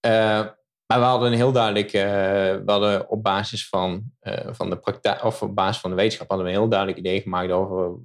[0.00, 4.12] maar we hadden een heel duidelijk, we hadden op basis van,
[4.50, 7.20] van de praktijk, of op basis van de wetenschap, hadden we een heel duidelijk idee
[7.20, 7.98] gemaakt over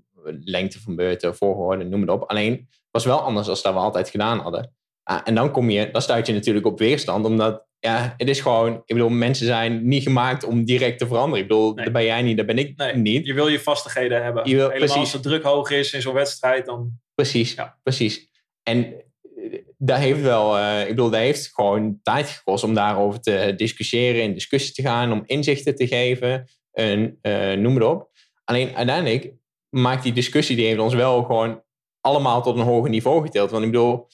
[0.43, 2.23] lengte van beurten, volgorde, noem het op.
[2.23, 4.73] Alleen het was wel anders dan dat we altijd gedaan hadden.
[5.03, 8.39] Ah, en dan kom je, dan stuit je natuurlijk op weerstand, omdat ja, het is
[8.39, 11.43] gewoon, ik bedoel, mensen zijn niet gemaakt om direct te veranderen.
[11.43, 13.25] Ik bedoel, daar ben jij niet, daar ben ik niet.
[13.25, 14.49] Je wil je vastigheden hebben.
[14.49, 15.13] Je wil, Helemaal precies.
[15.13, 16.91] als de druk hoog is in zo'n wedstrijd, dan...
[17.15, 17.77] Precies, ja.
[17.83, 18.29] precies.
[18.63, 23.21] En eh, daar heeft wel, uh, ik bedoel, daar heeft gewoon tijd gekost om daarover
[23.21, 28.09] te discussiëren, in discussie te gaan, om inzichten te geven, en, uh, noem het op.
[28.43, 29.33] Alleen uiteindelijk
[29.69, 31.63] maakt die discussie, die heeft ons wel gewoon
[32.01, 33.51] allemaal tot een hoger niveau getild.
[33.51, 34.07] Want ik bedoel,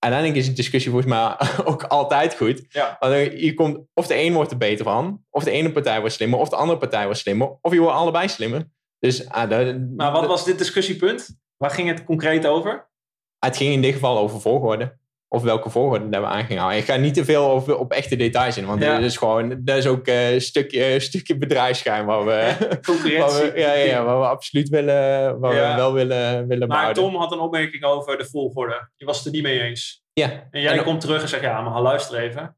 [0.00, 1.36] uiteindelijk is een discussie volgens mij
[1.72, 2.64] ook altijd goed.
[2.68, 2.96] Ja.
[3.00, 6.14] Want je komt, of de een wordt er beter van, of de ene partij wordt
[6.14, 8.68] slimmer, of de andere partij wordt slimmer, of je wordt allebei slimmer.
[8.98, 11.38] Dus, ah, maar wat was dit discussiepunt?
[11.56, 12.88] Waar ging het concreet over?
[13.38, 14.98] Het ging in dit geval over volgorde
[15.32, 16.78] of welke volgorde dat we aan houden.
[16.78, 19.76] Ik ga niet te veel over, op echte details in, want dat is gewoon, dat
[19.76, 22.30] is ook uh, een stukje, stukje bedrijfsgeheim waar we.
[23.18, 27.16] Waar we, ja, ja, waar we absoluut willen, waar we wel willen, willen Maar Tom
[27.16, 28.90] had een opmerking over de volgorde.
[28.96, 30.04] Je was het er niet mee eens.
[30.12, 30.48] Ja.
[30.50, 32.56] En jij komt terug en zegt, ja, maar luister even.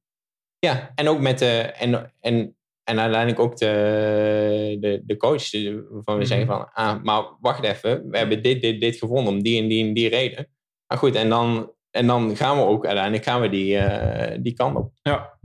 [0.59, 5.51] Ja, en ook met de, en, en, en uiteindelijk ook de, de, de coach,
[5.91, 6.57] waarvan we zeggen mhm.
[6.57, 9.87] van, ah, maar wacht even, we hebben dit, dit, dit gevonden om die en die
[9.87, 10.49] en die reden.
[10.87, 14.55] Maar goed, en dan en dan gaan we ook uiteindelijk gaan we die, uh, die
[14.55, 14.93] kant op.
[15.03, 15.39] Ja.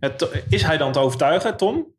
[0.00, 1.94] Het, is hij dan te overtuigen, Tom?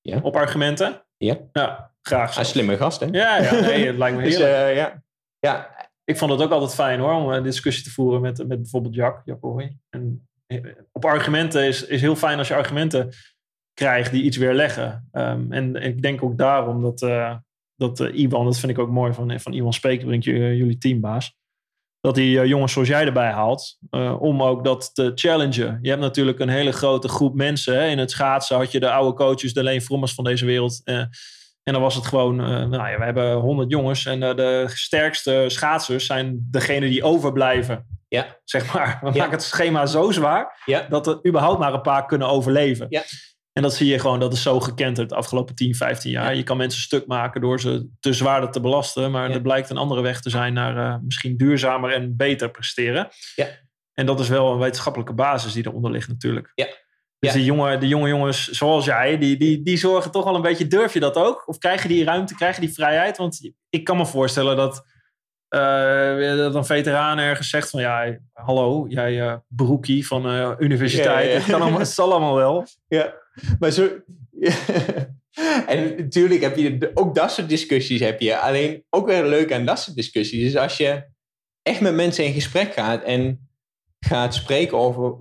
[0.00, 0.20] Ja.
[0.22, 1.02] Op argumenten?
[1.16, 1.38] Ja.
[1.52, 2.34] Ja, graag.
[2.34, 3.06] Hij is slimme gast, hè?
[3.06, 4.50] Ja, ja nee, het lijkt me heerlijk.
[4.52, 5.02] Dus, uh, ja.
[5.38, 5.74] ja.
[6.04, 8.94] Ik vond het ook altijd fijn hoor, om een discussie te voeren met, met bijvoorbeeld
[8.94, 9.44] Jack, Jack
[9.88, 13.12] En eh, op argumenten is, is heel fijn als je argumenten
[13.74, 15.08] krijgt die iets weerleggen.
[15.12, 17.36] Um, en, en ik denk ook daarom dat, uh,
[17.76, 21.36] dat uh, Iwan, dat vind ik ook mooi van, van Iwan Spekebrink, jullie teambaas
[22.00, 23.78] dat hij uh, jongens zoals jij erbij haalt.
[23.90, 25.78] Uh, om ook dat te challengen.
[25.82, 27.74] Je hebt natuurlijk een hele grote groep mensen.
[27.74, 27.86] Hè.
[27.86, 30.80] In het schaatsen had je de oude coaches, de Leen Frommers van deze wereld.
[30.84, 30.96] Uh,
[31.62, 34.06] en dan was het gewoon, nou ja, we hebben honderd jongens.
[34.06, 37.86] En de sterkste schaatsers zijn degene die overblijven.
[38.08, 38.40] Ja.
[38.44, 38.98] Zeg maar.
[39.02, 40.86] We maken het schema zo zwaar ja.
[40.88, 42.86] dat er überhaupt maar een paar kunnen overleven.
[42.88, 43.02] Ja.
[43.56, 46.34] En dat zie je gewoon, dat is zo gekend het afgelopen 10, 15 jaar.
[46.34, 49.10] Je kan mensen stuk maken door ze te zwaarder te belasten.
[49.10, 53.08] Maar er blijkt een andere weg te zijn naar uh, misschien duurzamer en beter presteren.
[53.34, 53.46] Ja.
[53.92, 56.52] En dat is wel een wetenschappelijke basis die eronder ligt natuurlijk.
[56.54, 56.66] Ja.
[57.18, 60.42] Dus die, jonge, die jonge jongens zoals jij, die, die, die zorgen toch wel een
[60.42, 60.66] beetje.
[60.66, 61.48] Durf je dat ook?
[61.48, 63.16] Of krijg je die ruimte, krijg je die vrijheid?
[63.16, 64.84] Want ik kan me voorstellen dat,
[65.48, 67.80] dat een veteraan ergens zegt van...
[67.80, 71.32] Ja, hallo, jij uh, broekie van uh, universiteit.
[71.32, 72.66] Het, kan allemaal, het zal allemaal wel.
[72.88, 73.14] Ja.
[73.58, 73.88] Maar zo...
[75.66, 78.38] en natuurlijk heb je ook dat soort discussies heb je.
[78.38, 81.04] Alleen ook weer leuk aan dat soort discussies is als je
[81.62, 83.48] echt met mensen in gesprek gaat en
[84.00, 85.14] gaat spreken over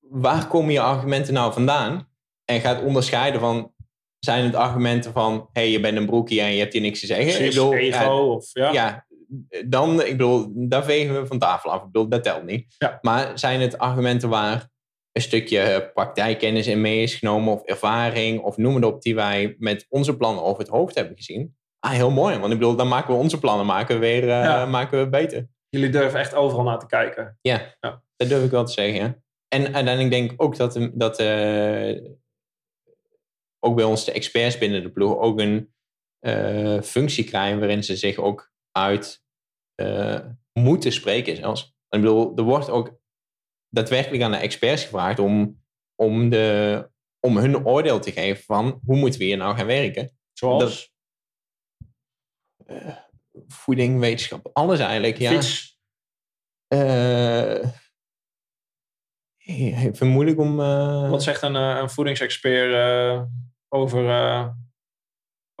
[0.00, 2.08] waar komen je argumenten nou vandaan
[2.44, 3.72] en gaat onderscheiden van
[4.18, 7.00] zijn het argumenten van hé hey, je bent een broekie en je hebt hier niks
[7.00, 7.24] te zeggen.
[7.24, 8.72] Precies, ik bedoel, ego of ja.
[8.72, 9.06] ja.
[9.66, 11.78] Dan, ik bedoel, daar vegen we van tafel af.
[11.78, 12.74] Ik bedoel, dat telt niet.
[12.78, 12.98] Ja.
[13.00, 14.70] Maar zijn het argumenten waar
[15.12, 19.54] een stukje praktijkkennis in mee is genomen of ervaring of noem het op die wij
[19.58, 21.56] met onze plannen over het hoofd hebben gezien.
[21.78, 22.38] Ah, heel mooi.
[22.38, 25.48] Want ik bedoel, dan maken we onze plannen maken we weer uh, maken we beter.
[25.68, 27.38] Jullie durven echt overal naar te kijken.
[27.40, 28.02] Ja, ja.
[28.16, 28.94] dat durf ik wel te zeggen.
[28.94, 29.16] Ja.
[29.48, 32.00] En uiteindelijk denk ik ook dat, dat uh,
[33.58, 35.72] ook bij ons de experts binnen de ploeg ook een
[36.20, 39.22] uh, functie krijgen waarin ze zich ook uit
[40.52, 41.76] moeten spreken zelfs.
[41.88, 43.00] Ik bedoel, er wordt ook
[43.68, 45.62] daadwerkelijk aan de experts gevraagd om,
[45.94, 50.16] om, de, om hun oordeel te geven van hoe moeten we hier nou gaan werken.
[50.32, 50.92] Zoals?
[52.66, 52.96] uh,
[53.46, 55.18] voeding, wetenschap, alles eigenlijk.
[55.18, 55.30] Ja.
[55.30, 55.80] Fiets.
[56.74, 57.72] Uh,
[59.84, 60.60] even moeilijk om...
[60.60, 61.10] Uh...
[61.10, 63.28] Wat zegt een, een voedingsexpert
[63.68, 64.04] over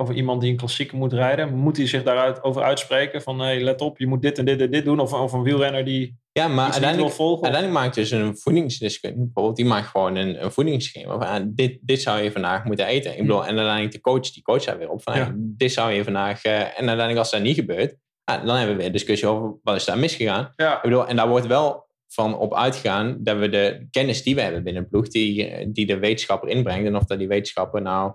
[0.02, 1.54] over iemand die een klassieker moet rijden.
[1.54, 4.60] Moet hij zich daaruit over uitspreken van hey, let op, je moet dit en dit
[4.60, 5.00] en dit doen?
[5.00, 9.64] Of, of een wielrenner die ja, maar uiteindelijk, uiteindelijk maakt dus een voedingsdeskundige bijvoorbeeld, die
[9.64, 11.18] maakt gewoon een, een voedingsschema.
[11.18, 13.12] Van, ah, dit, dit zou je vandaag moeten eten.
[13.12, 15.32] Ik bedoel, en uiteindelijk de coach, die coach daar weer op van, ja.
[15.36, 16.44] dit zou je vandaag...
[16.44, 19.58] Uh, en uiteindelijk als dat niet gebeurt, ah, dan hebben we weer een discussie over
[19.62, 20.52] wat is daar misgegaan.
[20.56, 20.76] Ja.
[20.76, 24.40] Ik bedoel, en daar wordt wel van op uitgegaan dat we de kennis die we
[24.40, 26.86] hebben binnen een ploeg, die, die de wetenschapper inbrengt.
[26.86, 28.12] En of dat die wetenschapper nou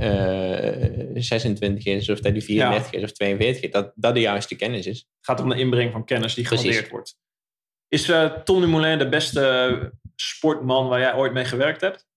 [0.00, 4.56] 26 eh, is, of dat die 34 is of 42 is, dat dat de juiste
[4.56, 4.98] kennis is.
[4.98, 7.18] Het gaat om de inbreng van kennis die gewaardeerd wordt.
[7.88, 12.08] Is uh, Tom Dumoulin de beste sportman waar jij ooit mee gewerkt hebt?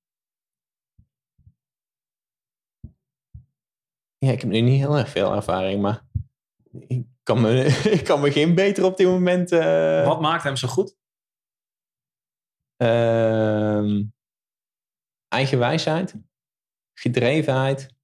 [4.17, 6.05] Ja, ik heb nu niet heel erg veel ervaring, maar
[6.87, 7.65] ik, kan me,
[7.97, 9.51] ik kan me geen beter op dit moment...
[9.51, 10.97] Uh, Wat maakt hem zo goed?
[12.77, 14.01] Uh,
[15.27, 16.15] eigen wijsheid.
[16.93, 17.95] Gedrevenheid.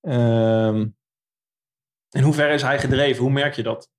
[0.00, 0.96] Um,
[2.10, 3.22] in hoeverre is hij gedreven?
[3.22, 3.90] Hoe merk je dat?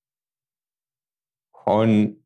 [1.51, 2.17] Gewoon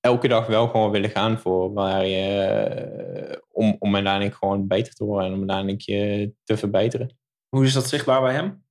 [0.00, 5.04] elke dag wel gewoon willen gaan voor waar je, om, om uiteindelijk gewoon beter te
[5.04, 7.18] worden en om uiteindelijk je te verbeteren.
[7.48, 8.64] Hoe is dat zichtbaar bij hem?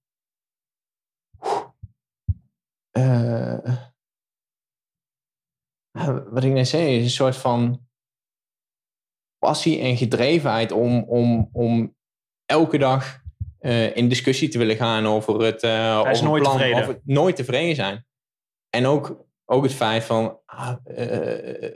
[2.98, 3.76] Uh,
[6.30, 7.88] wat ik net zei, is een soort van
[9.46, 11.96] passie en gedrevenheid om, om, om
[12.46, 13.20] elke dag
[13.62, 16.82] uh, in discussie te willen gaan over het, uh, over nooit plan, tevreden.
[16.82, 18.06] over nooit tevreden zijn.
[18.70, 21.72] En ook, ook het feit van ah, uh,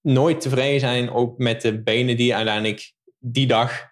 [0.00, 3.82] nooit tevreden zijn, ook met de benen die uiteindelijk die dag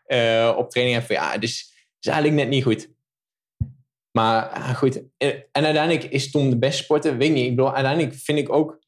[0.57, 1.17] op training hebben.
[1.17, 2.93] Ja, dus is eigenlijk net niet goed.
[4.17, 7.45] Maar ah, goed, en uiteindelijk is Tom de beste sporter, weet ik niet.
[7.45, 8.84] Ik bedoel, uiteindelijk vind ik ook,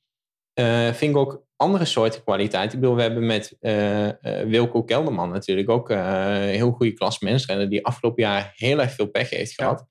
[0.92, 2.72] vind ik ook andere soorten kwaliteit.
[2.72, 7.18] Ik bedoel, we hebben met uh, uh, Wilco Kelderman natuurlijk ook een heel goede klas
[7.18, 9.78] mensrenner die afgelopen jaar heel erg veel pech heeft gehad.
[9.78, 9.88] Ja.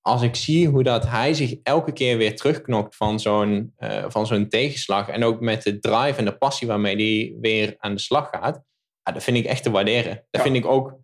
[0.00, 3.74] Als ik zie hoe dat hij zich elke keer weer terugknokt van zo'n,
[4.08, 7.94] van zo'n tegenslag en ook met de drive en de passie waarmee hij weer aan
[7.94, 8.62] de slag gaat,
[9.02, 10.14] ja, dat vind ik echt te waarderen.
[10.14, 10.42] Dat ja.
[10.42, 10.98] vind ik ook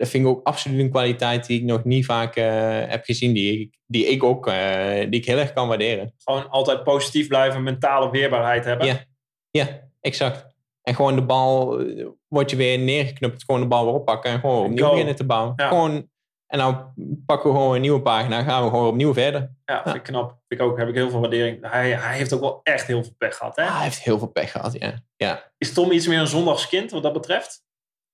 [0.00, 2.44] dat vind ik ook absoluut een kwaliteit die ik nog niet vaak uh,
[2.86, 3.32] heb gezien.
[3.32, 4.54] Die ik, die ik ook uh,
[4.94, 6.14] die ik heel erg kan waarderen.
[6.18, 8.86] Gewoon altijd positief blijven, mentale weerbaarheid hebben.
[8.86, 9.04] Ja,
[9.50, 10.46] ja exact.
[10.82, 11.84] En gewoon de bal,
[12.28, 15.52] wordt je weer neergeknupt, gewoon de bal weer oppakken en gewoon opnieuw beginnen te bouwen.
[15.56, 15.68] Ja.
[15.68, 16.08] Gewoon,
[16.46, 16.76] en nou
[17.26, 19.54] pakken we gewoon een nieuwe pagina en gaan we gewoon opnieuw verder.
[19.64, 20.28] Ja, vind ik knap.
[20.48, 21.70] Vind ik ook, heb ik heel veel waardering.
[21.70, 23.56] Hij, hij heeft ook wel echt heel veel pech gehad.
[23.56, 23.64] Hè?
[23.64, 24.94] Ah, hij heeft heel veel pech gehad, ja.
[25.16, 25.52] ja.
[25.58, 27.64] Is Tom iets meer een zondagskind wat dat betreft?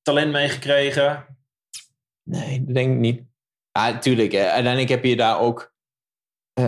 [0.03, 1.36] Talent meegekregen?
[2.27, 3.23] Nee, dat denk ik niet.
[3.73, 4.35] Ja, natuurlijk.
[4.35, 5.75] Uiteindelijk heb je daar ook.
[6.61, 6.65] Uh,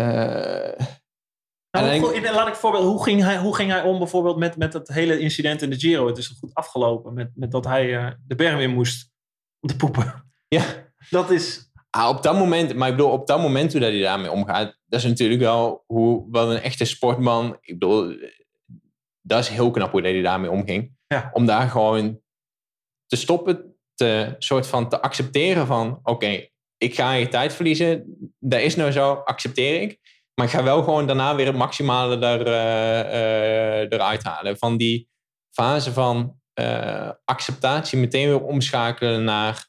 [1.71, 2.85] nou, hoe, laat ik voorbeeld.
[2.85, 5.79] Hoe ging hij, hoe ging hij om bijvoorbeeld met, met het hele incident in de
[5.79, 6.07] Giro?
[6.07, 9.11] Het is goed afgelopen met, met dat hij uh, de berm in moest
[9.61, 10.15] om te poepen.
[10.51, 10.65] Ja.
[11.11, 11.71] Dat is.
[11.91, 14.79] Ah, op dat moment, maar ik bedoel, op dat moment hoe dat hij daarmee omgaat,
[14.87, 17.57] dat is natuurlijk wel hoe wel een echte sportman.
[17.61, 18.17] Ik bedoel,
[19.21, 20.97] dat is heel knap hoe dat hij daarmee omging.
[21.07, 21.31] Ja.
[21.33, 22.21] Om daar gewoon
[23.07, 28.17] te stoppen, te soort van te accepteren van oké, okay, ik ga je tijd verliezen.
[28.39, 29.99] Dat is nou zo, accepteer ik.
[30.35, 34.59] Maar ik ga wel gewoon daarna weer het maximale er, uh, uh, eruit halen.
[34.59, 35.09] Van die
[35.51, 39.67] fase van uh, acceptatie meteen weer omschakelen naar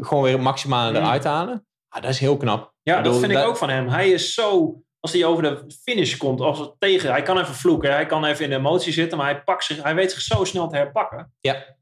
[0.00, 0.96] gewoon weer het maximale Mm.
[0.96, 1.66] eruit halen.
[1.88, 2.74] Ah, dat is heel knap.
[2.82, 3.88] Ja, Ik bedoel, dat vind ik ook van hem.
[3.88, 4.80] Hij is zo.
[5.00, 7.10] Als hij over de finish komt, als het tegen.
[7.10, 9.82] Hij kan even vloeken, hij kan even in de emotie zitten, maar hij, pakt zich,
[9.82, 11.34] hij weet zich zo snel te herpakken.
[11.40, 11.76] Ja.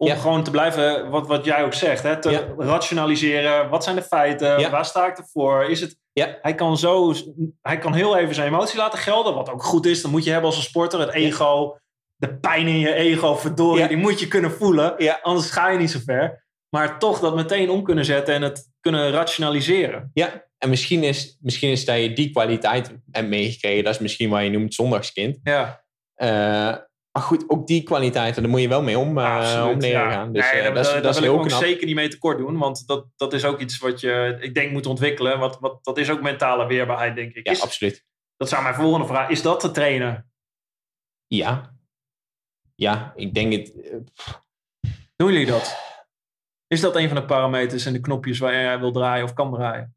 [0.00, 0.14] Om Ja.
[0.14, 2.44] gewoon te blijven, wat, wat jij ook zegt, hè, te Ja.
[2.58, 3.68] rationaliseren.
[3.68, 4.58] Wat zijn de feiten?
[4.58, 4.70] Ja.
[4.70, 5.64] Waar sta ik ervoor?
[5.64, 5.98] Is het,
[6.42, 7.14] hij, kan zo,
[7.62, 10.02] hij kan heel even zijn emotie laten gelden, wat ook goed is.
[10.02, 11.00] Dat moet je hebben als een sporter.
[11.00, 11.78] Het ego,
[12.16, 14.94] de pijn in je ego, verdorie, die moet je kunnen voelen.
[14.98, 15.18] Ja.
[15.22, 16.44] Anders ga je niet zo ver.
[16.68, 20.10] Maar toch dat meteen om kunnen zetten en het kunnen rationaliseren.
[20.14, 23.84] Ja, en misschien is, misschien is dat je die kwaliteit hebt meegekregen.
[23.84, 25.38] Dat is misschien wat je noemt zondagskind.
[25.42, 25.84] Ja.
[26.14, 26.74] Eh,
[27.12, 30.32] maar goed, ook die kwaliteiten, daar moet je wel mee om, eh, om leren gaan.
[30.32, 31.60] Dus Nee, eh, dat is, dat wil ik ook knap.
[31.62, 32.58] zeker niet mee tekort doen.
[32.58, 35.38] Want dat, dat is ook iets wat je, ik denk, moet ontwikkelen.
[35.38, 37.46] Wat, wat, dat is ook mentale weerbaarheid, denk ik.
[37.46, 38.04] Ja, Is, absoluut.
[38.36, 39.28] dat zou mijn volgende vraag.
[39.28, 40.30] Is dat te trainen?
[41.26, 41.74] Ja.
[42.74, 43.80] Ja, ik denk het...
[43.80, 43.96] eh,
[45.16, 45.78] Doen jullie dat?
[46.66, 49.52] Is dat een van de parameters en de knopjes waar jij wil draaien of kan
[49.52, 49.96] draaien?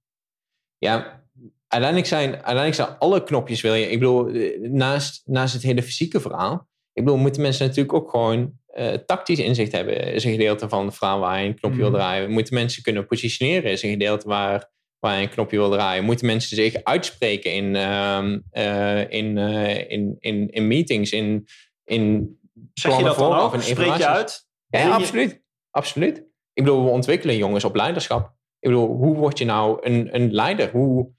[0.77, 1.23] Ja,
[1.67, 3.89] uiteindelijk zijn, uiteindelijk zijn alle knopjes wil je...
[3.89, 6.67] Ik bedoel, naast, naast het hele fysieke verhaal...
[6.93, 10.13] Ik bedoel, moeten mensen natuurlijk ook gewoon eh, tactisch inzicht hebben.
[10.13, 12.31] Is een gedeelte van het verhaal waar je een knopje wil draaien.
[12.31, 13.71] Moeten mensen kunnen positioneren.
[13.71, 16.03] Is een gedeelte waar, waar je een knopje wil draaien.
[16.03, 21.47] Moeten mensen zich uitspreken in, ehm, eh, in, eh, in, in, in meetings, in,
[21.83, 22.37] in
[22.73, 23.53] Zeg je dat dan ook?
[23.53, 24.47] en Spreek je uit?
[24.67, 25.41] Ja, absoluut.
[25.69, 26.17] Absoluut.
[26.53, 28.25] Ik bedoel, we ontwikkelen jongens op leiderschap.
[28.59, 30.71] Ik bedoel, hoe word je nou een, een leider?
[30.71, 31.09] Hoe,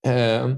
[0.00, 0.56] ehm,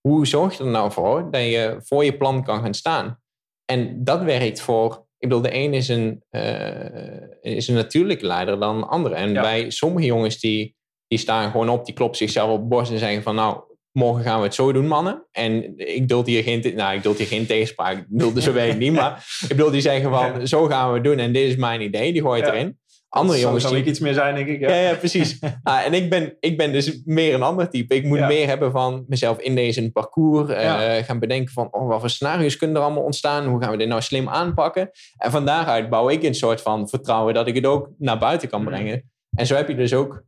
[0.00, 3.20] hoe zorg je er nou voor dat je voor je plan kan gaan staan?
[3.66, 5.04] En dat werkt voor...
[5.18, 9.14] Ik bedoel, de een is een, eh, is een natuurlijke leider dan de andere.
[9.14, 9.40] En Ja.
[9.40, 10.76] bij sommige jongens die,
[11.08, 13.34] die staan gewoon op, die kloppen zichzelf op de borst en zeggen van...
[13.34, 13.60] nou,
[13.92, 15.26] morgen gaan we het zo doen, mannen.
[15.32, 17.96] En ik duld hier geen, nou, ik duld hier geen tegenspraak.
[17.98, 18.92] Ik bedoel, zo weet ik niet.
[19.00, 20.46] Maar ik bedoel, die zeggen van, Ja.
[20.46, 21.18] zo gaan we het doen.
[21.18, 22.12] En dit is mijn idee.
[22.12, 22.52] Die gooi je Ja.
[22.52, 22.78] erin.
[23.16, 23.82] Andere jongens zou die...
[23.82, 24.60] ik iets meer zijn, denk ik.
[24.60, 24.68] Ja.
[24.74, 25.38] Ja, ja, precies.
[25.62, 27.94] Ah, en ik ben, ik ben dus meer een ander type.
[27.94, 28.26] Ik moet Ja.
[28.26, 30.48] meer hebben van mezelf in deze parcours.
[30.50, 33.46] eh, gaan bedenken van, oh, wat voor scenario's kunnen er allemaal ontstaan?
[33.46, 34.90] Hoe gaan we dit nou slim aanpakken?
[35.16, 38.48] En van daaruit bouw ik een soort van vertrouwen dat ik het ook naar buiten
[38.48, 38.66] kan Mm.
[38.66, 39.10] brengen.
[39.36, 40.22] En zo heb je dus ook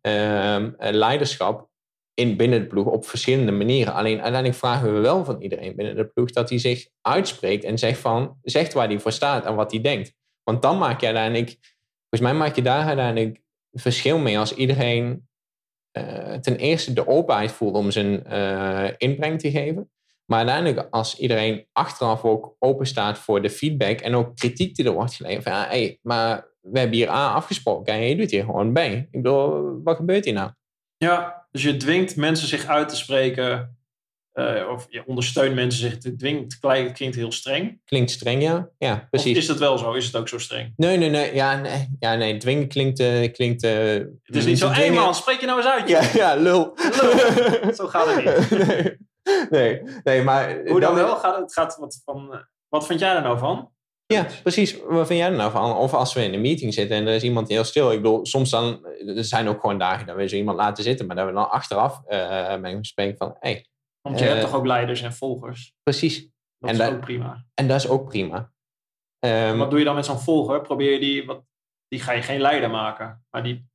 [0.00, 1.68] ehm, leiderschap
[2.14, 3.94] in binnen de ploeg op verschillende manieren.
[3.94, 7.78] Alleen uiteindelijk vragen we wel van iedereen binnen de ploeg dat hij zich uitspreekt en
[7.78, 10.12] zegt, van, zegt waar hij voor staat en wat hij denkt.
[10.42, 11.56] Want dan maak je uiteindelijk,
[12.16, 13.40] volgens mij maak je daar uiteindelijk
[13.72, 15.28] verschil mee als iedereen
[15.98, 19.90] uh, ten eerste de openheid voelt om zijn uh, inbreng te geven.
[20.24, 24.84] Maar uiteindelijk als iedereen achteraf ook open staat voor de feedback en ook kritiek die
[24.84, 25.98] er wordt geleverd.
[26.02, 28.78] Maar we hebben hier A afgesproken en je doet hier gewoon B.
[28.78, 30.50] Ik bedoel, wat gebeurt hier nou?
[30.96, 33.73] Ja, dus je dwingt mensen zich uit te spreken.
[34.34, 36.42] Uh, of je ondersteunt mensen zich te dwingen.
[36.42, 37.80] Het klinkt heel streng.
[37.84, 38.68] Klinkt streng, ja.
[38.78, 39.32] Ja, precies.
[39.32, 39.92] Of is dat wel zo?
[39.92, 40.72] Is het ook zo streng?
[40.76, 41.34] Nee, nee, nee.
[41.34, 42.36] Ja, nee, ja, nee.
[42.36, 43.00] dwingen klinkt...
[43.00, 43.70] Uh, klinkt uh,
[44.22, 45.88] het is niet zo, hé man, spreek je nou eens uit.
[45.88, 46.74] Ja, ja lul.
[47.00, 47.74] lul.
[47.74, 48.58] zo gaat het niet.
[49.50, 50.54] nee, nee, nee maar...
[50.54, 51.16] Hoe dan, dan wel?
[51.16, 53.72] Gaat het, gaat wat, van, wat vind jij er nou van?
[54.06, 54.76] Ja, precies.
[54.88, 55.76] Wat vind jij er nou van?
[55.76, 57.92] Of als we in een meeting zitten en er is iemand heel stil.
[57.92, 61.06] Ik bedoel, soms dan, er zijn ook gewoon dagen dat we zo iemand laten zitten,
[61.06, 63.66] maar dat we dan achteraf uh, met hem spreken van, hey,
[64.08, 65.74] Want je hebt toch ook leiders en volgers?
[65.82, 66.30] Precies.
[66.58, 67.44] Dat en is ook prima.
[67.54, 68.52] En dat is ook prima.
[69.26, 70.60] Um, wat doe je dan met zo'n volger?
[70.60, 71.44] Probeer je die, wat,
[71.88, 73.68] die ga je geen leider maken, maar die,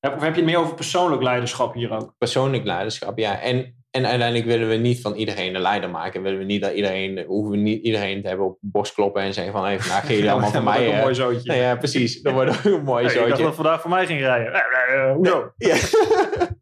[0.00, 2.14] of heb je het meer over persoonlijk leiderschap hier ook?
[2.18, 3.40] Persoonlijk leiderschap, ja.
[3.40, 6.22] En en uiteindelijk willen we niet van iedereen een leider maken.
[6.22, 9.34] Willen we niet dat iedereen, hoeven we niet iedereen te hebben op borst kloppen en
[9.34, 10.92] zeggen van, hey, vandaag gaan jullie allemaal van mij.
[10.92, 11.54] een mooi zootje.
[11.54, 12.22] ja, precies.
[12.22, 13.20] Dat wordt ook een mooi zootje.
[13.20, 14.52] Ik dacht dat vandaag voor mij ging rijden.
[14.90, 15.52] Uh, hoezo?
[15.56, 15.76] Ja.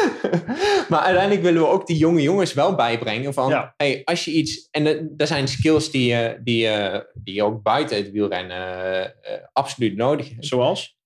[0.88, 4.68] maar uiteindelijk willen we ook die jonge jongens wel bijbrengen van, hey, als je iets,
[4.70, 6.68] en dat zijn skills die je, die,
[7.14, 10.46] die je ook buiten het wielrennen uh, absoluut nodig hebt.
[10.46, 11.00] Zoals?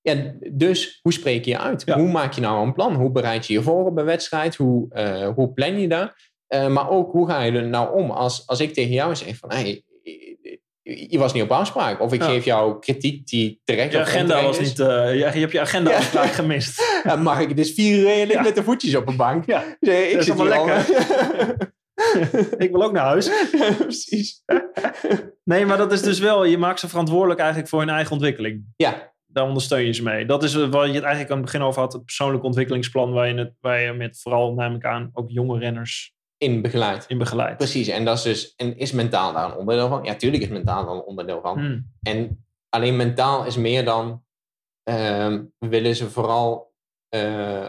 [0.00, 1.90] Ja, dus hoe spreek je je uit?
[1.90, 2.94] Hoe maak je nou een plan?
[2.94, 4.54] Hoe bereid je je voor op een wedstrijd?
[4.54, 6.12] Hoe, uh, hoe plan je dat?
[6.48, 9.36] Uh, maar ook, hoe ga je er nou om als, als ik tegen jou zeg
[9.36, 9.52] van...
[9.52, 9.84] Hey,
[10.84, 12.00] je was niet op afspraak.
[12.00, 14.78] Of ik geef jou kritiek die terecht je agenda was niet.
[14.78, 16.26] Uh, je, je hebt je agenda ja.
[16.26, 16.82] gemist.
[17.04, 18.42] Ja, mag ik dus vier uur ja.
[18.42, 19.46] met de voetjes op een bank?
[19.46, 20.86] Ja, dus, ik zit wel lekker.
[22.64, 23.30] ik wil ook naar huis.
[23.78, 24.42] precies.
[25.44, 26.44] nee, maar dat is dus wel.
[26.44, 28.64] Je maakt ze verantwoordelijk eigenlijk voor hun eigen ontwikkeling.
[28.76, 30.26] Ja, daar ondersteun je ze mee.
[30.26, 31.92] Dat is waar je het eigenlijk aan het begin over had.
[31.92, 36.13] Het persoonlijk ontwikkelingsplan waar je, het, waar je met vooral namelijk aan ook jonge renners
[36.44, 37.04] in begeleid.
[37.08, 37.56] In begeleid.
[37.56, 37.88] Precies.
[37.88, 40.04] En, dat is, dus, en is mentaal daar een onderdeel van?
[40.04, 41.58] Ja, tuurlijk is mentaal daar een onderdeel van.
[41.58, 41.92] Hmm.
[42.02, 44.22] En alleen mentaal is meer dan...
[44.90, 46.72] Uh, we willen ze vooral
[47.14, 47.68] uh,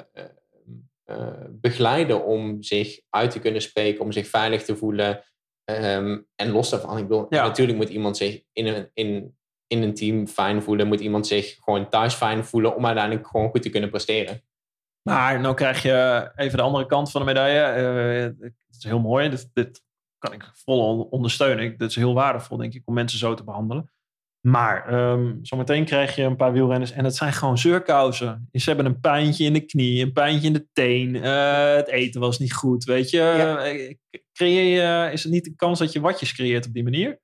[1.05, 5.23] uh, begeleiden om zich uit te kunnen spreken, om zich veilig te voelen.
[5.71, 7.47] Um, en los daarvan, ik bedoel, ja.
[7.47, 11.57] natuurlijk moet iemand zich in een, in, in een team fijn voelen, moet iemand zich
[11.63, 14.41] gewoon thuis fijn voelen om uiteindelijk gewoon goed te kunnen presteren.
[15.09, 17.81] Maar nou krijg je even de andere kant van de medaille.
[17.81, 19.29] Uh, het is heel mooi.
[19.29, 19.83] Dit, dit
[20.17, 21.77] kan ik vol ondersteunen.
[21.77, 23.89] Dit is heel waardevol, denk ik, om mensen zo te behandelen.
[24.41, 28.49] Maar um, zometeen krijg je een paar wielrenners en het zijn gewoon zeurkousen.
[28.51, 31.15] Ze hebben een pijntje in de knie, een pijntje in de teen.
[31.15, 33.17] Uh, het eten was niet goed, weet je.
[33.17, 33.55] Ja.
[34.33, 37.19] Creëer je, is het niet de kans dat je watjes creëert op die manier?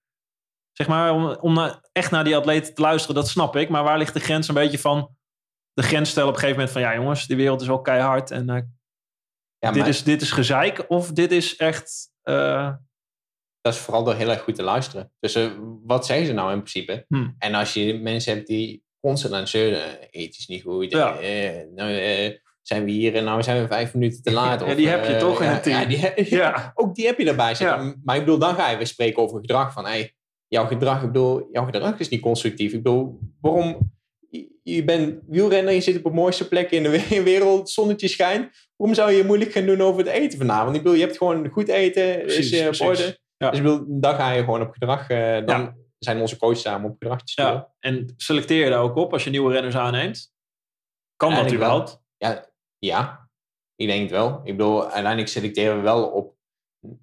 [0.73, 3.69] zeg maar, om, om echt naar die atleten te luisteren, dat snap ik.
[3.69, 5.15] Maar waar ligt de grens een beetje van
[5.73, 8.31] de grens stellen op een gegeven moment van ja jongens, die wereld is wel keihard
[8.31, 8.59] en uh,
[9.57, 12.11] ja, dit, is, dit is gezeik of dit is echt...
[12.23, 12.73] Uh...
[13.61, 15.11] Dat is vooral door heel erg goed te luisteren.
[15.19, 15.51] Dus uh,
[15.83, 17.05] wat zeggen ze nou in principe?
[17.07, 17.35] Hmm.
[17.37, 21.19] En als je mensen hebt die constant aan zeuren, het is niet goed, ja.
[21.75, 21.91] nou,
[22.61, 24.61] zijn we hier en nou zijn we vijf minuten te laat.
[24.61, 25.89] Of, ja, die heb je toch in het team.
[25.89, 28.01] Ja, die, ja, ook die heb je erbij zitten.
[28.03, 29.85] Maar ik bedoel, dan ga je weer spreken over gedrag van...
[29.85, 30.15] Hey,
[30.47, 32.73] jouw gedrag, ik bedoel, jouw gedrag is niet constructief.
[32.73, 33.91] Ik bedoel, waarom,
[34.61, 38.69] je bent wielrenner, je zit op de mooiste plek in de wereld, zonnetje schijnt.
[38.75, 40.75] Waarom zou je moeilijk gaan doen over het eten vanavond?
[40.75, 43.19] Ik bedoel, je hebt gewoon goed eten, precies, is uh, orde.
[43.37, 43.49] Ja.
[43.49, 45.75] Dus ik bedoel, dan ga je gewoon op gedrag, uh, dan ja.
[45.99, 47.41] zijn onze coaches samen op gedrag te.
[47.41, 47.73] Ja.
[47.79, 50.33] En selecteer je daar ook op als je nieuwe renners aanneemt?
[51.15, 52.01] Kan dat überhaupt?
[52.17, 52.49] Ja,
[52.79, 53.29] ja,
[53.75, 54.41] ik denk het wel.
[54.43, 56.35] Ik bedoel, uiteindelijk selecteren we wel op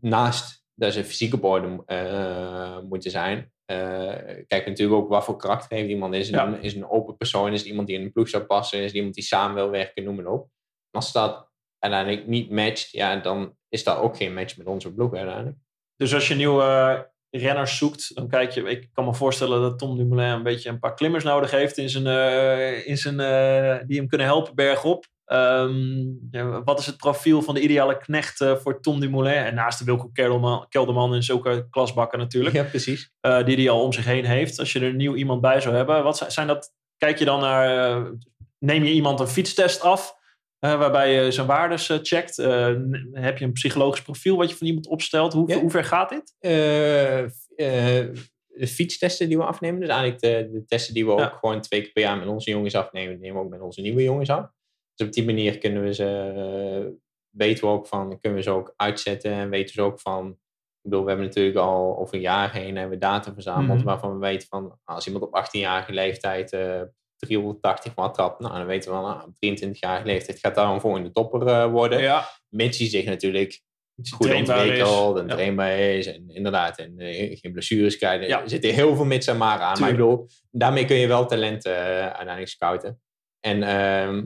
[0.01, 3.53] naast dat ze fysieke borden uh, moeten zijn.
[3.71, 4.15] Uh,
[4.47, 6.15] kijk natuurlijk ook wat voor karakter heeft iemand.
[6.15, 6.59] Is een, ja.
[6.61, 7.53] is een open persoon?
[7.53, 8.79] Is het iemand die in een ploeg zou passen?
[8.79, 10.05] Is het iemand die samen wil werken?
[10.05, 10.49] Noem maar op.
[10.91, 11.49] Als dat
[11.79, 15.57] uiteindelijk niet matcht, ja, dan is dat ook geen match met onze ploeg uiteindelijk.
[15.97, 18.63] Dus als je nieuwe renners zoekt, dan kijk je...
[18.63, 21.89] Ik kan me voorstellen dat Tom Dumoulin een beetje een paar klimmers nodig heeft in
[21.91, 23.17] zijn, uh, in zijn,
[23.87, 25.07] die hem kunnen helpen bergop.
[25.33, 29.33] Um, ja, wat is het profiel van de ideale knecht uh, voor Tom Dumoulin?
[29.33, 32.55] En naast de Wilco Kelderman, Kelderman en zulke klasbakken natuurlijk.
[32.55, 33.13] Ja, precies.
[33.23, 34.59] Uh, die hij al om zich heen heeft.
[34.59, 36.03] Als je er nieuw iemand bij zou hebben.
[36.03, 36.73] Wat zijn dat?
[36.97, 37.97] Kijk je dan naar...
[37.99, 38.11] Uh,
[38.59, 40.17] neem je iemand een fietstest af?
[40.61, 42.37] waarbij je zijn waardes checkt.
[43.13, 45.33] heb je een psychologisch profiel wat je van iemand opstelt?
[45.33, 45.59] Hoe, ja.
[45.59, 46.35] hoe ver gaat dit?
[48.59, 49.81] de fietstesten die we afnemen.
[49.81, 51.25] Dus eigenlijk de, de testen die we ja.
[51.25, 53.21] ook gewoon twee keer per jaar met onze jongens afnemen.
[53.21, 54.51] nemen we ook met onze nieuwe jongens af.
[54.99, 56.93] Dus op die manier kunnen we ze, eh,
[57.31, 60.37] weten we ook van, kunnen we ze ook uitzetten en weten ze ook van, ik
[60.83, 63.87] bedoel, we hebben natuurlijk al over een jaar heen hebben we data verzameld Mhm.
[63.87, 66.81] waarvan we weten van, als iemand op 18-jarige leeftijd eh
[67.17, 70.81] 380 watt trapt, nou dan weten we wel, nou, op 23-jarige leeftijd gaat daar een
[70.81, 72.01] volgende topper eh, worden.
[72.01, 73.63] Ja, Mits hij zich natuurlijk
[74.17, 75.35] goed ontwikkelt en Ja.
[75.35, 76.95] trainbaar is en inderdaad en
[77.41, 78.27] geen blessures krijgt.
[78.27, 78.43] Ja.
[78.43, 79.81] Er zitten heel veel mits en maren aan.
[79.81, 83.01] Maar ik bedoel, daarmee kun je wel talenten eh, uiteindelijk scouten.
[83.41, 84.25] En ehm,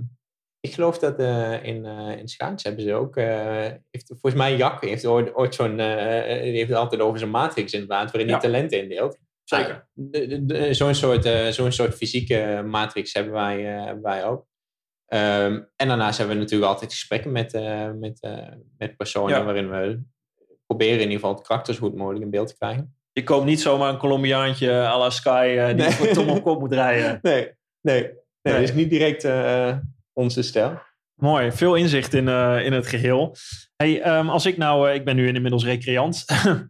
[0.67, 4.57] ik geloof dat eh, in, eh in schaats hebben ze ook, eh, heeft, volgens mij
[4.57, 5.85] Jack heeft ooit, ooit zo'n, die
[6.57, 8.39] heeft het altijd over zijn matrix inderdaad, waarin Ja.
[8.39, 9.19] hij talenten indeelt.
[9.45, 9.89] zeker.
[9.95, 14.47] De- Zo'n soort, zo'n soort fysieke matrix hebben wij, hebben wij ook.
[15.07, 17.53] Ehm, en daarnaast hebben we natuurlijk altijd gesprekken met,
[17.99, 18.21] met,
[18.79, 19.45] met personen Ja.
[19.45, 20.03] waarin we
[20.67, 22.97] proberen in ieder geval het karakter zo goed mogelijk in beeld te krijgen.
[23.13, 25.91] Je koopt niet zomaar een Colombiaantje à la Sky die Nee.
[25.91, 27.19] voor Tom op kop moet rijden.
[27.23, 27.51] Nee,
[27.81, 28.11] nee,
[28.43, 29.25] nee, is niet direct
[30.13, 30.81] onze stijl.
[31.15, 33.37] Mooi, veel inzicht in, eh, in het geheel.
[33.77, 36.25] Hey, ehm, als ik nou, eh, ik ben nu inmiddels recreant.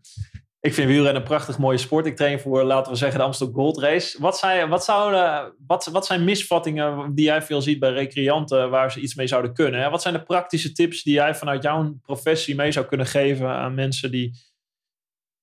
[0.61, 2.07] ik vind wielrennen een prachtig mooie sport.
[2.07, 4.21] Ik train voor, laten we zeggen, de Amstel Gold Race.
[4.21, 8.93] Wat zijn, wat, zouden, wat, wat zijn misvattingen die jij veel ziet bij recreanten waar
[8.93, 9.81] ze iets mee zouden kunnen?
[9.81, 9.91] Hè?
[9.91, 13.75] Wat zijn de praktische tips die jij vanuit jouw professie mee zou kunnen geven aan
[13.75, 14.51] mensen die...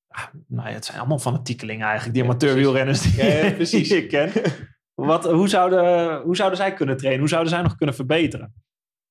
[0.08, 3.90] Ah, nou ja, het zijn allemaal fanatiekelingen eigenlijk, die amateurwielrenners die, Ja, ja, precies.
[3.90, 4.32] die ik ken.
[5.06, 7.20] Wat, hoe, zouden, hoe zouden zij kunnen trainen?
[7.20, 8.54] Hoe zouden zij nog kunnen verbeteren?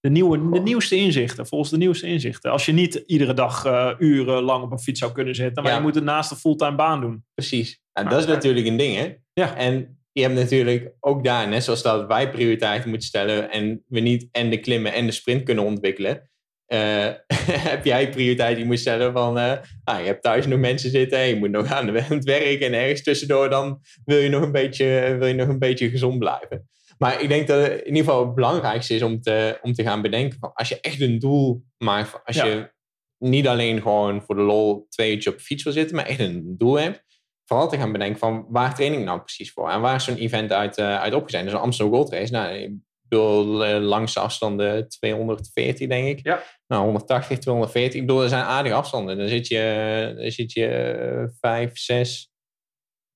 [0.00, 2.50] De, nieuwe, de nieuwste inzichten, volgens de nieuwste inzichten.
[2.50, 5.78] Als je niet iedere dag eh, urenlang op een fiets zou kunnen zitten, maar Ja.
[5.78, 7.24] je moet het naast een fulltime baan doen.
[7.34, 7.82] Precies.
[7.92, 9.14] Nou, dat is natuurlijk een ding, hè?
[9.32, 9.56] Ja.
[9.56, 14.00] En je hebt natuurlijk ook daar, net zoals dat wij prioriteit moeten stellen en we
[14.00, 16.30] niet en de klimmen en de sprint kunnen ontwikkelen,
[16.68, 17.08] eh,
[17.72, 21.28] heb jij prioriteit die moet stellen van, nou, je hebt thuis nog mensen zitten en
[21.28, 25.16] je moet nog aan het werk en ergens tussendoor, dan wil je nog een beetje,
[25.18, 26.68] wil je nog een beetje gezond blijven.
[26.98, 29.82] Maar ik denk dat het in ieder geval het belangrijkste is om te, om te
[29.82, 32.44] gaan bedenken van, als je echt een doel maakt, als Ja.
[32.44, 32.70] je
[33.18, 36.20] niet alleen gewoon voor de lol twee uurtjes op de fiets wil zitten, maar echt
[36.20, 37.04] een doel hebt,
[37.44, 39.70] vooral te gaan bedenken van waar train ik nou precies voor?
[39.70, 41.44] En waar is zo'n event uit, eh uit opgezet?
[41.44, 46.24] Dus een Amsterdam Gold Race, nou, bedoel, eh, langste afstanden 240 denk ik.
[46.24, 46.42] Ja.
[46.66, 48.00] Nou, 180, 240.
[48.00, 49.18] Ik bedoel, er zijn aardige afstanden.
[49.18, 52.30] Dan zit je, dan zit je eh, vijf, zes,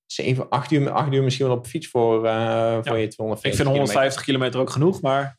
[0.07, 3.51] zeven, acht uur, acht uur misschien wel op de fiets voor, eh, voor je 240
[3.51, 5.39] Ik vind 150 kilometer ook genoeg, maar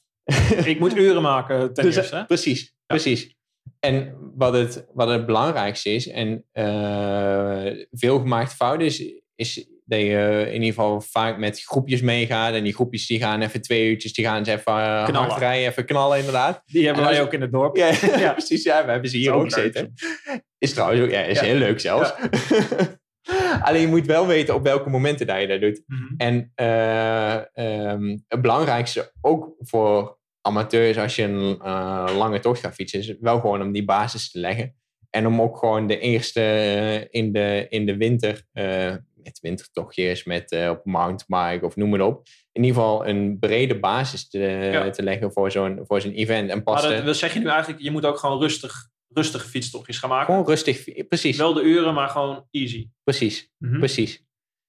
[0.66, 2.24] ik moet uren maken ten Dus, eerste.
[2.28, 3.36] Precies, precies.
[3.80, 9.04] En wat het, wat het belangrijkste is, en eh, veel gemaakte fout is,
[9.36, 12.54] is dat je in ieder geval vaak met groepjes meegaat.
[12.54, 15.30] En die groepjes die gaan even twee uurtjes, die gaan eens even uh, Knallen.
[15.30, 16.62] hard rijden, even knallen inderdaad.
[16.66, 17.76] Die hebben En wij ook in het dorp.
[17.76, 17.88] Ja,
[18.26, 18.32] Ja.
[18.40, 18.64] precies.
[18.64, 19.94] Ja, we hebben ze hier Ook zitten.
[20.58, 21.46] Is trouwens ook, ja, is Ja.
[21.46, 22.14] heel leuk zelfs.
[23.62, 25.84] Alleen je moet wel weten op welke momenten dat je dat doet.
[25.86, 26.14] Mhm.
[26.18, 32.74] En eh, ehm, het belangrijkste ook voor amateurs als je een eh, lange tocht gaat
[32.74, 34.76] fietsen, is wel gewoon om die basis te leggen.
[35.10, 38.46] En om ook gewoon de eerste eh, in, de, in de winter,
[39.24, 42.28] met wintertochtjes, met eh, op mountainbike of noem maar op.
[42.52, 44.90] In ieder geval een brede basis te, Ja.
[44.90, 46.50] te leggen voor zo'n, voor zo'n event.
[46.50, 49.48] En pas Maar dat, dat zeg je nu eigenlijk, je moet ook gewoon rustig, rustige
[49.48, 50.26] fietstochtjes gaan maken.
[50.26, 52.90] gewoon rustig, precies, Wel de uren, maar gewoon easy.
[53.04, 53.78] precies, Mhm.
[53.80, 54.24] precies.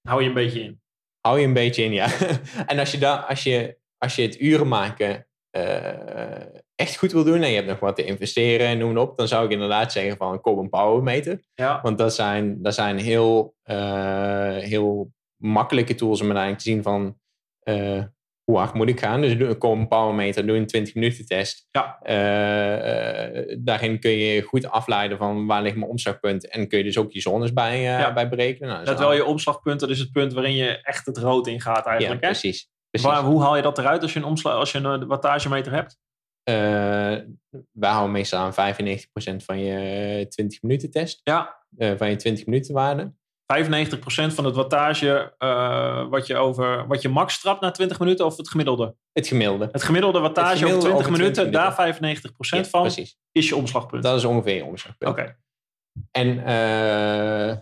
[0.07, 0.81] Hou je een beetje in.
[1.19, 2.07] Hou je een beetje in, ja.
[2.65, 6.41] en als je, daar, als je, als je het uren maken eh,
[6.75, 9.27] echt goed wil doen en je hebt nog wat te investeren en noem op, dan
[9.27, 11.39] zou ik inderdaad zeggen van koop een powermeter.
[11.53, 11.79] Ja.
[11.81, 17.17] Want dat zijn, dat zijn heel, eh, heel makkelijke tools om uiteindelijk te zien van
[17.59, 18.03] eh,
[18.43, 19.21] hoe hard moet ik gaan.
[19.21, 21.67] Dus koop een powermeter, doe een 20 minuten test.
[21.71, 21.99] Ja.
[22.01, 26.97] Eh, daarin kun je goed afleiden van waar ligt mijn omslagpunt en kun je dus
[26.97, 28.13] ook je zones bij, Ja.
[28.13, 28.69] bij berekenen.
[28.69, 31.61] Nou, Dat wel je opslagpunt, dat is het punt waarin je echt het rood in
[31.61, 32.21] gaat ja, eigenlijk.
[32.21, 32.27] hè?
[32.29, 32.69] precies.
[32.89, 33.09] precies.
[33.09, 35.97] Waar, hoe haal je dat eruit als je een, omsla, als je een wattagemeter hebt?
[36.45, 37.17] Eh,
[37.71, 41.19] wij houden meestal aan 95% van je 20 minuten test.
[41.23, 43.13] Ja, eh, van je 20 minuten waarde.
[43.45, 48.25] 95% van het wattage eh, wat, je over, wat je max trapt na 20 minuten
[48.25, 48.95] of het gemiddelde?
[49.11, 49.69] Het gemiddelde.
[49.71, 53.17] Het gemiddelde wattage Het gemiddelde over 20 over 20 minuten, daar 95% Ja, van Precies.
[53.31, 54.03] is je omslagpunt.
[54.03, 55.11] Dat is ongeveer je omslagpunt.
[55.11, 55.37] Oké,
[56.11, 57.57] En eh,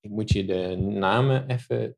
[0.00, 1.96] ik moet je de namen even.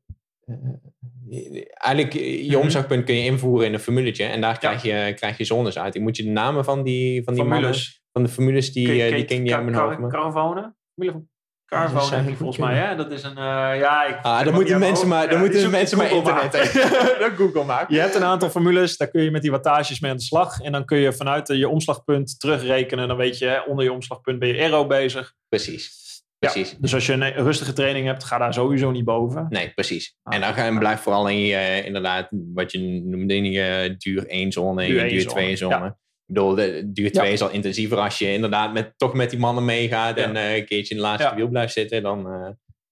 [1.73, 2.59] Eigenlijk, eh, je Mhm.
[2.59, 4.23] omslagpunt kun je invoeren in een formuletje.
[4.23, 5.95] En daar krijg, je, krijg je zones uit.
[5.95, 8.01] Ik moet je de namen van die, van die mannen, formules.
[8.11, 9.99] van de formules die, eh, die je uit mijn Car- hoofd.
[9.99, 10.73] maar- Caravone?
[10.95, 11.27] Formule van
[11.69, 12.95] dat Caravone zou heb je goed volgens mij, hè?
[12.95, 13.37] Dat is een...
[13.37, 16.11] eh, ja, ik, Ah, ik dan moeten die mensen maar, dan moeten die mensen maar
[16.11, 16.51] internet.
[17.19, 17.91] dat Google maakt.
[17.91, 20.59] Je hebt een aantal formules, daar kun je met die wattages mee aan de slag.
[20.61, 23.07] En dan kun je vanuit je omslagpunt terugrekenen.
[23.07, 25.33] Dan weet je, hè, onder je omslagpunt ben je aero bezig.
[25.49, 26.05] Precies.
[26.53, 29.45] Ja, dus als je een rustige training hebt, ga daar sowieso niet boven.
[29.49, 30.15] Nee, precies.
[30.23, 30.35] Ah.
[30.35, 33.95] en dan ga je, blijf vooral in je, eh, inderdaad, wat je noemde in je
[33.97, 35.85] duur 1 zone en Duur je duur zone, 2 zone.
[35.85, 39.39] Ik bedoel, de duur 2 is al intensiever als je inderdaad met, toch met die
[39.39, 42.03] mannen meegaat en uh, een keertje in de laatste wiel blijft zitten.
[42.03, 42.41] Dan, uh,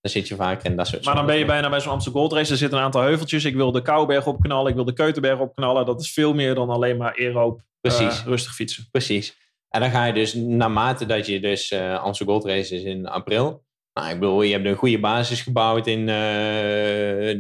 [0.02, 2.22] dan zit je vaker in dat soort Maar dan ben je bijna bij zo'n Amsterdam
[2.22, 2.52] Gold Race.
[2.52, 3.46] Er zitten een aantal heuveltjes.
[3.46, 4.70] Ik wil de Kouwberg opknallen.
[4.70, 5.86] Ik wil de Keutenberg opknallen.
[5.86, 8.24] Dat is veel meer dan alleen maar aeroop Precies.
[8.24, 8.88] rustig fietsen.
[8.92, 9.38] Precies.
[9.76, 13.08] En dan ga je dus naarmate dat je dus uh, Amsterdam Gold Race is in
[13.08, 13.66] april.
[13.94, 16.04] Nou, ik bedoel, je hebt een goede basis gebouwd in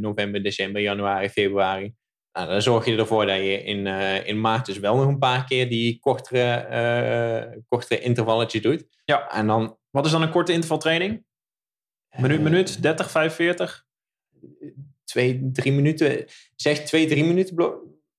[0.01, 1.93] november, december, januari, februari.
[2.35, 5.19] Nou, dan zorg je ervoor dat je in, uh, in maart dus wel nog een
[5.19, 6.67] paar keer die kortere,
[7.51, 8.85] uh, kortere intervalletjes doet.
[9.05, 9.31] Ja.
[9.31, 11.25] En dan, Wat is dan een korte intervaltraining?
[12.17, 13.85] Minuut, minuut, 30, 45?
[15.03, 16.25] Twee, drie minuten.
[16.55, 17.55] Zeg twee, drie minuten.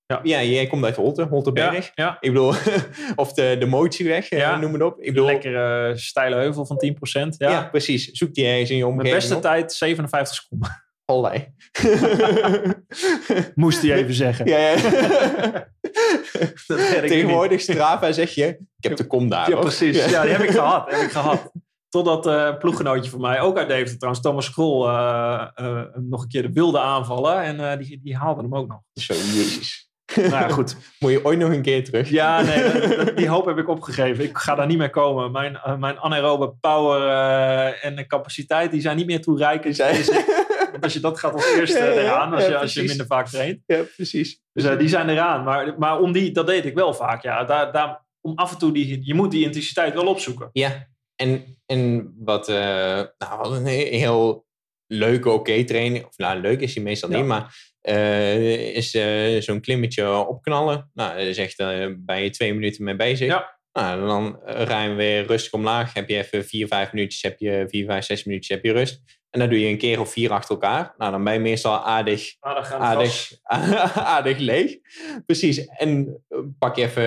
[0.06, 0.20] Ja.
[0.22, 1.84] ja, jij komt uit Holte, Holteberg.
[1.94, 2.16] Ja, ja.
[2.20, 2.54] Ik bedoel,
[3.16, 4.56] of de, de motieweg, ja.
[4.56, 5.00] noem het op.
[5.00, 6.82] Ik bedoel, Lekkere uh, steile heuvel van
[7.24, 7.28] 10%.
[7.28, 8.10] Ja, ja precies.
[8.10, 10.84] Zoek die eens in je omgeving Mijn beste tijd 57 seconden.
[11.04, 11.54] Olij.
[13.54, 14.46] Moest hij even zeggen.
[14.46, 15.68] Ja, ja.
[17.00, 19.50] Tegenwoordig Strava zeg je, ik heb de kom daar.
[19.50, 20.10] Ja, precies.
[20.10, 20.90] Ja, die heb ik gehad.
[20.90, 21.50] Heb ik gehad.
[21.88, 26.22] Totdat uh, een ploeggenootje van mij, ook uit Deventer trouwens, Thomas Krol, uh, uh, nog
[26.22, 27.42] een keer de wilde aanvallen.
[27.42, 28.80] En die, die haalde hem ook nog.
[28.92, 29.85] Zo, jezus.
[30.30, 30.76] Nou ja, goed.
[30.98, 32.10] Moet je ooit nog een keer terug?
[32.10, 34.24] Ja, nee, die hoop heb ik opgegeven.
[34.24, 35.32] Ik ga daar niet meer komen.
[35.32, 37.08] Mijn, mijn anaerobe power
[37.82, 39.76] en capaciteit, die zijn niet meer toereikend.
[40.76, 43.28] Want als je dat gaat als eerste ja, eraan, als, je, als je minder vaak
[43.28, 43.60] traint.
[43.66, 44.40] Ja, precies.
[44.52, 45.44] Dus uh, die zijn eraan.
[45.44, 47.22] Maar, maar om die, dat deed ik wel vaak.
[47.22, 47.44] Ja.
[47.44, 50.50] Daar, daar, om af en toe, die, je moet die intensiteit wel opzoeken.
[50.52, 52.56] Ja, en, en wat uh,
[53.18, 54.46] nou, een heel
[54.86, 56.04] leuke oké training.
[56.04, 58.90] Of nou, leuk is die meestal niet, maar uh, is
[59.44, 60.90] zo'n klimmetje opknallen.
[60.94, 61.56] Nou, daar is echt
[61.96, 63.26] bij je twee minuten mee bezig.
[63.26, 63.54] Ja.
[63.72, 65.94] Nou, dan rij je weer rustig omlaag.
[65.94, 69.02] Heb je even vier, vijf minuutjes, heb je vier, vijf, zes minuutjes, heb je rust.
[69.36, 70.94] En dat doe je een keer of vier achter elkaar.
[70.96, 73.32] Nou, dan ben je meestal aardig, aardig, aardig,
[74.16, 74.76] aardig leeg.
[75.26, 75.66] Precies.
[75.66, 77.04] En eh, pak je even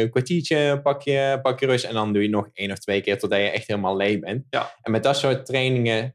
[0.00, 1.84] een kwartiertje, pak je, pak je rust.
[1.84, 4.46] En dan doe je nog één of twee keer totdat je echt helemaal leeg bent.
[4.50, 4.74] Ja.
[4.82, 6.14] En met dat soort trainingen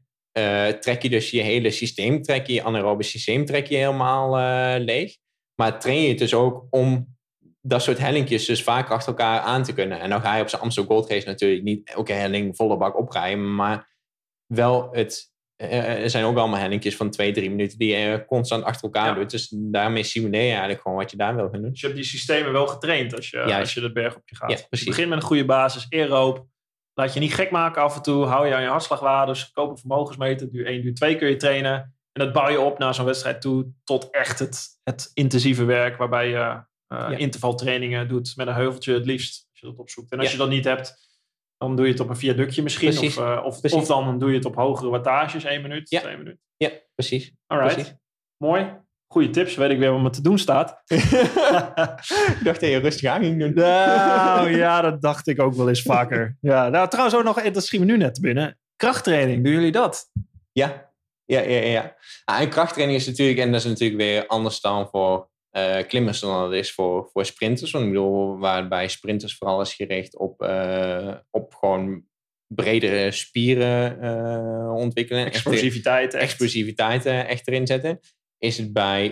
[0.80, 4.84] trek je dus je hele systeem, trek je, je anaerobe systeem trek je helemaal uh,
[4.84, 5.16] leeg.
[5.54, 7.16] Maar train je het dus ook om
[7.60, 10.00] dat soort hellingjes dus vaak achter elkaar aan te kunnen.
[10.00, 12.98] En dan ga je op zijn Amsterdam Gold Race natuurlijk niet elke helling volle bak
[12.98, 13.96] oprijden, maar
[14.46, 15.36] wel het.
[15.62, 19.14] Uh, er zijn ook allemaal hellingjes van twee, drie minuten die je constant achter elkaar
[19.14, 19.30] doet.
[19.30, 21.70] Dus daarmee simuleer je eigenlijk gewoon wat je daar wil gaan doen.
[21.70, 24.36] Dus je hebt die systemen wel getraind als je, als je de berg op je
[24.36, 24.50] gaat.
[24.50, 26.46] Ja, dus je begint met een goede basis, aeroop.
[26.98, 28.24] Laat je niet gek maken af en toe.
[28.24, 29.50] Hou je aan je hartslagwaardes.
[29.50, 30.50] Koop een vermogensmeter.
[30.50, 31.72] Duur 1, duur 2 kun je trainen.
[32.12, 33.72] En dat bouw je op naar zo'n wedstrijd toe.
[33.84, 35.96] Tot echt het, het intensieve werk.
[35.96, 39.46] Waarbij je uh, intervaltrainingen doet met een heuveltje het liefst.
[39.50, 40.12] Als je dat opzoekt.
[40.12, 41.08] En als je dat niet hebt
[41.58, 42.98] dan doe je het op een viaductje misschien.
[42.98, 46.00] Of, uh, of, of, dan doe je het op hogere wattages, één minuut, ja.
[46.00, 46.40] twee minuten.
[46.56, 47.32] Ja, precies.
[47.46, 47.74] Alright.
[47.74, 47.94] Precies.
[48.36, 48.86] Mooi.
[49.08, 50.82] Goede tips, weet ik weer wat me te doen staat.
[50.86, 53.54] ik dacht dat je rustig aan ging doen.
[53.54, 56.36] Nou ja, dat dacht ik ook wel eens vaker.
[56.40, 58.58] Ja, nou trouwens ook nog, dat schiet me nu net binnen.
[58.76, 60.10] Krachttraining, doen jullie dat?
[60.52, 60.92] Ja,
[61.24, 61.96] ja, ja, ja.
[62.24, 66.20] Ah, en krachttraining is natuurlijk, en dat is natuurlijk weer anders dan voor uh, klimmers
[66.20, 67.70] dan dat is voor, voor sprinters.
[67.70, 72.04] Want ik bedoel, waarbij sprinters vooral is gericht op, uh, op gewoon
[72.46, 75.26] bredere spieren uh, ontwikkelen.
[75.26, 76.14] Explosiviteit.
[76.14, 78.00] Echt, explosiviteit echt erin zetten.
[78.38, 79.06] Is het bij,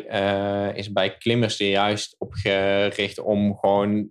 [0.75, 4.11] is het bij klimmers er juist op gericht om gewoon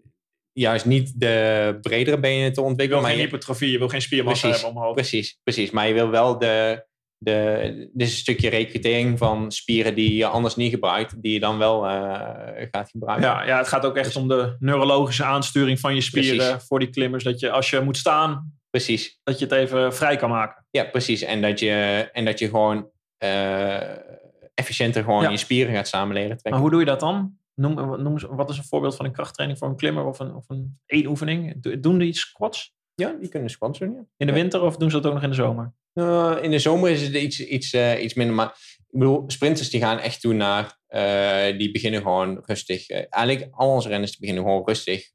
[0.60, 3.02] juist niet de bredere benen te ontwikkelen.
[3.02, 4.94] Je wil geen hypertrofie, je wil geen spiermassa hebben omhoog.
[4.94, 5.72] Precies, precies.
[5.72, 6.86] Maar je wil wel de,
[7.18, 11.40] de, dit is een stukje recrutering van spieren die je anders niet gebruikt, die je
[11.40, 12.30] dan wel uh,
[12.72, 13.28] gaat gebruiken.
[13.28, 16.68] Ja, ja, het gaat ook echt om de neurologische aansturing van je spieren precies.
[16.68, 17.24] voor die klimmers.
[17.24, 19.20] Dat je als je moet staan, precies.
[19.24, 20.66] dat je het even vrij kan maken.
[20.72, 21.22] Ja, precies.
[21.22, 22.90] En dat je, en dat je gewoon
[23.24, 23.82] uh,
[24.56, 25.30] efficiënter gewoon ja.
[25.30, 26.40] je spieren gaat samenleren.
[26.44, 27.38] Maar hoe doe je dat dan?
[27.54, 30.50] Noem, noem, wat is een voorbeeld van een krachttraining voor een klimmer of een, of
[30.50, 31.62] een één oefening?
[31.82, 32.74] Doen die squats?
[32.96, 34.06] Ja, die kunnen squats doen, ja.
[34.18, 35.74] In de winter of doen ze dat ook nog in de zomer?
[35.94, 38.36] Uh, in de zomer is het iets, iets, uh, iets minder.
[38.36, 38.48] Maar
[38.78, 40.78] ik bedoel, sprinters die gaan echt toe naar...
[40.90, 42.90] Uh, die beginnen gewoon rustig...
[42.90, 45.10] eigenlijk al onze renners die beginnen gewoon rustig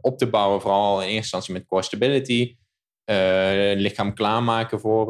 [0.00, 0.60] op te bouwen.
[0.60, 2.56] Vooral in eerste instantie met core stability.
[3.76, 5.08] Lichaam klaarmaken voor,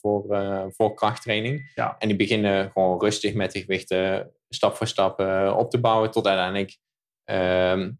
[0.00, 0.24] voor,
[0.70, 1.72] voor krachttraining.
[1.74, 1.96] Ja.
[1.98, 5.20] En die beginnen gewoon rustig met de gewichten stap voor stap
[5.56, 6.10] op te bouwen.
[6.10, 6.78] Tot uiteindelijk
[7.24, 7.90] ehm,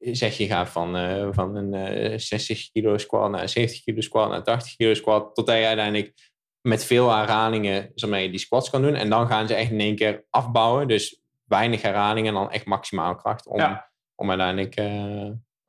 [0.00, 4.30] zeg je gaat van, uh, van een uh, 60 kilo squat naar 70 kilo squat
[4.30, 8.94] naar 80 kilo squat, totdat je uiteindelijk met veel herhalingen die squats kan doen.
[8.94, 10.88] En dan gaan ze echt in één keer afbouwen.
[10.88, 13.90] Dus weinig herhalingen en dan echt maximaal kracht om, ja.
[14.14, 14.74] om uiteindelijk...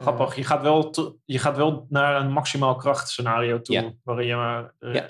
[0.01, 0.93] Grappig, je gaat, wel
[1.25, 3.91] je gaat wel naar een maximaal krachtscenario toe, ja.
[4.03, 5.09] waarin je maar ja.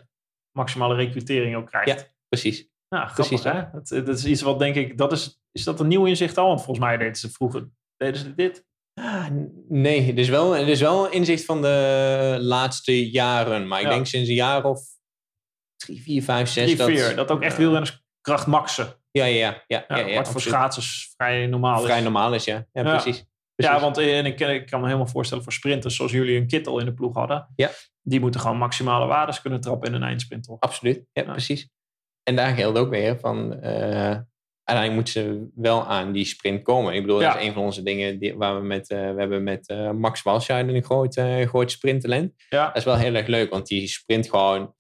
[0.52, 1.88] maximale recrutering ook krijgt.
[2.00, 2.70] Ja, precies.
[2.88, 3.64] Ja, grappig, precies, hè?
[3.72, 6.48] Dat, dat, is iets wat denk ik, dat is, is dat een nieuw inzicht al?
[6.48, 9.28] Want volgens mij deden ze vroeger, deden ze dit Ah,
[9.68, 13.68] nee, het is, wel, het is wel een inzicht van de laatste jaren.
[13.68, 13.92] Maar ik Ja.
[13.92, 14.82] denk sinds een jaar of
[15.76, 16.64] drie, vier, vijf, zes.
[16.66, 19.00] 3, dat, 4, dat ook echt eh, wielrenners kracht maxen.
[19.12, 19.64] Ja, ja, ja.
[19.68, 22.04] ja, Ja, ja, ja, wat voor schaatsers vrij normaal Vrij is.
[22.04, 22.66] normaal is, ja.
[22.72, 23.14] Ja, Ja.
[23.62, 23.78] Precies.
[23.78, 26.48] Ja, want eh, en ik, ik kan me helemaal voorstellen voor sprinters zoals jullie een
[26.48, 27.48] kittel in de ploeg hadden.
[27.56, 27.70] Ja.
[28.02, 30.60] Die moeten gewoon maximale waardes kunnen trappen in een eindsprint, toch?
[30.60, 31.32] Absoluut, ja, Ja.
[31.32, 31.70] precies.
[32.24, 33.62] En daar geldt ook weer van...
[33.62, 34.18] eh
[34.64, 36.94] uiteindelijk moeten ze wel aan die sprint komen.
[36.94, 38.90] Ik bedoel, dat is een van onze dingen die, waar we met...
[38.90, 42.34] eh, we hebben met eh, Max Walscheiden een groot, eh groot sprinttalent.
[42.50, 44.74] Ja, Dat is wel heel erg leuk, want die sprint gewoon...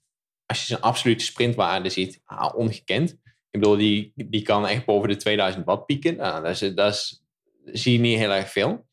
[0.45, 3.09] Als je zijn absolute sprintwaarde ziet, ah, ongekend.
[3.49, 6.15] Ik bedoel, die, die kan echt boven de 2000 watt pieken.
[6.15, 7.20] Nou, dat, is, dat is,
[7.65, 8.89] zie je niet heel erg veel.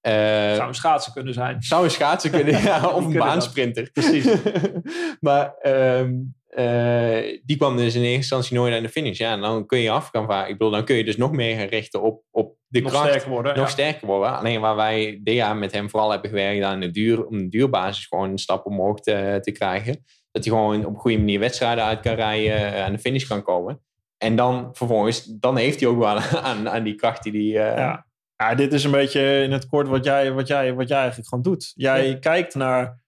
[0.00, 1.62] Eh, zou een schaatsen kunnen zijn.
[1.62, 3.24] zou een schaatsen kunnen, ja, of een dat.
[3.24, 3.90] baansprinter.
[3.92, 4.34] Precies.
[5.20, 6.12] maar ehm,
[6.46, 9.18] eh, die kwam dus in eerste instantie nooit aan de finish.
[9.18, 10.48] Ja, en dan kun je af gaan varen.
[10.50, 13.08] Ik bedoel, dan kun je dus nog meer gaan richten op, op de Nog kracht.
[13.08, 13.56] sterker worden.
[13.56, 13.70] nog ja.
[13.70, 14.38] sterker worden.
[14.38, 17.48] Alleen waar wij dit jaar met hem vooral hebben gewerkt aan de duur, om de
[17.48, 20.04] duurbasis gewoon een stap omhoog te, te krijgen.
[20.30, 23.26] Dat hij gewoon op een goede manier wedstrijden uit kan rijden, eh, aan de finish
[23.26, 23.85] kan komen.
[24.18, 26.16] En dan vervolgens, dan heeft hij ook wel
[26.50, 27.70] aan, aan die kracht die hij...
[27.70, 28.06] eh, Ja.
[28.36, 31.28] ja, dit is een beetje in het kort wat jij, wat jij, wat jij eigenlijk
[31.28, 31.72] gewoon doet.
[31.74, 32.18] Jij Ja.
[32.18, 33.00] kijkt naar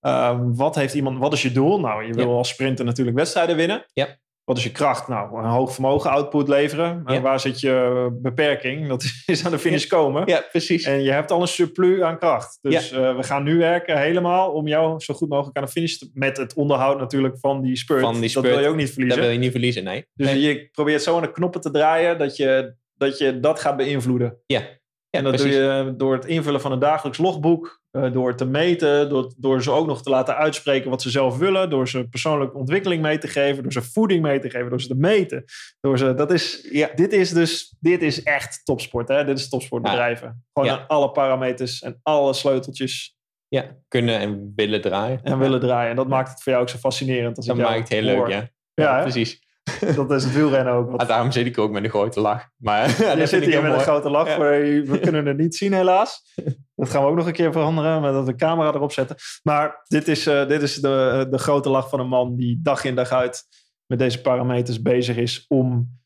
[0.00, 1.80] eh, wat heeft iemand, wat is je doel?
[1.80, 3.84] Nou, je wil als sprinter natuurlijk wedstrijden winnen.
[3.92, 4.06] Ja.
[4.48, 5.08] Wat is je kracht?
[5.08, 7.02] Nou, een hoog vermogen, output leveren.
[7.04, 7.20] En Ja.
[7.20, 8.88] waar zit je beperking?
[8.88, 10.22] Dat is aan de finish komen.
[10.26, 10.84] ja, precies.
[10.84, 12.58] En je hebt al een surplus aan kracht.
[12.60, 15.96] Dus eh, we gaan nu werken helemaal om jou zo goed mogelijk aan de finish
[15.96, 16.10] te...
[16.14, 18.00] Met het onderhoud natuurlijk van die spurt.
[18.00, 18.46] Van die Dat spurt.
[18.46, 19.20] wil je ook niet dat verliezen.
[19.22, 20.06] wil je niet verliezen, nee.
[20.14, 20.40] Dus Nee.
[20.40, 24.38] je probeert zo aan de knoppen te draaien dat je dat, je dat gaat beïnvloeden.
[24.46, 24.62] Ja.
[25.10, 25.54] Ja, en dat precies.
[25.56, 29.62] doe je door het invullen van een dagelijks logboek, eh, door te meten, door, door
[29.62, 33.18] ze ook nog te laten uitspreken wat ze zelf willen, door ze persoonlijke ontwikkeling mee
[33.18, 35.44] te geven, door ze voeding mee te geven, door ze te meten.
[35.80, 36.90] Door ze, dat is, Ja.
[36.94, 39.08] Dit is dus dit is echt topsport.
[39.08, 39.24] Hè?
[39.24, 40.44] Dit is topsportbedrijven.
[40.52, 40.78] Gewoon Ja.
[40.78, 43.16] aan alle parameters en alle sleuteltjes
[43.48, 45.20] Ja, kunnen en willen draaien.
[45.22, 45.90] en willen draaien.
[45.90, 47.36] En dat maakt het voor jou ook zo fascinerend.
[47.36, 48.28] Als Dat maakt het heel hoor.
[48.28, 48.48] leuk, ja.
[48.74, 49.46] Ja, precies.
[49.96, 50.90] dat is het wielrennen ook.
[50.90, 52.48] Wat Ah, daarom zit ik ook met een grote lach.
[52.56, 52.88] Maar
[53.18, 54.28] Je zit hier met een grote lach.
[54.28, 54.38] Ja.
[54.38, 56.34] We kunnen het niet zien helaas.
[56.74, 58.00] Dat gaan we ook nog een keer veranderen.
[58.00, 59.16] Met dat we de camera erop zetten.
[59.42, 62.84] Maar dit is, eh, dit is de, de grote lach van een man die dag
[62.84, 63.44] in dag uit
[63.86, 65.98] met deze parameters bezig is om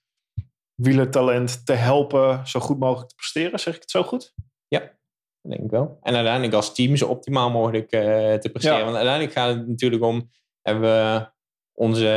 [0.75, 3.61] wielertalent te helpen zo goed mogelijk te presteren.
[3.61, 4.33] Zeg ik het zo goed?
[5.43, 5.99] Dat denk ik wel.
[6.03, 8.03] En uiteindelijk als team zo optimaal mogelijk eh,
[8.35, 8.79] te presteren.
[8.79, 8.85] Ja.
[8.85, 10.31] Want uiteindelijk gaat het natuurlijk om...
[10.63, 11.31] Hebben we
[11.83, 12.09] onze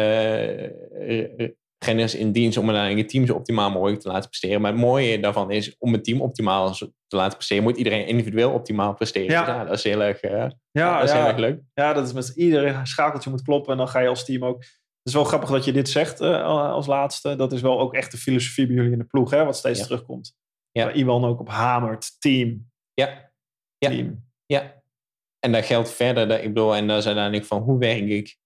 [1.08, 1.50] eh,
[1.86, 4.62] renners in dienst om uiteindelijk het team zo optimaal mogelijk te laten presteren.
[4.62, 8.52] Maar het mooie daarvan is, om het team optimaal te laten presteren, moet iedereen individueel
[8.52, 9.32] optimaal presteren.
[9.32, 9.48] Ja.
[9.48, 11.62] Ja, dat is heel erg, eh, Ja, dat is heel erg leuk.
[11.74, 13.72] Ja, dat is met iedere schakeltje moet kloppen.
[13.72, 14.58] En dan ga je als team ook.
[14.58, 17.36] Het is wel grappig dat je dit zegt eh, als laatste.
[17.36, 19.84] Dat is wel ook echt de filosofie bij jullie in de ploeg, hè, wat steeds
[19.84, 20.36] terugkomt.
[20.72, 20.86] Ja.
[20.86, 22.16] Waar Iwan ook op hamert.
[22.20, 22.72] Team.
[22.94, 23.32] Ja.
[23.78, 23.90] Ja.
[23.90, 24.24] Team.
[24.46, 24.84] Ja.
[25.40, 28.38] En dat geldt verder, dat, ik bedoel, en dat is uiteindelijk van hoe werk ik,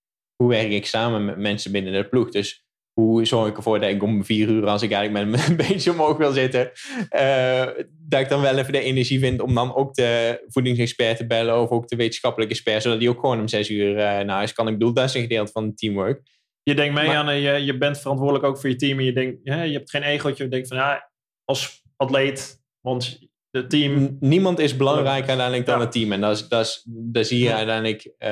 [0.44, 2.30] hoe werk ik samen met mensen binnen de ploeg.
[2.30, 2.64] Dus
[2.94, 5.92] hoe zorg ik ervoor dat ik om vier uur, als ik eigenlijk met een beetje
[5.92, 6.72] omhoog wil zitten,
[7.10, 7.66] eh,
[8.08, 11.62] dat ik dan wel even de energie vind om dan ook de voedingsexpert te bellen
[11.62, 14.54] of ook de wetenschappelijke expert, zodat die ook gewoon om zes uur eh, naar huis
[14.54, 14.68] kan.
[14.68, 16.22] Ik bedoel, dat is een gedeelte van het teamwork.
[16.64, 19.00] Je denkt mee Maar- aan, je, je bent verantwoordelijk ook voor je team.
[19.00, 20.44] En je, denkt, je hebt geen egootje.
[20.44, 21.12] Je denkt van, ja,
[21.46, 23.20] als atleet, want
[23.52, 24.18] het team...
[24.20, 25.82] Niemand is belangrijker uiteindelijk dan Ja.
[25.84, 26.12] het team.
[26.12, 27.56] En dat, is, dat, is, dat zie je Ja.
[27.56, 28.10] uiteindelijk.
[28.18, 28.32] eh,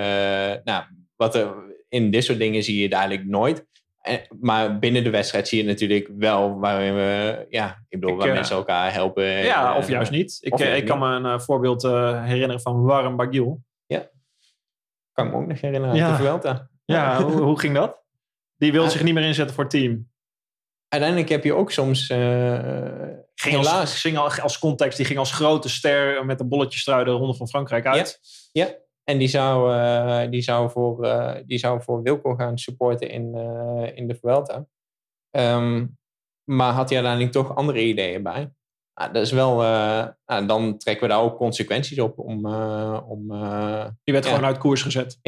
[0.63, 0.83] nou,
[1.15, 1.53] wat er,
[1.89, 3.65] in dit soort dingen zie je het eigenlijk nooit.
[4.01, 8.19] Eh, maar binnen de wedstrijd zie je natuurlijk wel waarin we, ja, ik bedoel, Ik,
[8.19, 9.23] waar eh, mensen elkaar helpen.
[9.23, 10.37] ja, eh, of juist niet.
[10.39, 13.61] Ik, ik kan me een voorbeeld herinneren van Warren Bagil.
[15.11, 15.95] Kan ik me ook nog herinneren.
[15.95, 16.39] Ja.
[16.43, 16.69] Ja.
[16.85, 18.03] Ja, hoe, hoe ging dat?
[18.57, 18.89] Die wil Ah.
[18.89, 20.09] zich niet meer inzetten voor het team.
[20.87, 22.17] Uiteindelijk heb je ook soms, eh,
[23.35, 27.11] Ging helaas, als, ging als context, die ging als grote ster met een bolletjestrui de
[27.11, 28.19] Ronde van Frankrijk uit.
[29.09, 33.35] En die zou, eh, die zou, voor, eh, die zou voor Wilco gaan supporten in,
[33.35, 34.65] eh, in de Vuelta.
[35.31, 35.85] Ehm,
[36.43, 38.51] maar had hij uiteindelijk toch andere ideeën bij.
[38.93, 39.57] Ah, dat is wel,
[40.25, 42.19] nou, dan trekken we daar ook consequenties op.
[42.19, 42.45] Om,
[43.07, 43.27] om,
[44.03, 44.29] Die werd Ja.
[44.29, 45.19] gewoon uit koers gezet.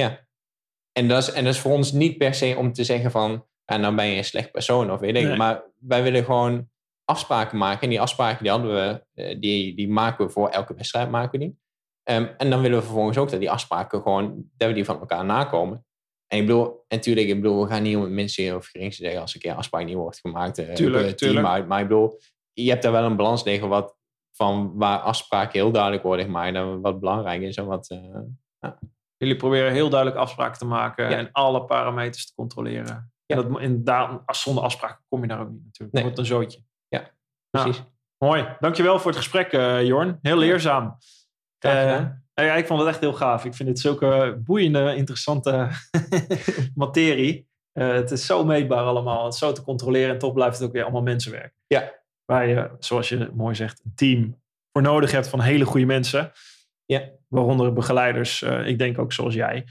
[0.92, 3.46] en, dat is, en dat is voor ons niet per se om te zeggen van,
[3.66, 5.24] ja, nou ben je een slecht persoon of weet ik.
[5.24, 5.38] Nee.
[5.38, 6.70] Maar wij willen gewoon
[7.06, 7.82] afspraken maken.
[7.82, 11.46] En die afspraken die hadden we, die, die maken we voor elke wedstrijd maken we
[11.46, 11.60] die.
[12.04, 15.00] Ehm, en dan willen we vervolgens ook dat die afspraken gewoon, dat we die van
[15.00, 15.86] elkaar nakomen.
[16.28, 19.04] En ik bedoel, en tuurlijk, ik bedoel, we gaan niet om het minste of geringste
[19.04, 20.58] zeggen als een keer een afspraak niet wordt gemaakt.
[20.58, 21.48] eh, Tuurlijk, team tuurlijk.
[21.48, 21.68] uit.
[21.68, 22.20] Maar ik bedoel,
[22.54, 23.96] je hebt daar wel een balans liggen wat,
[24.36, 27.90] van waar afspraken heel duidelijk worden gemaakt en wat belangrijk is en wat...
[27.90, 28.70] eh,
[29.18, 31.18] Jullie proberen heel duidelijk afspraken te maken Ja.
[31.18, 33.12] en alle parameters te controleren.
[33.26, 33.36] Ja.
[33.36, 35.94] En dat, en daar, als zonder afspraken kom je daar ook niet natuurlijk.
[35.94, 36.04] Nee.
[36.04, 36.60] Wordt een zootje.
[37.50, 37.84] precies.
[38.18, 38.56] Mooi.
[38.60, 40.20] Dankjewel voor het gesprek, uh, Jorn.
[40.22, 40.98] Heel leerzaam.
[41.66, 43.46] Uh, ja, ik vond het echt heel gaaf.
[43.46, 45.70] Ik vind het zulke boeiende, interessante
[46.76, 47.48] materie.
[47.74, 49.24] Uh, het is zo meetbaar allemaal.
[49.24, 50.10] Het is zo te controleren.
[50.10, 51.54] En toch blijft het ook weer allemaal mensenwerk.
[51.68, 51.92] Ja.
[52.26, 54.42] Waar je, zoals je mooi zegt, een team
[54.72, 56.32] voor nodig hebt van hele goede mensen.
[56.86, 57.10] Ja.
[57.28, 58.42] Waaronder begeleiders.
[58.42, 59.66] ik denk ook zoals jij.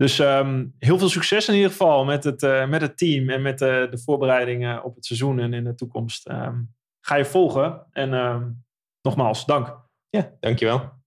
[0.00, 3.42] Dus um, heel veel succes in ieder geval met het, uh, met het team en
[3.42, 6.28] met de, de voorbereidingen op het seizoen en in de toekomst.
[6.28, 8.64] Um, ga je volgen en um,
[9.02, 9.78] nogmaals, dank.
[10.08, 10.99] Ja, dankjewel.